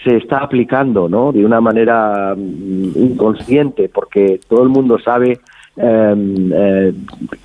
[0.04, 1.32] se está aplicando, ¿no?
[1.32, 5.40] De una manera mm, inconsciente, porque todo el mundo sabe
[5.78, 6.92] em, eh,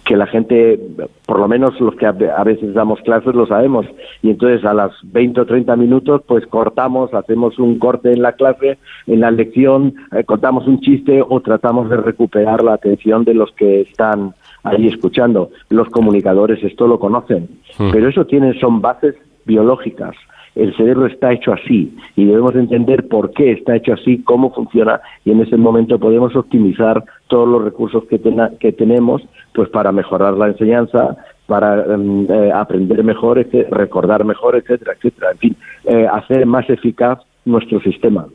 [0.06, 0.80] que la gente,
[1.26, 3.86] por lo menos los que a veces damos clases lo sabemos,
[4.22, 8.34] y entonces a las 20 o 30 minutos pues cortamos, hacemos un corte en la
[8.34, 8.78] clase,
[9.08, 13.52] en la lección, eh, contamos un chiste o tratamos de recuperar la atención de los
[13.54, 14.34] que están
[14.64, 15.50] ahí escuchando.
[15.70, 17.48] Los comunicadores esto lo conocen,
[17.80, 17.92] Mm.
[17.92, 19.16] pero eso tiene, son bases
[19.46, 20.16] biológicas.
[20.56, 25.02] El cerebro está hecho así y debemos entender por qué está hecho así, cómo funciona
[25.26, 28.20] y en ese momento podemos optimizar todos los recursos que,
[28.60, 29.24] que tenemos
[29.54, 31.18] pues para mejorar la enseñanza,
[31.48, 35.32] para em, eh, aprender mejor, recordar mejor, etcétera, etcétera.
[35.32, 35.56] En fin,
[35.86, 38.28] eh, hacer más eficaz nuestro sistema.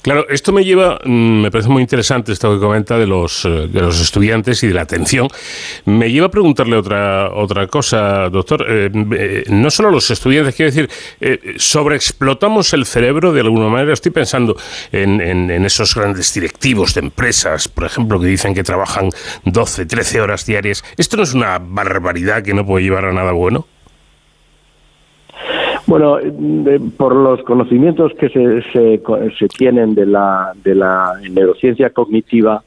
[0.00, 3.68] Claro, esto me lleva, mm, me parece muy interesante esto que comenta de los, eh,
[3.68, 5.28] de los estudiantes y de la atención.
[5.86, 8.64] Me lleva a preguntarle otra, otra cosa, doctor.
[8.68, 10.88] Eh, eh, no solo los estudiantes, quiero decir,
[11.20, 13.92] eh, sobreexplotamos el cerebro de alguna manera.
[13.92, 14.56] Estoy pensando
[14.92, 19.10] en, en- en esos grandes directivos de empresas, por ejemplo, que dicen que trabajan
[19.44, 20.84] 12, 13 horas diarias.
[20.96, 23.66] ¿Esto no es una barbaridad que no puede llevar a nada bueno?
[25.88, 26.18] Bueno,
[26.96, 29.00] por los conocimientos que se, se,
[29.38, 32.62] se tienen de la, de la neurociencia cognitiva,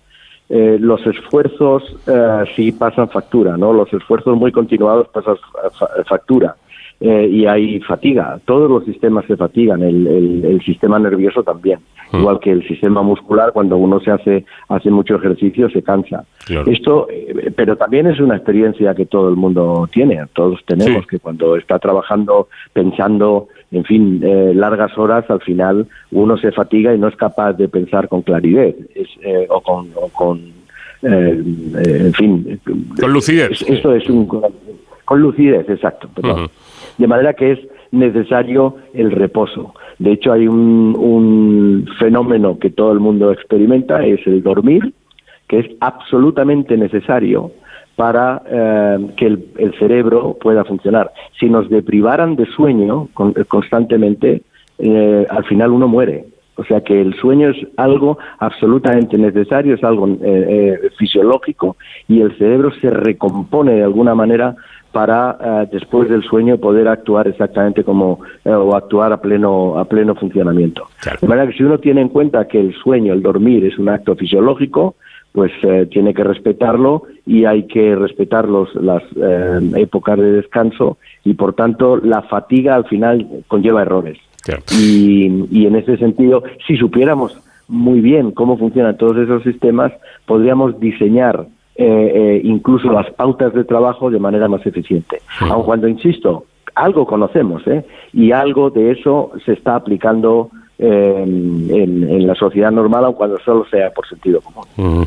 [0.50, 3.72] eh, los esfuerzos eh, sí pasan factura, ¿no?
[3.74, 5.36] Los esfuerzos muy continuados pasan
[5.78, 6.56] fa- factura.
[7.04, 8.40] Eh, y hay fatiga.
[8.46, 11.80] Todos los sistemas se fatigan, el, el- el sistema nervioso también.
[12.14, 16.26] Igual que el sistema muscular, cuando uno se hace, hace mucho ejercicio, se cansa.
[16.46, 16.70] Claro.
[16.70, 21.20] Esto, eh, pero también es una experiencia que todo el mundo tiene, todos tenemos, que
[21.20, 27.00] cuando está trabajando, pensando, en fin, eh, largas horas, al final uno se fatiga y
[27.00, 30.38] no es capaz de pensar con claridad es, eh, o con, o con
[31.04, 31.42] eh,
[31.84, 32.60] en fin.
[33.00, 33.52] Con lucidez.
[33.54, 34.28] Es- Eso es un.
[35.06, 36.08] Con lucidez, exacto.
[36.14, 36.48] perdón.
[36.98, 37.60] De manera que es
[37.92, 39.74] necesario el reposo.
[40.00, 44.94] De hecho, hay un, un fenómeno que todo el mundo experimenta, es el dormir,
[45.48, 47.52] que es absolutamente necesario
[47.96, 51.12] para eh, que el, el cerebro pueda funcionar.
[51.40, 54.42] Si nos deprivaran de sueño con- constantemente,
[54.80, 56.26] eh, al final uno muere.
[56.56, 61.76] O sea que el sueño es algo absolutamente necesario, es algo eh, eh, fisiológico
[62.08, 64.56] y el cerebro se recompone de alguna manera
[64.92, 69.86] para eh, después del sueño poder actuar exactamente como eh, o actuar a pleno a
[69.86, 70.88] pleno funcionamiento.
[71.22, 73.90] De manera que si uno tiene en cuenta que el sueño, el dormir es un
[73.90, 74.96] acto fisiológico,
[75.32, 80.98] pues eh, tiene que respetarlo y hay que respetar los, las eh, épocas de descanso
[81.24, 84.18] y por tanto la fatiga al final conlleva errores.
[84.78, 89.94] Y, y en ese sentido, si supiéramos muy bien cómo funcionan todos esos sistemas,
[90.26, 91.46] podríamos diseñar
[91.76, 95.22] eh, eh, incluso las pautas de trabajo de manera más eficiente.
[95.40, 96.46] Aun cuando, insisto,
[96.76, 97.86] algo conocemos ¿eh?
[98.14, 103.40] y algo de eso se está aplicando eh, en, en la sociedad normal, aun cuando
[103.40, 104.66] solo sea por sentido común.
[104.78, 105.04] Mm.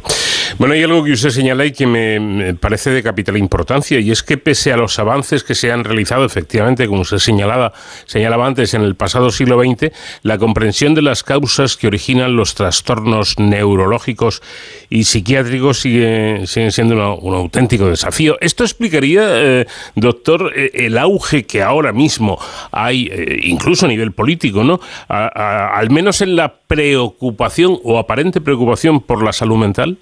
[0.56, 4.22] Bueno, hay algo que usted señala y que me, parece de capital importancia, y es
[4.22, 7.72] que pese a los avances que se han realizado, efectivamente, como usted señalaba,
[8.06, 9.90] señalaba antes, en el pasado siglo XX,
[10.22, 14.42] la comprensión de las causas que originan los trastornos neurológicos
[14.90, 18.36] y psiquiátricos sigue, sigue siendo un auténtico desafío.
[18.40, 19.66] ¿Esto explicaría, eh,
[19.96, 22.38] doctor, eh, el auge que ahora mismo
[22.70, 24.78] hay, eh, incluso a nivel político, ¿no?
[25.08, 29.98] Al menos en la preocupación o aparente preocupación por la salud mental?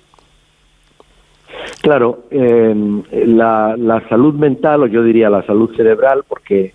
[1.80, 2.74] Claro, eh,
[3.26, 6.72] la, la salud mental, o yo diría la salud cerebral, porque,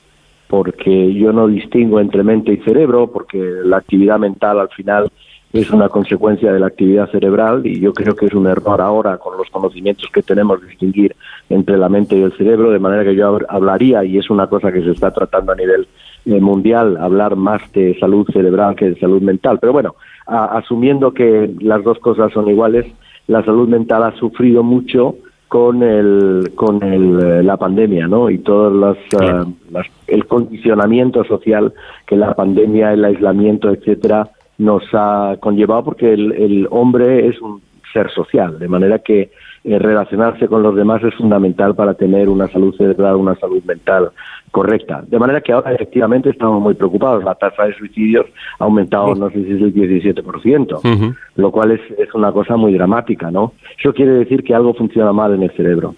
[0.47, 5.09] porque yo no distingo entre mente y cerebro, porque la actividad mental al final
[5.53, 9.17] es una consecuencia de la actividad cerebral y yo creo que es un error ahora
[9.17, 11.15] con los conocimientos que tenemos distinguir
[11.49, 14.47] entre la mente y el cerebro, de manera que yo hab- hablaría, y es una
[14.47, 15.87] cosa que se está tratando a nivel
[16.25, 19.57] eh, mundial, hablar más de salud cerebral que de salud mental.
[19.61, 19.95] Pero bueno,
[20.25, 22.85] asumiendo que las dos cosas son iguales,
[23.27, 25.15] la salud mental ha sufrido mucho
[25.47, 28.29] con el con el, eh, la pandemia, ¿no?
[28.29, 31.73] Y todas las, ah, las- el condicionamiento social
[32.05, 37.61] que la pandemia, el aislamiento, etcétera, nos ha conllevado, porque el, el hombre es un
[37.93, 39.31] ser social, de manera que
[39.63, 44.11] eh, relacionarse con los demás es fundamental para tener una salud cerebral, una salud mental
[44.51, 45.03] correcta.
[45.07, 47.23] De manera que ahora efectivamente estamos muy preocupados.
[47.23, 48.25] La tasa de suicidios
[48.59, 52.73] ha aumentado, no sé si es el 17%, lo cual es, es una cosa muy
[52.73, 53.53] dramática, ¿no?
[53.77, 55.95] Eso quiere decir que algo funciona mal en el cerebro.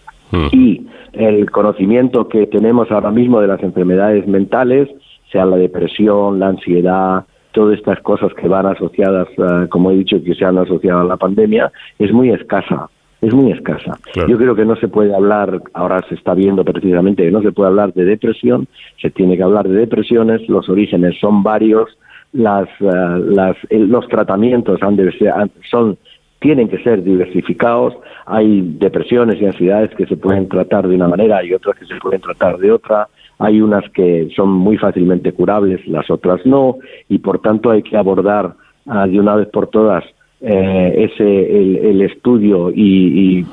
[0.51, 4.89] Y el conocimiento que tenemos ahora mismo de las enfermedades mentales,
[5.31, 10.21] sea la depresión, la ansiedad, todas estas cosas que van asociadas, eh, como he dicho,
[10.23, 12.89] que se han asociado a la pandemia, es muy escasa.
[13.21, 13.99] Es muy escasa.
[14.29, 17.51] Yo creo que no se puede hablar, ahora se está viendo precisamente que no se
[17.51, 18.67] puede hablar de depresión,
[19.01, 21.97] se tiene que hablar de depresiones, los orígenes son varios,
[22.31, 25.33] las, eh, las, el- los tratamientos han de ser-
[25.69, 25.97] son
[26.39, 27.95] tienen que ser diversificados.
[28.25, 31.95] Hay depresiones y ansiedades que se pueden tratar de una manera y otras que se
[31.95, 33.09] pueden tratar de otra.
[33.39, 36.77] Hay unas que son muy fácilmente curables, las otras no,
[37.09, 38.53] y por tanto hay que abordar
[38.87, 40.05] ah, de una vez por todas
[40.41, 43.45] eh, ese el, estudio y,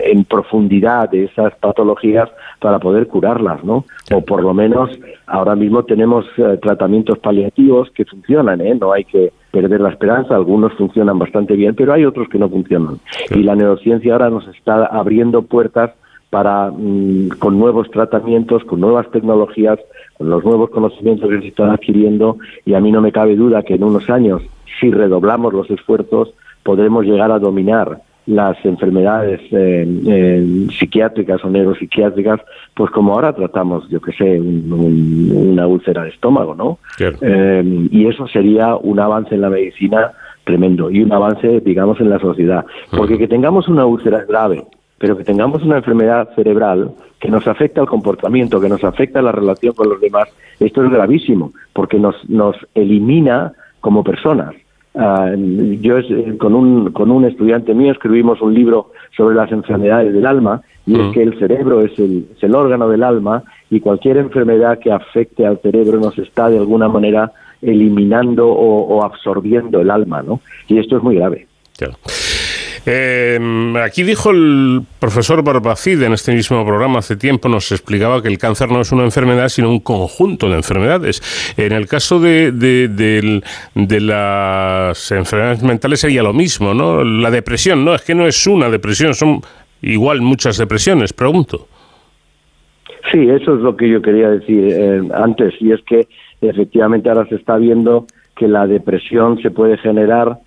[0.00, 2.28] en profundidad de esas patologías
[2.60, 3.84] para poder curarlas, ¿no?
[4.12, 4.90] O por lo menos
[5.26, 8.74] ahora mismo tenemos eh, tratamientos paliativos que funcionan, ¿eh?
[8.74, 12.48] No hay que perder la esperanza, algunos funcionan bastante bien, pero hay otros que no
[12.48, 12.98] funcionan.
[13.30, 15.92] Y la neurociencia ahora nos está abriendo puertas
[16.34, 19.78] para, mm, con nuevos tratamientos, con nuevas tecnologías,
[20.18, 23.62] con los nuevos conocimientos que se están adquiriendo, y a mí no me cabe duda
[23.62, 24.42] que en unos años,
[24.80, 32.40] si redoblamos los esfuerzos, podremos llegar a dominar las enfermedades eh, eh, psiquiátricas o neuropsiquiátricas,
[32.74, 36.78] pues como ahora tratamos, yo que sé, una úlcera de estómago, ¿no?
[36.98, 40.12] Eh, y eso sería un avance en la medicina
[40.44, 42.64] tremendo y un avance, digamos, en la sociedad.
[42.96, 44.64] Porque que tengamos una úlcera grave,
[44.98, 49.22] pero que tengamos una enfermedad cerebral que nos afecta al comportamiento, que nos afecta a
[49.22, 50.28] la relación con los demás,
[50.60, 54.54] esto es gravísimo, porque nos, nos elimina como personas.
[54.96, 60.14] Ah, yo eh, con un, con un estudiante mío escribimos un libro sobre las enfermedades
[60.14, 61.12] del alma y es mm.
[61.12, 65.46] que el cerebro es el, es el órgano del alma y cualquier enfermedad que afecte
[65.46, 70.40] al cerebro nos está de alguna manera eliminando o, o absorbiendo el alma, ¿no?
[70.68, 71.48] Y esto es muy grave.
[71.76, 71.94] Claro.
[72.86, 73.38] Eh,
[73.82, 78.36] aquí dijo el profesor Barbacid en este mismo programa hace tiempo, nos explicaba que el
[78.36, 81.22] cáncer no es una enfermedad, sino un conjunto de enfermedades.
[81.56, 82.52] En el caso de,
[83.74, 87.02] las enfermedades mentales sería lo mismo, ¿no?
[87.02, 89.40] La depresión, no, es que no es una depresión, son
[89.80, 91.68] igual muchas depresiones, pregunto.
[93.12, 96.06] Sí, eso es lo que yo quería decir eh, antes, y es que
[96.40, 98.06] efectivamente ahora se está viendo
[98.36, 100.38] que la depresión se puede generar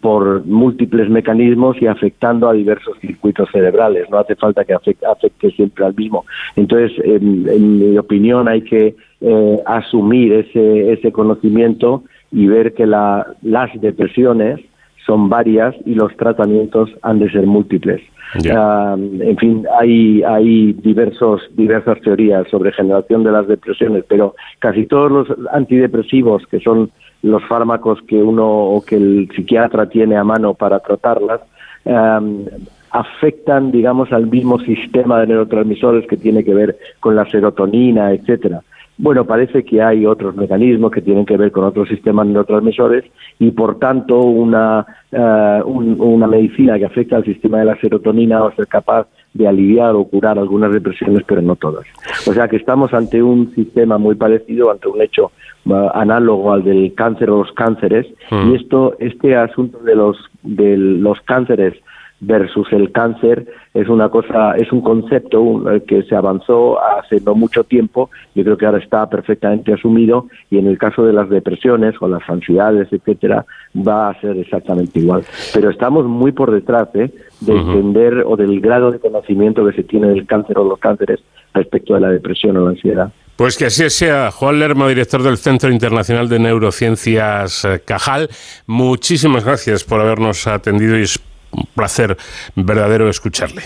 [0.00, 4.08] por múltiples mecanismos y afectando a diversos circuitos cerebrales.
[4.10, 6.24] No hace falta que afecte, siempre al mismo.
[6.56, 13.26] Entonces, en, mi opinión, hay que eh, asumir ese, ese conocimiento y ver que la,
[13.42, 14.60] las depresiones
[15.04, 18.00] son varias y los tratamientos han de ser múltiples.
[18.44, 25.10] en fin, hay, hay diversos, diversas teorías sobre generación de las depresiones, pero casi todos
[25.10, 26.90] los antidepresivos que son
[27.22, 31.40] los fármacos que uno o que el psiquiatra tiene a mano para tratarlas
[31.84, 32.46] em,
[32.90, 38.62] afectan, digamos, al mismo sistema de neurotransmisores que tiene que ver con la serotonina, etcétera.
[38.98, 43.04] Bueno, parece que hay otros mecanismos que tienen que ver con otros sistemas neurotransmisores
[43.38, 48.48] y, por tanto, una, eh, una medicina que afecta al sistema de la serotonina va
[48.48, 51.86] a ser capaz de aliviar o curar algunas depresiones, pero no todas.
[52.26, 55.30] O sea que estamos ante un sistema muy parecido, ante un hecho
[55.66, 58.50] uh, análogo al del cáncer o los cánceres, mm.
[58.50, 61.74] y esto, este asunto de los, de los cánceres
[62.20, 67.64] versus el cáncer es una cosa, es un concepto que se avanzó hace no mucho
[67.64, 71.94] tiempo, yo creo que ahora está perfectamente asumido y en el caso de las depresiones
[72.00, 75.24] o las ansiedades, etcétera, va a ser exactamente igual.
[75.54, 77.10] Pero estamos muy por detrás ¿eh?
[77.40, 81.20] de entender o del grado de conocimiento que se tiene del cáncer o los cánceres
[81.54, 83.12] respecto a la depresión o la ansiedad.
[83.36, 84.30] Pues que así sea.
[84.30, 88.28] Juan Lerma, director del Centro Internacional de Neurociencias eh, Cajal,
[88.66, 91.06] muchísimas gracias por habernos atendido y
[91.52, 92.16] un placer
[92.56, 93.62] verdadero escucharle.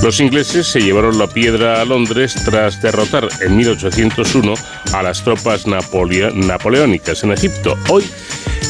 [0.02, 4.54] Los ingleses se llevaron la piedra a Londres tras derrotar en 1801
[4.92, 7.76] a las tropas napoleónicas en Egipto.
[7.88, 8.04] Hoy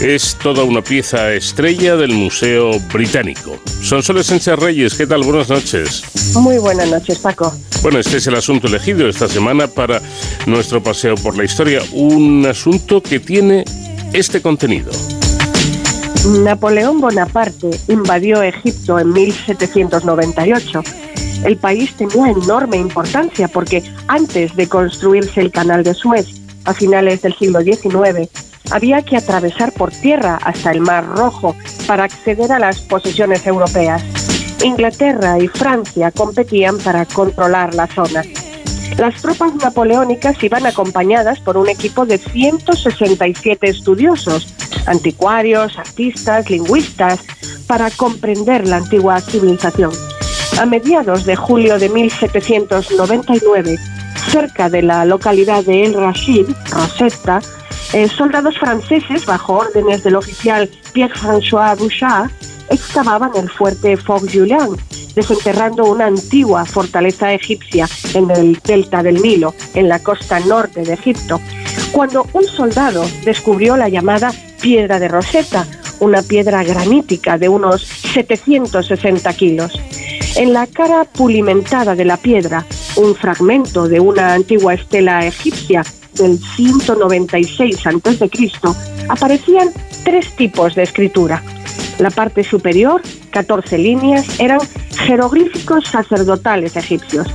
[0.02, 3.58] es toda una pieza estrella del Museo Británico.
[3.82, 5.22] Son Soles Sánchez Reyes, ¿qué tal?
[5.22, 6.02] Buenas noches.
[6.34, 7.54] Muy buenas noches, Paco.
[7.82, 10.02] Bueno, este es el asunto elegido esta semana para
[10.46, 11.82] nuestro paseo por la historia.
[11.92, 13.64] Un asunto que tiene
[14.12, 14.90] este contenido.
[16.24, 20.82] Napoleón Bonaparte invadió Egipto en 1798
[21.44, 26.28] El país tenía enorme importancia porque antes de construirse el canal de Suez
[26.64, 28.30] a finales del siglo XIX,
[28.70, 31.56] había que atravesar por tierra hasta el Mar Rojo
[31.88, 34.04] para acceder a las posesiones europeas.
[34.62, 38.22] Inglaterra y Francia competían para controlar la zona.
[38.96, 44.54] Las tropas napoleónicas iban acompañadas por un equipo de 167 estudiosos,
[44.86, 47.20] anticuarios, artistas, lingüistas,
[47.66, 49.92] para comprender la antigua civilización.
[50.60, 53.78] A mediados de julio de 1799,
[54.30, 57.40] cerca de la localidad de El Rachid, Rosetta,
[57.92, 62.30] eh, soldados franceses, bajo órdenes del oficial Pierre-François Bouchard,
[62.70, 64.76] excavaban el fuerte Fort Julien,
[65.14, 70.94] desenterrando una antigua fortaleza egipcia en el delta del Nilo, en la costa norte de
[70.94, 71.40] Egipto,
[71.92, 75.66] cuando un soldado descubrió la llamada Piedra de Rosetta,
[75.98, 79.72] una piedra granítica de unos 760 kilos.
[80.36, 82.64] En la cara pulimentada de la piedra,
[82.96, 85.84] un fragmento de una antigua estela egipcia
[86.14, 88.30] del 196 a.C.,
[89.08, 89.68] aparecían
[90.04, 91.42] tres tipos de escritura.
[91.98, 94.60] La parte superior, 14 líneas, eran
[94.96, 97.26] jeroglíficos sacerdotales egipcios.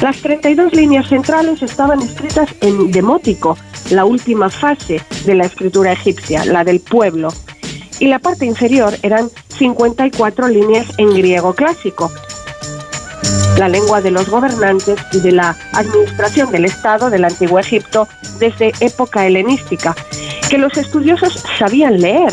[0.00, 3.58] Las 32 líneas centrales estaban escritas en demótico,
[3.90, 7.28] la última fase de la escritura egipcia, la del pueblo.
[7.98, 9.28] Y la parte inferior eran
[9.58, 12.10] 54 líneas en griego clásico,
[13.58, 18.08] la lengua de los gobernantes y de la administración del Estado del Antiguo Egipto
[18.38, 19.94] desde época helenística,
[20.48, 22.32] que los estudiosos sabían leer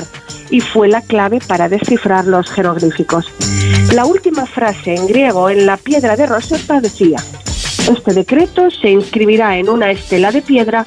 [0.49, 3.30] y fue la clave para descifrar los jeroglíficos.
[3.94, 7.18] La última frase en griego en la piedra de Rosetta decía,
[7.88, 10.85] este decreto se inscribirá en una estela de piedra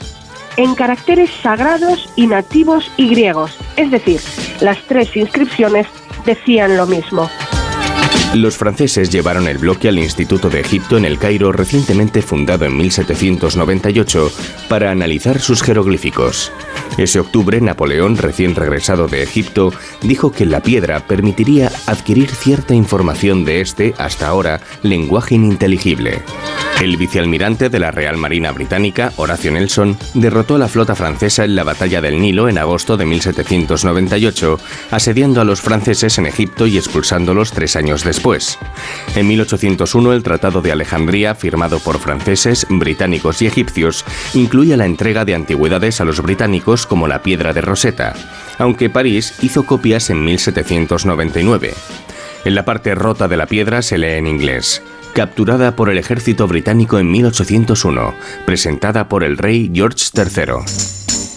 [0.56, 4.20] en caracteres sagrados y nativos y griegos, es decir,
[4.60, 5.86] las tres inscripciones
[6.26, 7.28] decían lo mismo.
[8.34, 12.76] Los franceses llevaron el bloque al Instituto de Egipto en el Cairo recientemente fundado en
[12.76, 14.30] 1798
[14.68, 16.52] para analizar sus jeroglíficos.
[16.96, 23.44] Ese octubre, Napoleón, recién regresado de Egipto, dijo que la piedra permitiría adquirir cierta información
[23.44, 26.22] de este, hasta ahora, lenguaje ininteligible.
[26.80, 31.56] El vicealmirante de la Real Marina Británica, Horacio Nelson, derrotó a la flota francesa en
[31.56, 34.58] la Batalla del Nilo en agosto de 1798,
[34.90, 38.19] asediando a los franceses en Egipto y expulsándolos tres años después.
[39.16, 45.24] En 1801, el Tratado de Alejandría, firmado por franceses, británicos y egipcios, incluía la entrega
[45.24, 48.14] de antigüedades a los británicos como la piedra de Rosetta,
[48.58, 51.74] aunque París hizo copias en 1799.
[52.44, 54.82] En la parte rota de la piedra se lee en inglés
[55.12, 58.14] capturada por el ejército británico en 1801,
[58.46, 60.89] presentada por el rey George III.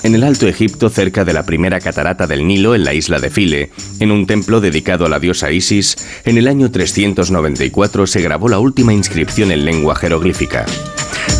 [0.03, 3.29] En el Alto Egipto, cerca de la primera catarata del Nilo, en la isla de
[3.29, 3.71] File,
[4.01, 8.59] en un templo dedicado a la diosa Isis, en el año 394 se grabó la
[8.59, 10.65] última inscripción en lengua jeroglífica.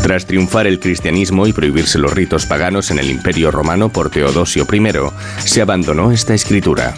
[0.01, 4.65] Tras triunfar el cristianismo y prohibirse los ritos paganos en el Imperio Romano por Teodosio
[4.71, 4.81] I,
[5.45, 6.93] se abandonó esta escritura.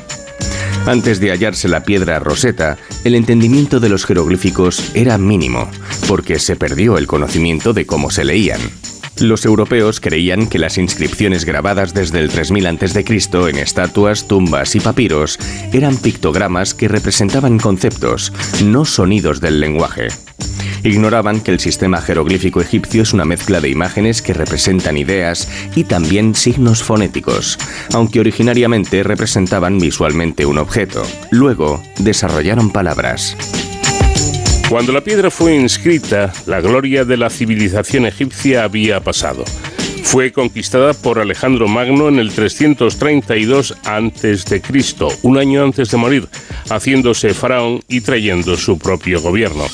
[0.86, 5.68] Antes de hallarse la piedra roseta, el entendimiento de los jeroglíficos era mínimo,
[6.08, 8.62] porque se perdió el conocimiento de cómo se leían.
[9.20, 13.06] Los europeos creían que las inscripciones grabadas desde el 3000 a.C.
[13.50, 15.40] en estatuas, tumbas y papiros
[15.72, 18.34] eran pictogramas que representaban conceptos,
[18.64, 20.08] no sonidos del lenguaje.
[20.84, 25.86] Ignoraban que el sistema jeroglífico egipcio es una mezcla de imágenes que representan ideas y
[25.86, 27.58] también signos fonéticos,
[27.94, 31.04] aunque originariamente representaban visualmente un objeto.
[31.32, 33.36] Luego desarrollaron palabras.
[34.70, 39.46] Cuando la piedra fue inscrita, la gloria de la civilización egipcia había pasado.
[40.04, 44.62] Fue conquistada por Alejandro Magno en el 332 a.C.,
[45.22, 46.28] un año antes de morir,
[46.70, 49.66] haciéndose faraón y trayendo su propio gobierno.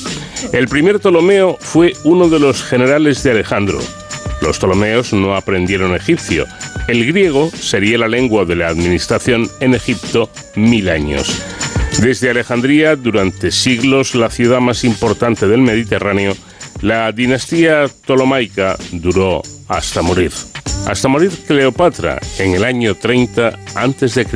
[0.52, 3.78] El primer Ptolomeo fue uno de los generales de Alejandro.
[4.42, 6.46] Los Ptolomeos no aprendieron egipcio.
[6.86, 11.61] El griego sería la lengua de la administración en Egipto mil años.
[12.00, 16.34] Desde Alejandría, durante siglos, la ciudad más importante del Mediterráneo,
[16.80, 20.32] la dinastía ptolomaica duró hasta morir.
[20.86, 24.26] Hasta morir Cleopatra en el año 30 a.C.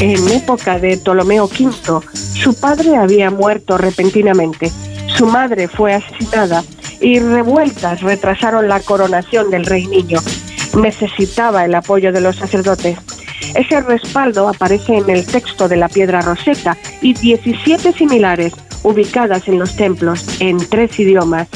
[0.00, 4.72] En época de Ptolomeo V, su padre había muerto repentinamente,
[5.14, 6.64] su madre fue asesinada
[7.00, 10.20] y revueltas retrasaron la coronación del rey niño.
[10.80, 12.96] Necesitaba el apoyo de los sacerdotes.
[13.54, 18.52] Ese respaldo aparece en el texto de la piedra roseta y 17 similares
[18.82, 21.48] ubicadas en los templos en tres idiomas.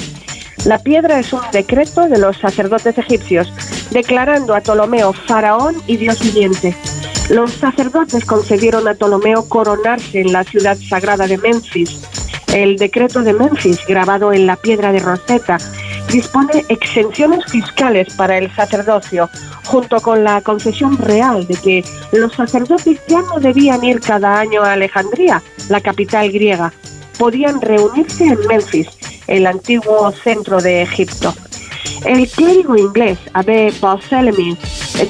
[0.64, 3.52] La piedra es un decreto de los sacerdotes egipcios,
[3.90, 6.74] declarando a Ptolomeo faraón y dios viviente.
[7.28, 12.00] Los sacerdotes concedieron a Ptolomeo coronarse en la ciudad sagrada de Memphis.
[12.52, 15.58] El decreto de Memphis, grabado en la piedra de Rosetta,
[16.14, 19.28] dispone exenciones fiscales para el sacerdocio,
[19.64, 24.62] junto con la concesión real de que los sacerdotes ya no debían ir cada año
[24.62, 26.72] a Alejandría, la capital griega,
[27.18, 28.86] podían reunirse en Memphis,
[29.26, 31.34] el antiguo centro de Egipto.
[32.04, 34.56] El clérigo inglés Abe Barthélemy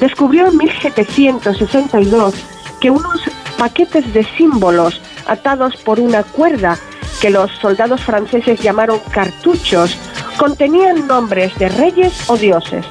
[0.00, 2.34] descubrió en 1762
[2.80, 3.20] que unos
[3.58, 6.78] paquetes de símbolos atados por una cuerda
[7.20, 9.98] que los soldados franceses llamaron cartuchos
[10.36, 12.84] contenían nombres de reyes o dioses.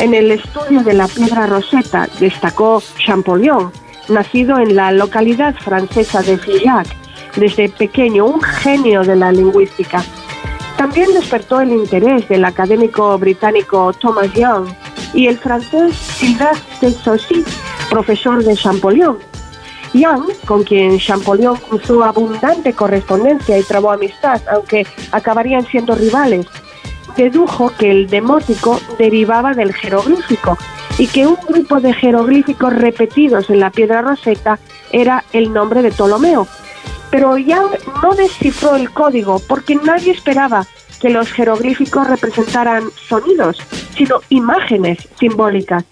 [0.00, 3.72] En el estudio de la piedra roseta destacó Champollion,
[4.08, 6.86] nacido en la localidad francesa de Fillac,
[7.36, 10.02] desde pequeño un genio de la lingüística.
[10.76, 14.66] También despertó el interés del académico británico Thomas Young
[15.14, 17.44] y el francés Sylvestre de Saussy,
[17.88, 19.31] profesor de Champollion.
[19.92, 26.46] Young, con quien Champollion cruzó abundante correspondencia y trabó amistad, aunque acabarían siendo rivales,
[27.16, 30.56] dedujo que el demótico derivaba del jeroglífico
[30.98, 34.58] y que un grupo de jeroglíficos repetidos en la piedra roseta
[34.92, 36.46] era el nombre de Ptolomeo.
[37.10, 40.66] Pero Young no descifró el código porque nadie esperaba
[41.00, 43.58] que los jeroglíficos representaran sonidos,
[43.94, 45.84] sino imágenes simbólicas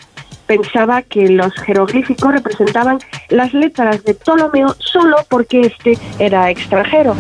[0.51, 2.99] pensaba que los jeroglíficos representaban
[3.29, 7.15] las letras de Ptolomeo solo porque este era extranjero.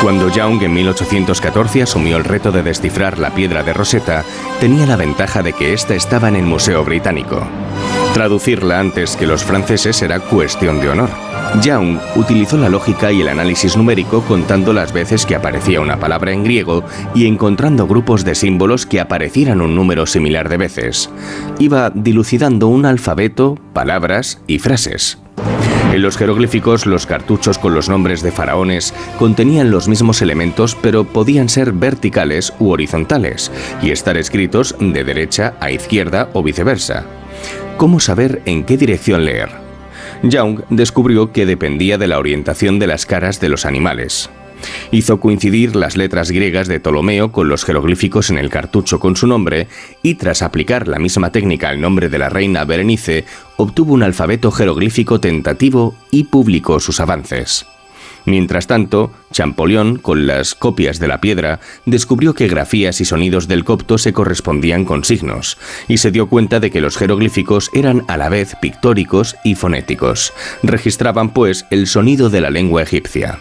[0.00, 4.22] Cuando Young en 1814 asumió el reto de descifrar la piedra de Rosetta,
[4.60, 7.42] tenía la ventaja de que ésta estaba en el Museo Británico.
[8.14, 11.29] Traducirla antes que los franceses era cuestión de honor.
[11.62, 16.32] Young utilizó la lógica y el análisis numérico contando las veces que aparecía una palabra
[16.32, 21.10] en griego y encontrando grupos de símbolos que aparecieran un número similar de veces.
[21.58, 25.18] Iba dilucidando un alfabeto, palabras y frases.
[25.92, 31.04] En los jeroglíficos, los cartuchos con los nombres de faraones contenían los mismos elementos, pero
[31.04, 33.50] podían ser verticales u horizontales,
[33.82, 37.04] y estar escritos de derecha a izquierda o viceversa.
[37.76, 39.69] ¿Cómo saber en qué dirección leer?
[40.22, 44.30] Young descubrió que dependía de la orientación de las caras de los animales.
[44.90, 49.26] Hizo coincidir las letras griegas de Ptolomeo con los jeroglíficos en el cartucho con su
[49.26, 49.68] nombre
[50.02, 53.24] y tras aplicar la misma técnica al nombre de la reina Berenice,
[53.56, 57.66] obtuvo un alfabeto jeroglífico tentativo y publicó sus avances.
[58.24, 63.64] Mientras tanto, Champollion, con las copias de la piedra, descubrió que grafías y sonidos del
[63.64, 68.16] copto se correspondían con signos, y se dio cuenta de que los jeroglíficos eran a
[68.16, 70.32] la vez pictóricos y fonéticos.
[70.62, 73.40] Registraban, pues, el sonido de la lengua egipcia.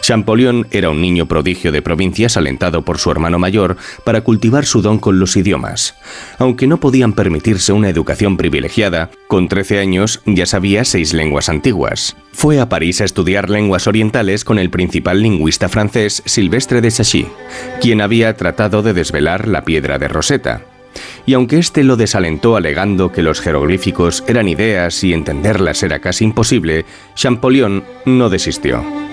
[0.00, 4.82] Champollion era un niño prodigio de provincias alentado por su hermano mayor para cultivar su
[4.82, 5.94] don con los idiomas.
[6.38, 12.16] Aunque no podían permitirse una educación privilegiada, con 13 años ya sabía seis lenguas antiguas.
[12.32, 17.26] Fue a París a estudiar lenguas orientales con el principal lingüista francés Silvestre de Sachy,
[17.80, 20.64] quien había tratado de desvelar la piedra de Rosetta
[21.26, 26.24] y aunque éste lo desalentó alegando que los jeroglíficos eran ideas y entenderlas era casi
[26.24, 26.84] imposible,
[27.14, 29.03] Champollion no desistió.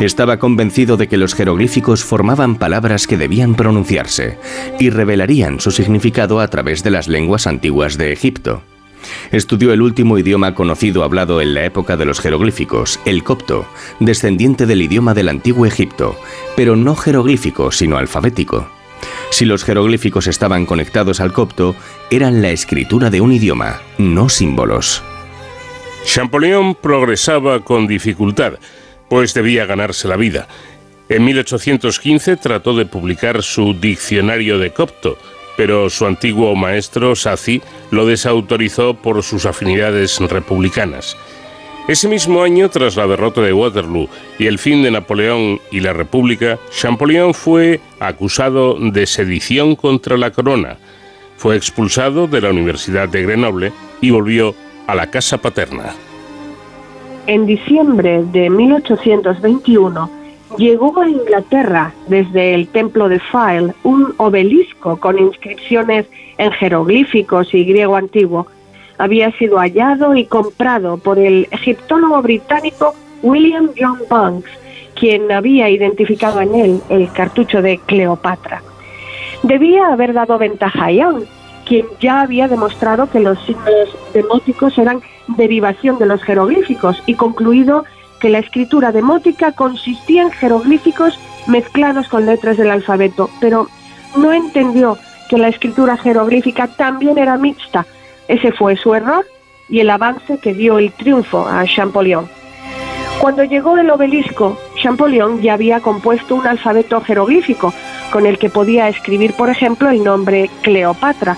[0.00, 4.38] Estaba convencido de que los jeroglíficos formaban palabras que debían pronunciarse
[4.80, 8.62] y revelarían su significado a través de las lenguas antiguas de Egipto.
[9.30, 13.66] Estudió el último idioma conocido hablado en la época de los jeroglíficos, el copto,
[14.00, 16.16] descendiente del idioma del antiguo Egipto,
[16.56, 18.68] pero no jeroglífico, sino alfabético.
[19.30, 21.74] Si los jeroglíficos estaban conectados al copto,
[22.10, 25.02] eran la escritura de un idioma, no símbolos.
[26.04, 28.54] Champollion progresaba con dificultad
[29.12, 30.48] pues debía ganarse la vida.
[31.10, 35.18] En 1815 trató de publicar su Diccionario de Copto,
[35.54, 37.60] pero su antiguo maestro, Sazi,
[37.90, 41.14] lo desautorizó por sus afinidades republicanas.
[41.88, 44.08] Ese mismo año, tras la derrota de Waterloo
[44.38, 50.30] y el fin de Napoleón y la República, Champollion fue acusado de sedición contra la
[50.30, 50.78] corona.
[51.36, 54.54] Fue expulsado de la Universidad de Grenoble y volvió
[54.86, 55.94] a la casa paterna.
[57.26, 60.10] En diciembre de 1821
[60.58, 66.06] llegó a Inglaterra desde el templo de File un obelisco con inscripciones
[66.38, 68.48] en jeroglíficos y griego antiguo.
[68.98, 74.50] Había sido hallado y comprado por el egiptólogo británico William John Banks,
[74.98, 78.62] quien había identificado en él el cartucho de Cleopatra.
[79.44, 81.24] Debía haber dado ventaja a Young,
[81.66, 87.84] quien ya había demostrado que los signos demóticos eran derivación de los jeroglíficos y concluido
[88.20, 93.68] que la escritura demótica consistía en jeroglíficos mezclados con letras del alfabeto, pero
[94.16, 94.96] no entendió
[95.28, 97.86] que la escritura jeroglífica también era mixta.
[98.28, 99.26] Ese fue su error
[99.68, 102.28] y el avance que dio el triunfo a Champollion.
[103.20, 107.72] Cuando llegó el obelisco, Champollion ya había compuesto un alfabeto jeroglífico
[108.10, 111.36] con el que podía escribir, por ejemplo, el nombre Cleopatra.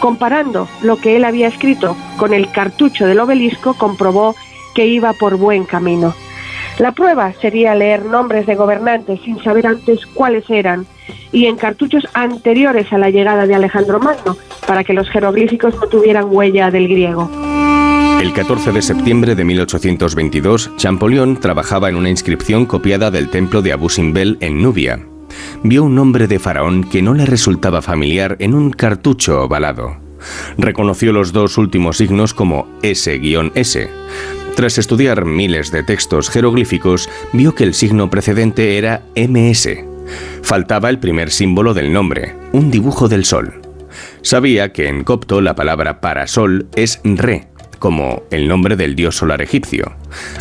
[0.00, 4.34] Comparando lo que él había escrito con el cartucho del obelisco, comprobó
[4.74, 6.14] que iba por buen camino.
[6.78, 10.86] La prueba sería leer nombres de gobernantes sin saber antes cuáles eran
[11.30, 14.36] y en cartuchos anteriores a la llegada de Alejandro Magno,
[14.66, 17.30] para que los jeroglíficos no tuvieran huella del griego.
[18.22, 23.72] El 14 de septiembre de 1822, Champollion trabajaba en una inscripción copiada del templo de
[23.72, 25.00] Abu Simbel en Nubia.
[25.62, 29.96] Vio un nombre de faraón que no le resultaba familiar en un cartucho ovalado.
[30.58, 33.90] Reconoció los dos últimos signos como S-S.
[34.54, 39.68] Tras estudiar miles de textos jeroglíficos, vio que el signo precedente era MS.
[40.42, 43.60] Faltaba el primer símbolo del nombre, un dibujo del sol.
[44.22, 47.48] Sabía que en copto la palabra para sol es re,
[47.78, 49.92] como el nombre del dios solar egipcio.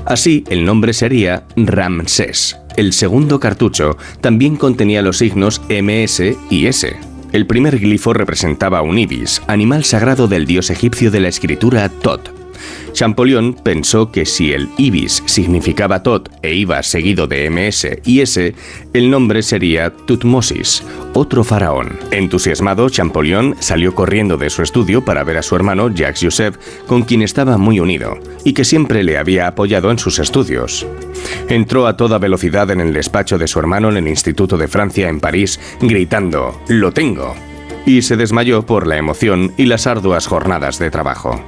[0.05, 2.57] Así, el nombre sería Ramsés.
[2.79, 6.95] El segundo cartucho también contenía los signos MS y S.
[7.33, 12.38] El primer glifo representaba un ibis, animal sagrado del dios egipcio de la escritura Tot.
[12.93, 18.53] Champollion pensó que si el ibis significaba Tot e iba seguido de MS y S,
[18.93, 20.83] el nombre sería Tutmosis,
[21.13, 21.97] otro faraón.
[22.11, 26.57] Entusiasmado, Champollion salió corriendo de su estudio para ver a su hermano Jacques Joseph,
[26.87, 30.85] con quien estaba muy unido y que siempre le había apoyado en sus estudios.
[31.47, 35.09] Entró a toda velocidad en el despacho de su hermano en el Instituto de Francia
[35.09, 37.35] en París, gritando ¡Lo tengo!
[37.85, 41.43] y se desmayó por la emoción y las arduas jornadas de trabajo.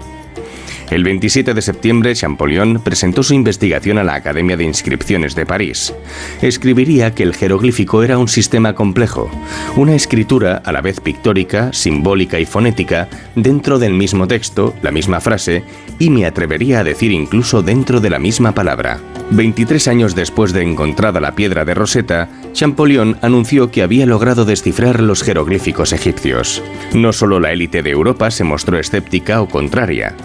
[0.91, 5.93] El 27 de septiembre, Champollion presentó su investigación a la Academia de Inscripciones de París.
[6.41, 9.31] Escribiría que el jeroglífico era un sistema complejo,
[9.77, 13.07] una escritura a la vez pictórica, simbólica y fonética
[13.37, 15.63] dentro del mismo texto, la misma frase,
[15.97, 18.99] y me atrevería a decir incluso dentro de la misma palabra.
[19.31, 24.99] 23 años después de encontrada la piedra de Rosetta, Champollion anunció que había logrado descifrar
[24.99, 26.61] los jeroglíficos egipcios.
[26.93, 30.15] No solo la élite de Europa se mostró escéptica o contraria,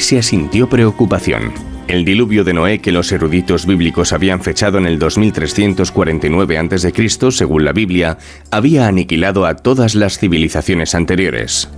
[0.00, 1.52] sintió preocupación.
[1.86, 7.64] El diluvio de Noé que los eruditos bíblicos habían fechado en el 2349 a.C., según
[7.64, 8.18] la Biblia,
[8.50, 11.68] había aniquilado a todas las civilizaciones anteriores.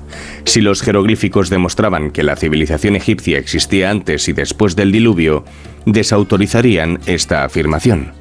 [0.44, 5.44] Si los jeroglíficos demostraban que la civilización egipcia existía antes y después del diluvio,
[5.84, 8.12] desautorizarían esta afirmación.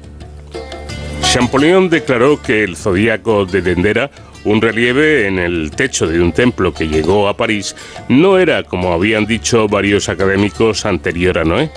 [1.22, 4.10] Champollion declaró que el zodíaco de Dendera,
[4.46, 7.74] un relieve en el techo de un templo que llegó a París,
[8.08, 11.70] no era, como habían dicho varios académicos anterior a Noé.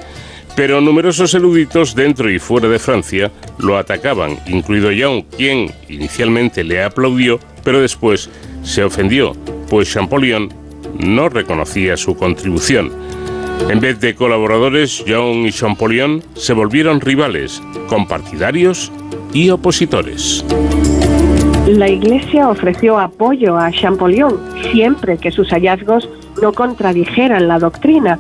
[0.56, 6.84] Pero numerosos eruditos dentro y fuera de Francia lo atacaban, incluido Young, quien inicialmente le
[6.84, 8.30] aplaudió, pero después
[8.64, 9.34] se ofendió,
[9.70, 10.50] pues Champollion
[11.00, 12.92] no reconocía su contribución.
[13.70, 18.92] En vez de colaboradores, Young y Champollion se volvieron rivales, compartidarios
[19.34, 20.44] y opositores.
[21.70, 24.40] La Iglesia ofreció apoyo a Champollion
[24.72, 26.10] siempre que sus hallazgos
[26.42, 28.18] no contradijeran la doctrina.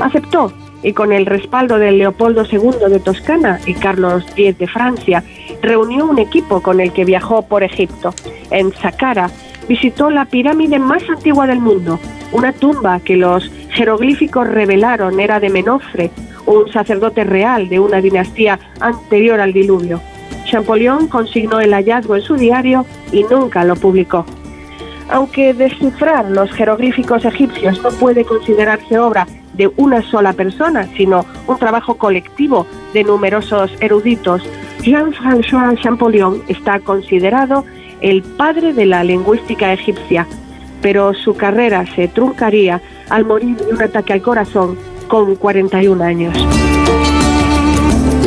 [0.00, 0.50] Aceptó
[0.82, 5.22] y con el respaldo de Leopoldo II de Toscana y Carlos X de Francia,
[5.60, 8.14] reunió un equipo con el que viajó por Egipto.
[8.50, 9.30] En Saqqara
[9.68, 11.98] visitó la pirámide más antigua del mundo,
[12.32, 16.10] una tumba que los jeroglíficos revelaron era de Menofre,
[16.46, 20.00] un sacerdote real de una dinastía anterior al diluvio.
[20.48, 24.24] Champollion consignó el hallazgo en su diario y nunca lo publicó.
[25.10, 31.58] Aunque descifrar los jeroglíficos egipcios no puede considerarse obra de una sola persona, sino un
[31.58, 34.42] trabajo colectivo de numerosos eruditos,
[34.82, 37.64] Jean-François Champollion está considerado
[38.00, 40.26] el padre de la lingüística egipcia,
[40.80, 46.36] pero su carrera se truncaría al morir de un ataque al corazón con 41 años.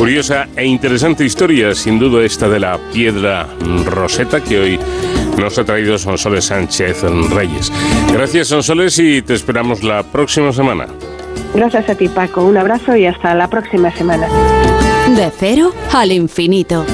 [0.02, 3.46] Curiosa e interesante historia, sin duda, esta de la piedra
[3.84, 4.80] roseta que hoy
[5.38, 7.72] nos ha traído Sonsoles Sánchez Reyes.
[8.12, 10.88] Gracias, Sonsoles, y te esperamos la próxima semana.
[11.54, 12.42] Gracias a ti, Paco.
[12.42, 14.26] Un abrazo y hasta la próxima semana.
[15.14, 16.84] De cero al infinito.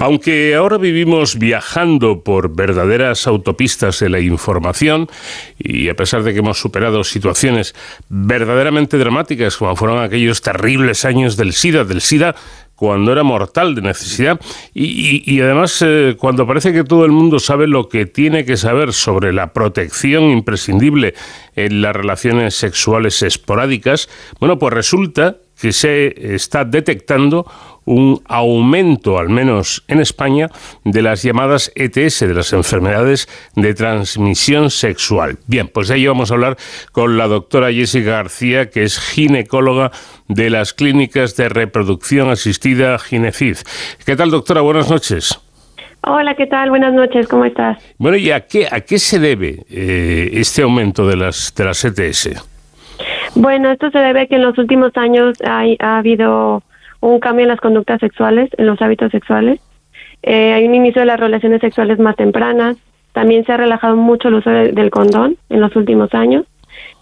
[0.00, 5.08] Aunque ahora vivimos viajando por verdaderas autopistas de la información
[5.58, 7.74] y a pesar de que hemos superado situaciones
[8.08, 12.34] verdaderamente dramáticas como fueron aquellos terribles años del SIDA, del SIDA
[12.74, 14.40] cuando era mortal de necesidad
[14.72, 18.94] y, además eh, cuando parece que todo el mundo sabe lo que tiene que saber
[18.94, 21.12] sobre la protección imprescindible
[21.56, 24.08] en las relaciones sexuales esporádicas,
[24.38, 27.46] bueno, pues resulta que se está detectando
[27.84, 30.48] un aumento, al menos en España,
[30.84, 35.38] de las llamadas ETS, de las enfermedades de transmisión sexual.
[35.46, 36.56] Bien, pues de ello vamos a hablar
[36.92, 39.90] con la doctora Jessica García, que es ginecóloga
[40.28, 43.56] de las clínicas de reproducción asistida Ginefid.
[44.04, 44.60] ¿Qué tal, doctora?
[44.60, 45.38] Buenas noches.
[46.02, 46.70] Hola, ¿qué tal?
[46.70, 47.78] Buenas noches, ¿cómo estás?
[47.98, 51.84] Bueno, ¿y a qué, a qué se debe eh, este aumento de las, de las
[51.84, 52.30] ETS?
[53.34, 56.62] Bueno, esto se debe a que en los últimos años hay, ha habido
[57.00, 59.60] un cambio en las conductas sexuales, en los hábitos sexuales.
[60.22, 62.76] Eh, hay un inicio de las relaciones sexuales más tempranas.
[63.12, 66.46] También se ha relajado mucho el uso del condón en los últimos años.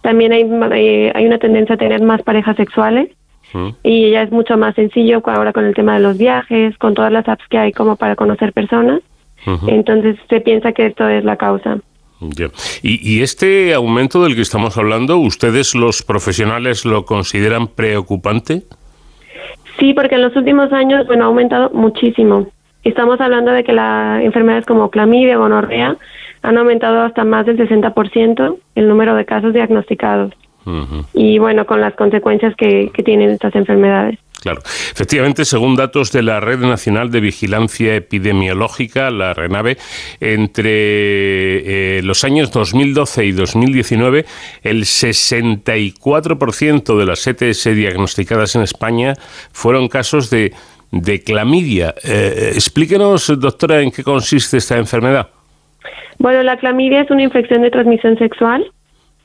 [0.02, 3.10] También hay, eh, hay una tendencia a tener más parejas sexuales.
[3.82, 7.10] Y ya es mucho más sencillo ahora con el tema de los viajes, con todas
[7.10, 9.00] las apps que hay como para conocer personas.
[9.66, 11.78] Entonces se piensa que esto es la causa.
[12.82, 18.64] ¿Y, ¿Y, este aumento del que estamos hablando, ustedes los profesionales lo consideran preocupante?
[19.78, 22.46] Sí, porque en los últimos años, bueno, ha aumentado muchísimo.
[22.84, 25.96] Estamos hablando de que las enfermedades como clamidia, gonorrea,
[26.42, 30.32] han aumentado hasta más del 60% el número de casos diagnosticados.
[31.14, 34.18] Y bueno, con las consecuencias que tienen estas enfermedades.
[34.40, 34.60] Claro.
[34.92, 39.78] Efectivamente, según datos de la Red Nacional de Vigilancia Epidemiológica, la RENAVE,
[40.20, 44.24] entre eh, los años 2012 y 2019,
[44.62, 49.14] el 64% de las ETS diagnosticadas en España
[49.52, 50.52] fueron casos de,
[51.24, 51.96] clamidia.
[52.04, 55.30] Eh, explíquenos, doctora, en qué consiste esta enfermedad.
[56.18, 58.70] Bueno, la clamidia es una infección de transmisión sexual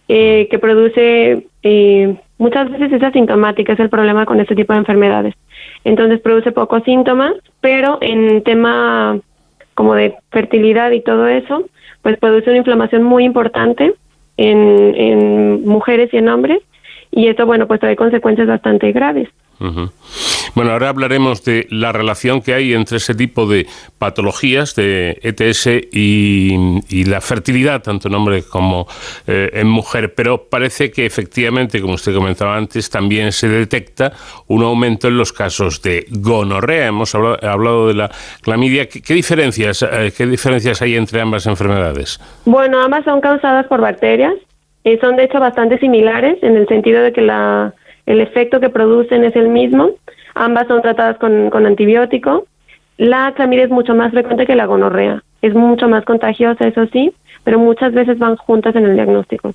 [0.07, 4.79] eh, que produce eh, muchas veces es asintomática, es el problema con este tipo de
[4.79, 5.33] enfermedades.
[5.83, 9.19] Entonces produce pocos síntomas, pero en tema
[9.73, 11.65] como de fertilidad y todo eso,
[12.01, 13.93] pues produce una inflamación muy importante
[14.37, 16.59] en, en mujeres y en hombres
[17.11, 19.29] y esto, bueno, pues trae consecuencias bastante graves.
[20.55, 23.65] Bueno, ahora hablaremos de la relación que hay entre ese tipo de
[23.97, 28.87] patologías de ETS y, la fertilidad, tanto en hombre como
[29.27, 34.13] eh, en mujer, pero parece que efectivamente, como usted comentaba antes, también se detecta
[34.47, 36.87] un aumento en los casos de gonorrea.
[36.87, 38.11] Hemos hablado, de la
[38.41, 38.87] clamidia.
[38.87, 42.19] ¿Qué, diferencias, eh, ¿Qué diferencias hay entre ambas enfermedades?
[42.45, 44.33] Bueno, ambas son causadas por bacterias.
[44.85, 47.73] y son de hecho bastante similares en el sentido de que la
[48.05, 49.91] el efecto que producen es el mismo.
[50.35, 52.45] Ambas son tratadas con, con antibiótico.
[52.97, 55.23] La clamidia es mucho más frecuente que la gonorrea.
[55.41, 57.13] Es mucho más contagiosa, eso sí,
[57.43, 59.53] pero muchas veces van juntas en el diagnóstico.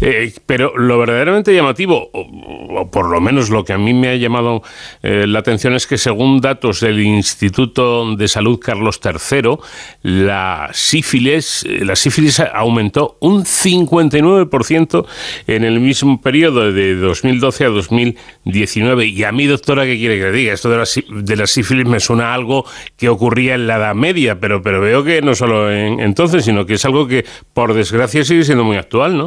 [0.00, 4.16] Eh, pero lo verdaderamente llamativo, o, por lo menos lo que a mí me ha
[4.16, 4.62] llamado
[5.02, 9.56] eh, la atención es que según datos del Instituto de Salud Carlos III,
[10.02, 15.06] la sífilis, eh, la sífilis aumentó un 59%
[15.46, 19.06] en el mismo periodo de 2012 a 2019.
[19.06, 20.52] Y a mí, doctora, ¿qué quiere que le diga?
[20.52, 20.84] Esto de la,
[21.22, 24.80] de la sífilis me suena a algo que ocurría en la Edad Media, pero, pero
[24.80, 28.64] veo que no solo en, entonces, sino que es algo que, por desgracia, sigue siendo
[28.64, 29.21] muy actual, ¿no?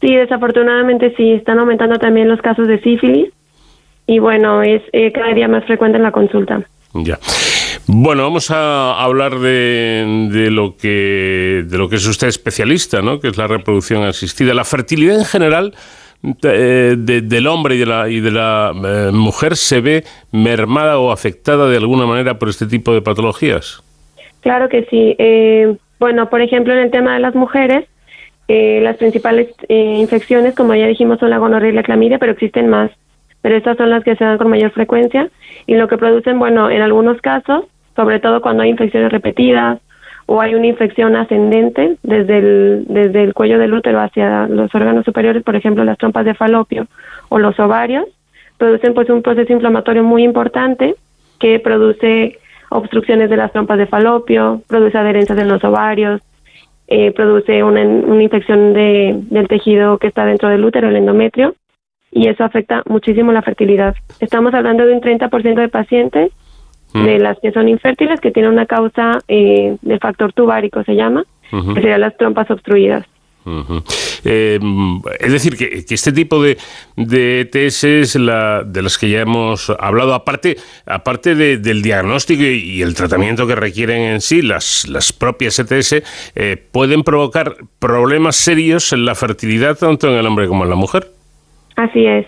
[0.00, 3.32] Sí, desafortunadamente sí, están aumentando también los casos de sífilis
[4.06, 6.62] y bueno, es eh, cada día más frecuente en la consulta.
[6.94, 7.18] Ya.
[7.86, 13.20] Bueno, vamos a hablar de, de, lo que de lo que es usted especialista, ¿no?
[13.20, 15.74] Que es la reproducción asistida, la fertilidad en general.
[16.42, 21.12] Eh, del hombre y de la, y de la eh, mujer se ve mermada o
[21.12, 23.82] afectada de alguna manera por este tipo de patologías?
[24.42, 25.16] Claro que sí.
[25.98, 27.86] bueno, por ejemplo, en el tema de las mujeres,
[28.52, 32.32] eh, las principales eh, infecciones, como ya dijimos, son la gonorrea y la clamidia, pero
[32.32, 32.90] existen más.
[33.42, 35.30] Pero estas son las que se dan con mayor frecuencia
[35.68, 39.78] y lo que producen, bueno, en algunos casos, sobre todo cuando hay infecciones repetidas
[40.26, 45.04] o hay una infección ascendente desde el, desde el cuello del útero hacia los órganos
[45.04, 46.88] superiores, por ejemplo, las trompas de falopio
[47.28, 48.06] o los ovarios,
[48.58, 50.96] producen pues un proceso inflamatorio muy importante
[51.38, 56.20] que produce obstrucciones de las trompas de falopio, produce adherencias en los ovarios,
[56.92, 61.54] eh, produce una, una infección de, del tejido que está dentro del útero, el endometrio,
[62.10, 63.94] y eso afecta muchísimo la fertilidad.
[64.18, 66.32] Estamos hablando de un 30% de pacientes
[66.92, 67.04] mm.
[67.04, 71.24] de las que son infértiles que tienen una causa eh, del factor tubárico, se llama,
[71.50, 73.06] que serían las trompas obstruidas.
[74.24, 74.58] Eh,
[75.18, 76.58] es decir, que, este tipo de,
[76.96, 80.56] de ETS la, de las que ya hemos hablado, aparte,
[80.86, 86.02] aparte del diagnóstico y, el tratamiento que requieren en sí, las, las propias ETS,
[86.34, 90.76] eh, pueden provocar problemas serios en la fertilidad tanto en el hombre como en la
[90.76, 91.10] mujer.
[91.76, 92.26] Así es.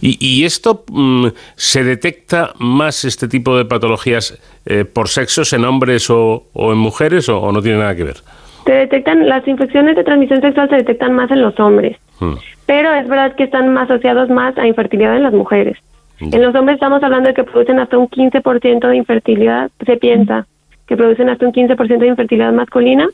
[0.00, 6.10] y, esto mm, se detecta más este tipo de patologías eh, por sexos en hombres
[6.10, 8.16] o, en mujeres o no tiene nada que ver?
[8.64, 12.34] Se detectan, las infecciones de transmisión sexual se detectan más en los hombres, Mm.
[12.66, 15.78] pero es verdad que están más asociados más a infertilidad en las mujeres.
[16.20, 16.34] Mm.
[16.34, 20.46] En los hombres estamos hablando de que producen hasta un 15% de infertilidad, se piensa
[20.86, 23.08] que producen hasta un 15% de infertilidad masculina,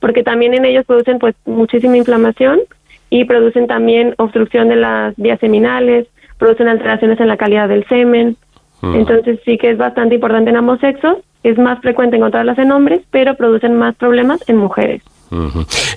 [0.00, 2.60] porque también en ellos producen pues muchísima inflamación
[3.08, 6.06] y producen también obstrucción de las vías seminales,
[6.38, 8.36] producen alteraciones en la calidad del semen.
[8.82, 8.94] Mm.
[8.94, 13.00] Entonces sí que es bastante importante en ambos sexos, es más frecuente encontrarlas en hombres,
[13.10, 15.02] pero producen más problemas en mujeres.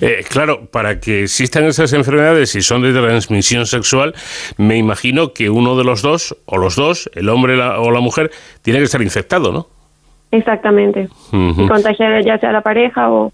[0.00, 4.14] Eh, claro, para que existan esas enfermedades y son de transmisión sexual,
[4.58, 7.98] me imagino que uno de los dos, o los dos, el hombre la- o la
[8.00, 8.30] mujer,
[8.62, 9.66] tiene que estar infectado, ¿no?
[10.30, 11.08] Exactamente.
[11.32, 13.32] Y contagiar ya sea a la pareja o...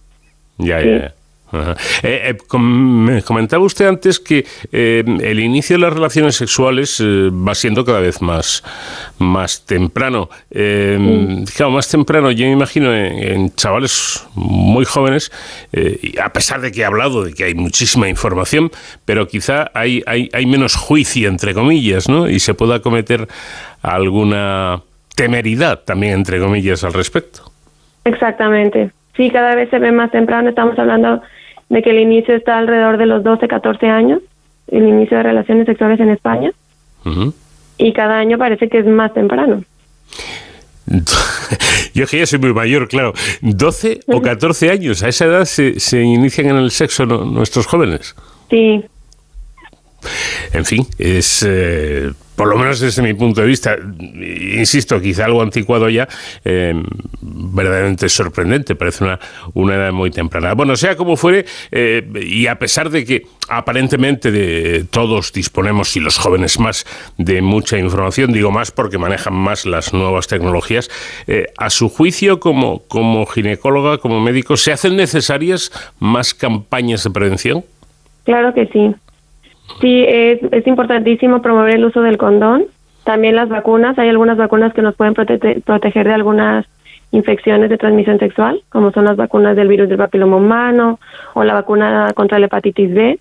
[0.58, 0.88] Ya, Sí.
[0.88, 1.14] ya, ya.
[1.52, 1.76] Ajá.
[2.02, 7.00] Eh, eh, com- me comentaba usted antes que eh, el inicio de las relaciones sexuales
[7.00, 8.62] eh, va siendo cada vez más,
[9.18, 10.28] más temprano.
[10.50, 15.32] Eh, Claro, más temprano, yo me imagino en, en chavales muy jóvenes,
[15.72, 18.70] eh, y a pesar de que he hablado de que hay muchísima información,
[19.04, 22.28] pero quizá hay, hay, hay menos juicio, entre comillas, ¿no?
[22.28, 23.26] Y se pueda cometer
[23.82, 24.82] alguna
[25.16, 27.50] temeridad también, entre comillas, al respecto.
[28.04, 28.90] Exactamente.
[29.16, 30.48] Sí, cada vez se ve más temprano.
[30.48, 31.20] Estamos hablando
[31.70, 34.20] de que el inicio está alrededor de los 12, 14 años,
[34.68, 36.52] el inicio de relaciones sexuales en España,
[37.78, 39.62] y cada año parece que es más temprano.
[41.94, 43.12] Yo que ya soy muy mayor, claro.
[43.42, 47.66] 12 o 14 años, a esa edad se, se inician en el sexo no- nuestros
[47.66, 48.14] jóvenes.
[48.50, 48.84] Sí,
[50.52, 52.10] En fin, es, eh,
[52.40, 56.08] por lo menos desde mi punto de vista, insisto, quizá algo anticuado ya,
[56.42, 56.72] eh,
[57.20, 59.20] verdaderamente sorprendente, parece una,
[59.52, 60.54] una edad muy temprana.
[60.54, 66.00] Bueno, sea como fuere, eh, y a pesar de que aparentemente de, todos disponemos, y
[66.00, 66.86] los jóvenes más,
[67.18, 70.88] de mucha información, digo más porque manejan más las nuevas tecnologías,
[71.26, 77.10] eh, a su juicio como, como ginecóloga, como médico, ¿se hacen necesarias más campañas de
[77.10, 77.64] prevención?
[78.24, 78.94] claro que sí.
[79.80, 82.64] Sí, es, es importantísimo promover el uso del condón.
[83.04, 83.98] También las vacunas.
[83.98, 86.66] Hay algunas vacunas que nos pueden prote- proteger de algunas
[87.12, 91.00] infecciones de transmisión sexual, como son las vacunas del virus del papiloma humano
[91.34, 93.18] o la vacuna contra la hepatitis B.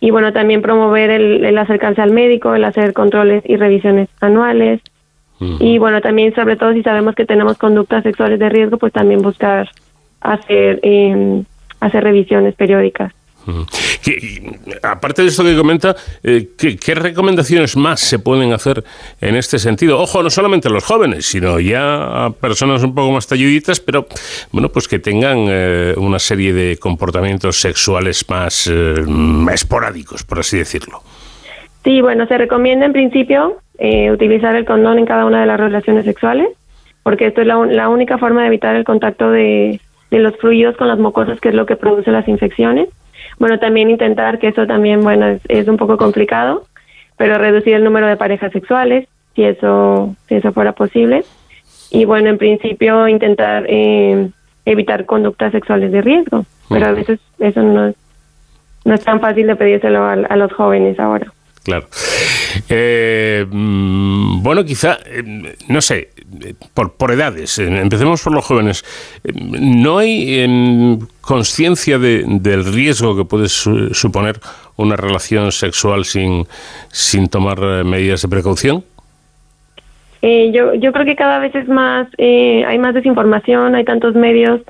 [0.00, 4.80] Y bueno, también promover el, el acercarse al médico, el hacer controles y revisiones anuales.
[5.58, 9.22] Y bueno, también sobre todo si sabemos que tenemos conductas sexuales de riesgo, pues también
[9.22, 9.68] buscar
[10.20, 11.42] hacer, eh,
[11.80, 13.12] hacer revisiones periódicas.
[14.82, 18.84] Aparte de esto que comenta, eh, ¿qué, recomendaciones más se pueden hacer
[19.20, 20.00] en este sentido?
[20.00, 24.06] Ojo, no solamente a los jóvenes, sino ya a personas un poco más talluditas, pero
[24.52, 28.94] bueno, pues que tengan eh, una serie de comportamientos sexuales más eh,
[29.52, 31.02] esporádicos, por así decirlo.
[31.84, 35.58] Sí, bueno, se recomienda en principio eh, utilizar el condón en cada una de las
[35.58, 36.48] relaciones sexuales,
[37.02, 40.76] porque esto es la, la única forma de evitar el contacto de, de los fluidos
[40.76, 42.88] con las mucosas, que es lo que produce las infecciones.
[43.38, 46.66] Bueno, también intentar, que eso también, bueno, es, es un poco complicado,
[47.16, 51.24] pero reducir el número de parejas sexuales, si eso, si eso fuera posible.
[51.90, 54.30] Y bueno, en principio intentar eh,
[54.64, 57.96] evitar conductas sexuales de riesgo, pero a veces eso no es,
[58.84, 61.32] no es tan fácil de pedírselo a, a los jóvenes ahora.
[61.64, 61.86] Claro.
[62.68, 66.10] Eh, mm, bueno, quizá, eh, no sé,
[66.74, 68.84] por, por edades, empecemos por los jóvenes.
[69.24, 74.40] Eh, ¿No hay em, conciencia de- del riesgo que puede su- suponer
[74.76, 76.46] una relación sexual sin,
[76.90, 78.84] sin tomar eh, medidas de precaución?
[80.22, 84.14] Eh, yo, yo creo que cada vez es más, eh, hay más desinformación, hay tantos
[84.14, 84.60] medios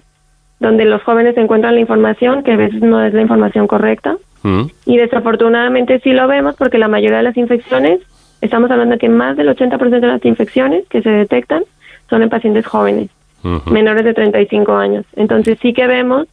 [0.60, 4.16] donde los jóvenes encuentran la información que a veces no es la información correcta.
[4.44, 4.62] Mm.
[4.86, 8.00] Y desafortunadamente sí lo vemos porque la mayoría de las infecciones,
[8.42, 11.64] estamos hablando de que más del 80% de las infecciones que se detectan
[12.10, 13.08] son en pacientes jóvenes,
[13.42, 13.70] Ujú.
[13.70, 15.06] menores de 35 años.
[15.16, 16.28] Entonces sí que vemos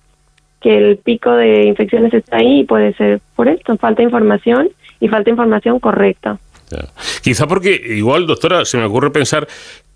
[0.61, 4.67] que el pico de infecciones está ahí y puede ser por esto, falta información
[4.99, 6.37] y falta información correcta.
[6.69, 6.85] Ya.
[7.23, 9.47] Quizá porque, igual, doctora, se me ocurre pensar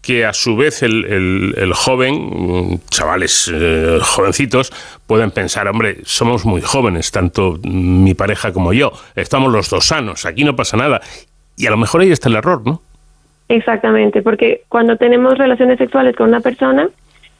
[0.01, 4.71] que a su vez el, el- el joven, chavales eh, jovencitos,
[5.07, 10.25] pueden pensar, hombre, somos muy jóvenes, tanto mi pareja como yo, estamos los dos sanos,
[10.25, 11.01] aquí no pasa nada.
[11.55, 12.81] Y a lo mejor ahí está el error, ¿no?
[13.49, 16.89] Exactamente, porque cuando tenemos relaciones sexuales con una persona,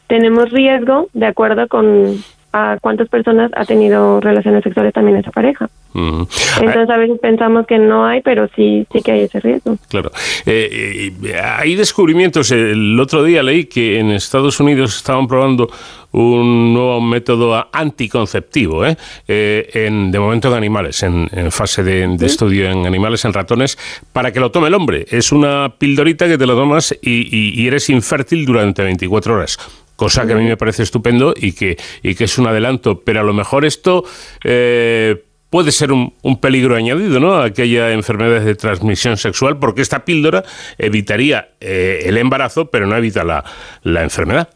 [0.07, 2.23] tenemos riesgo de acuerdo con
[2.54, 5.68] a cuántas personas ha tenido relaciones sexuales también esa pareja.
[5.96, 9.78] Entonces a veces pensamos que no hay, pero sí, sí que hay ese riesgo.
[9.90, 10.12] Claro.
[10.46, 12.52] Eh, eh, hay descubrimientos.
[12.52, 15.70] El otro día leí que en Estados Unidos estaban probando
[16.12, 18.96] un nuevo método anticonceptivo, ¿eh?
[19.28, 23.34] Eh, en, de momento en animales, en, en fase de, de estudio en animales, en
[23.34, 23.78] ratones,
[24.14, 25.06] para que lo tome el hombre.
[25.10, 29.58] Es una pildorita que te lo tomas y, y- y eres infértil durante 24 horas.
[30.04, 33.00] Cosa que a mí me parece estupendo y que, y que es un adelanto.
[33.06, 34.04] Pero a lo mejor esto
[34.44, 36.12] eh, puede ser un,
[36.42, 37.36] peligro añadido, ¿no?
[37.36, 40.44] A aquella enfermedades de transmisión sexual, porque esta píldora
[40.78, 43.46] evitaría eh, el embarazo, pero no evita la,
[43.84, 44.50] la enfermedad.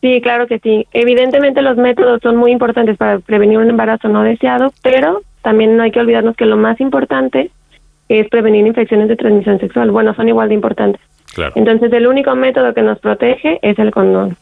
[0.00, 0.84] Sí, claro que sí.
[0.92, 5.84] Evidentemente los métodos son muy importantes para prevenir un embarazo no deseado, pero también no
[5.84, 7.52] hay que olvidarnos que lo más importante
[8.08, 9.92] es prevenir infecciones de transmisión sexual.
[9.92, 11.00] Bueno, son igual de importantes.
[11.54, 14.36] Entonces, el único método que nos protege es el condón.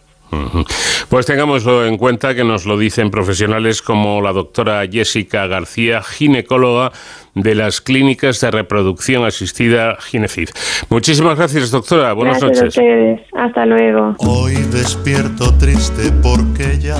[1.08, 6.92] Pues tengámoslo en cuenta que nos lo dicen profesionales como la doctora Jessica García, ginecóloga
[7.34, 10.50] de las clínicas de reproducción asistida Ginefif.
[10.88, 12.12] Muchísimas gracias, doctora.
[12.12, 12.78] Buenas gracias noches.
[12.78, 13.20] A ustedes.
[13.34, 14.14] Hasta luego.
[14.18, 16.98] Hoy despierto triste porque ya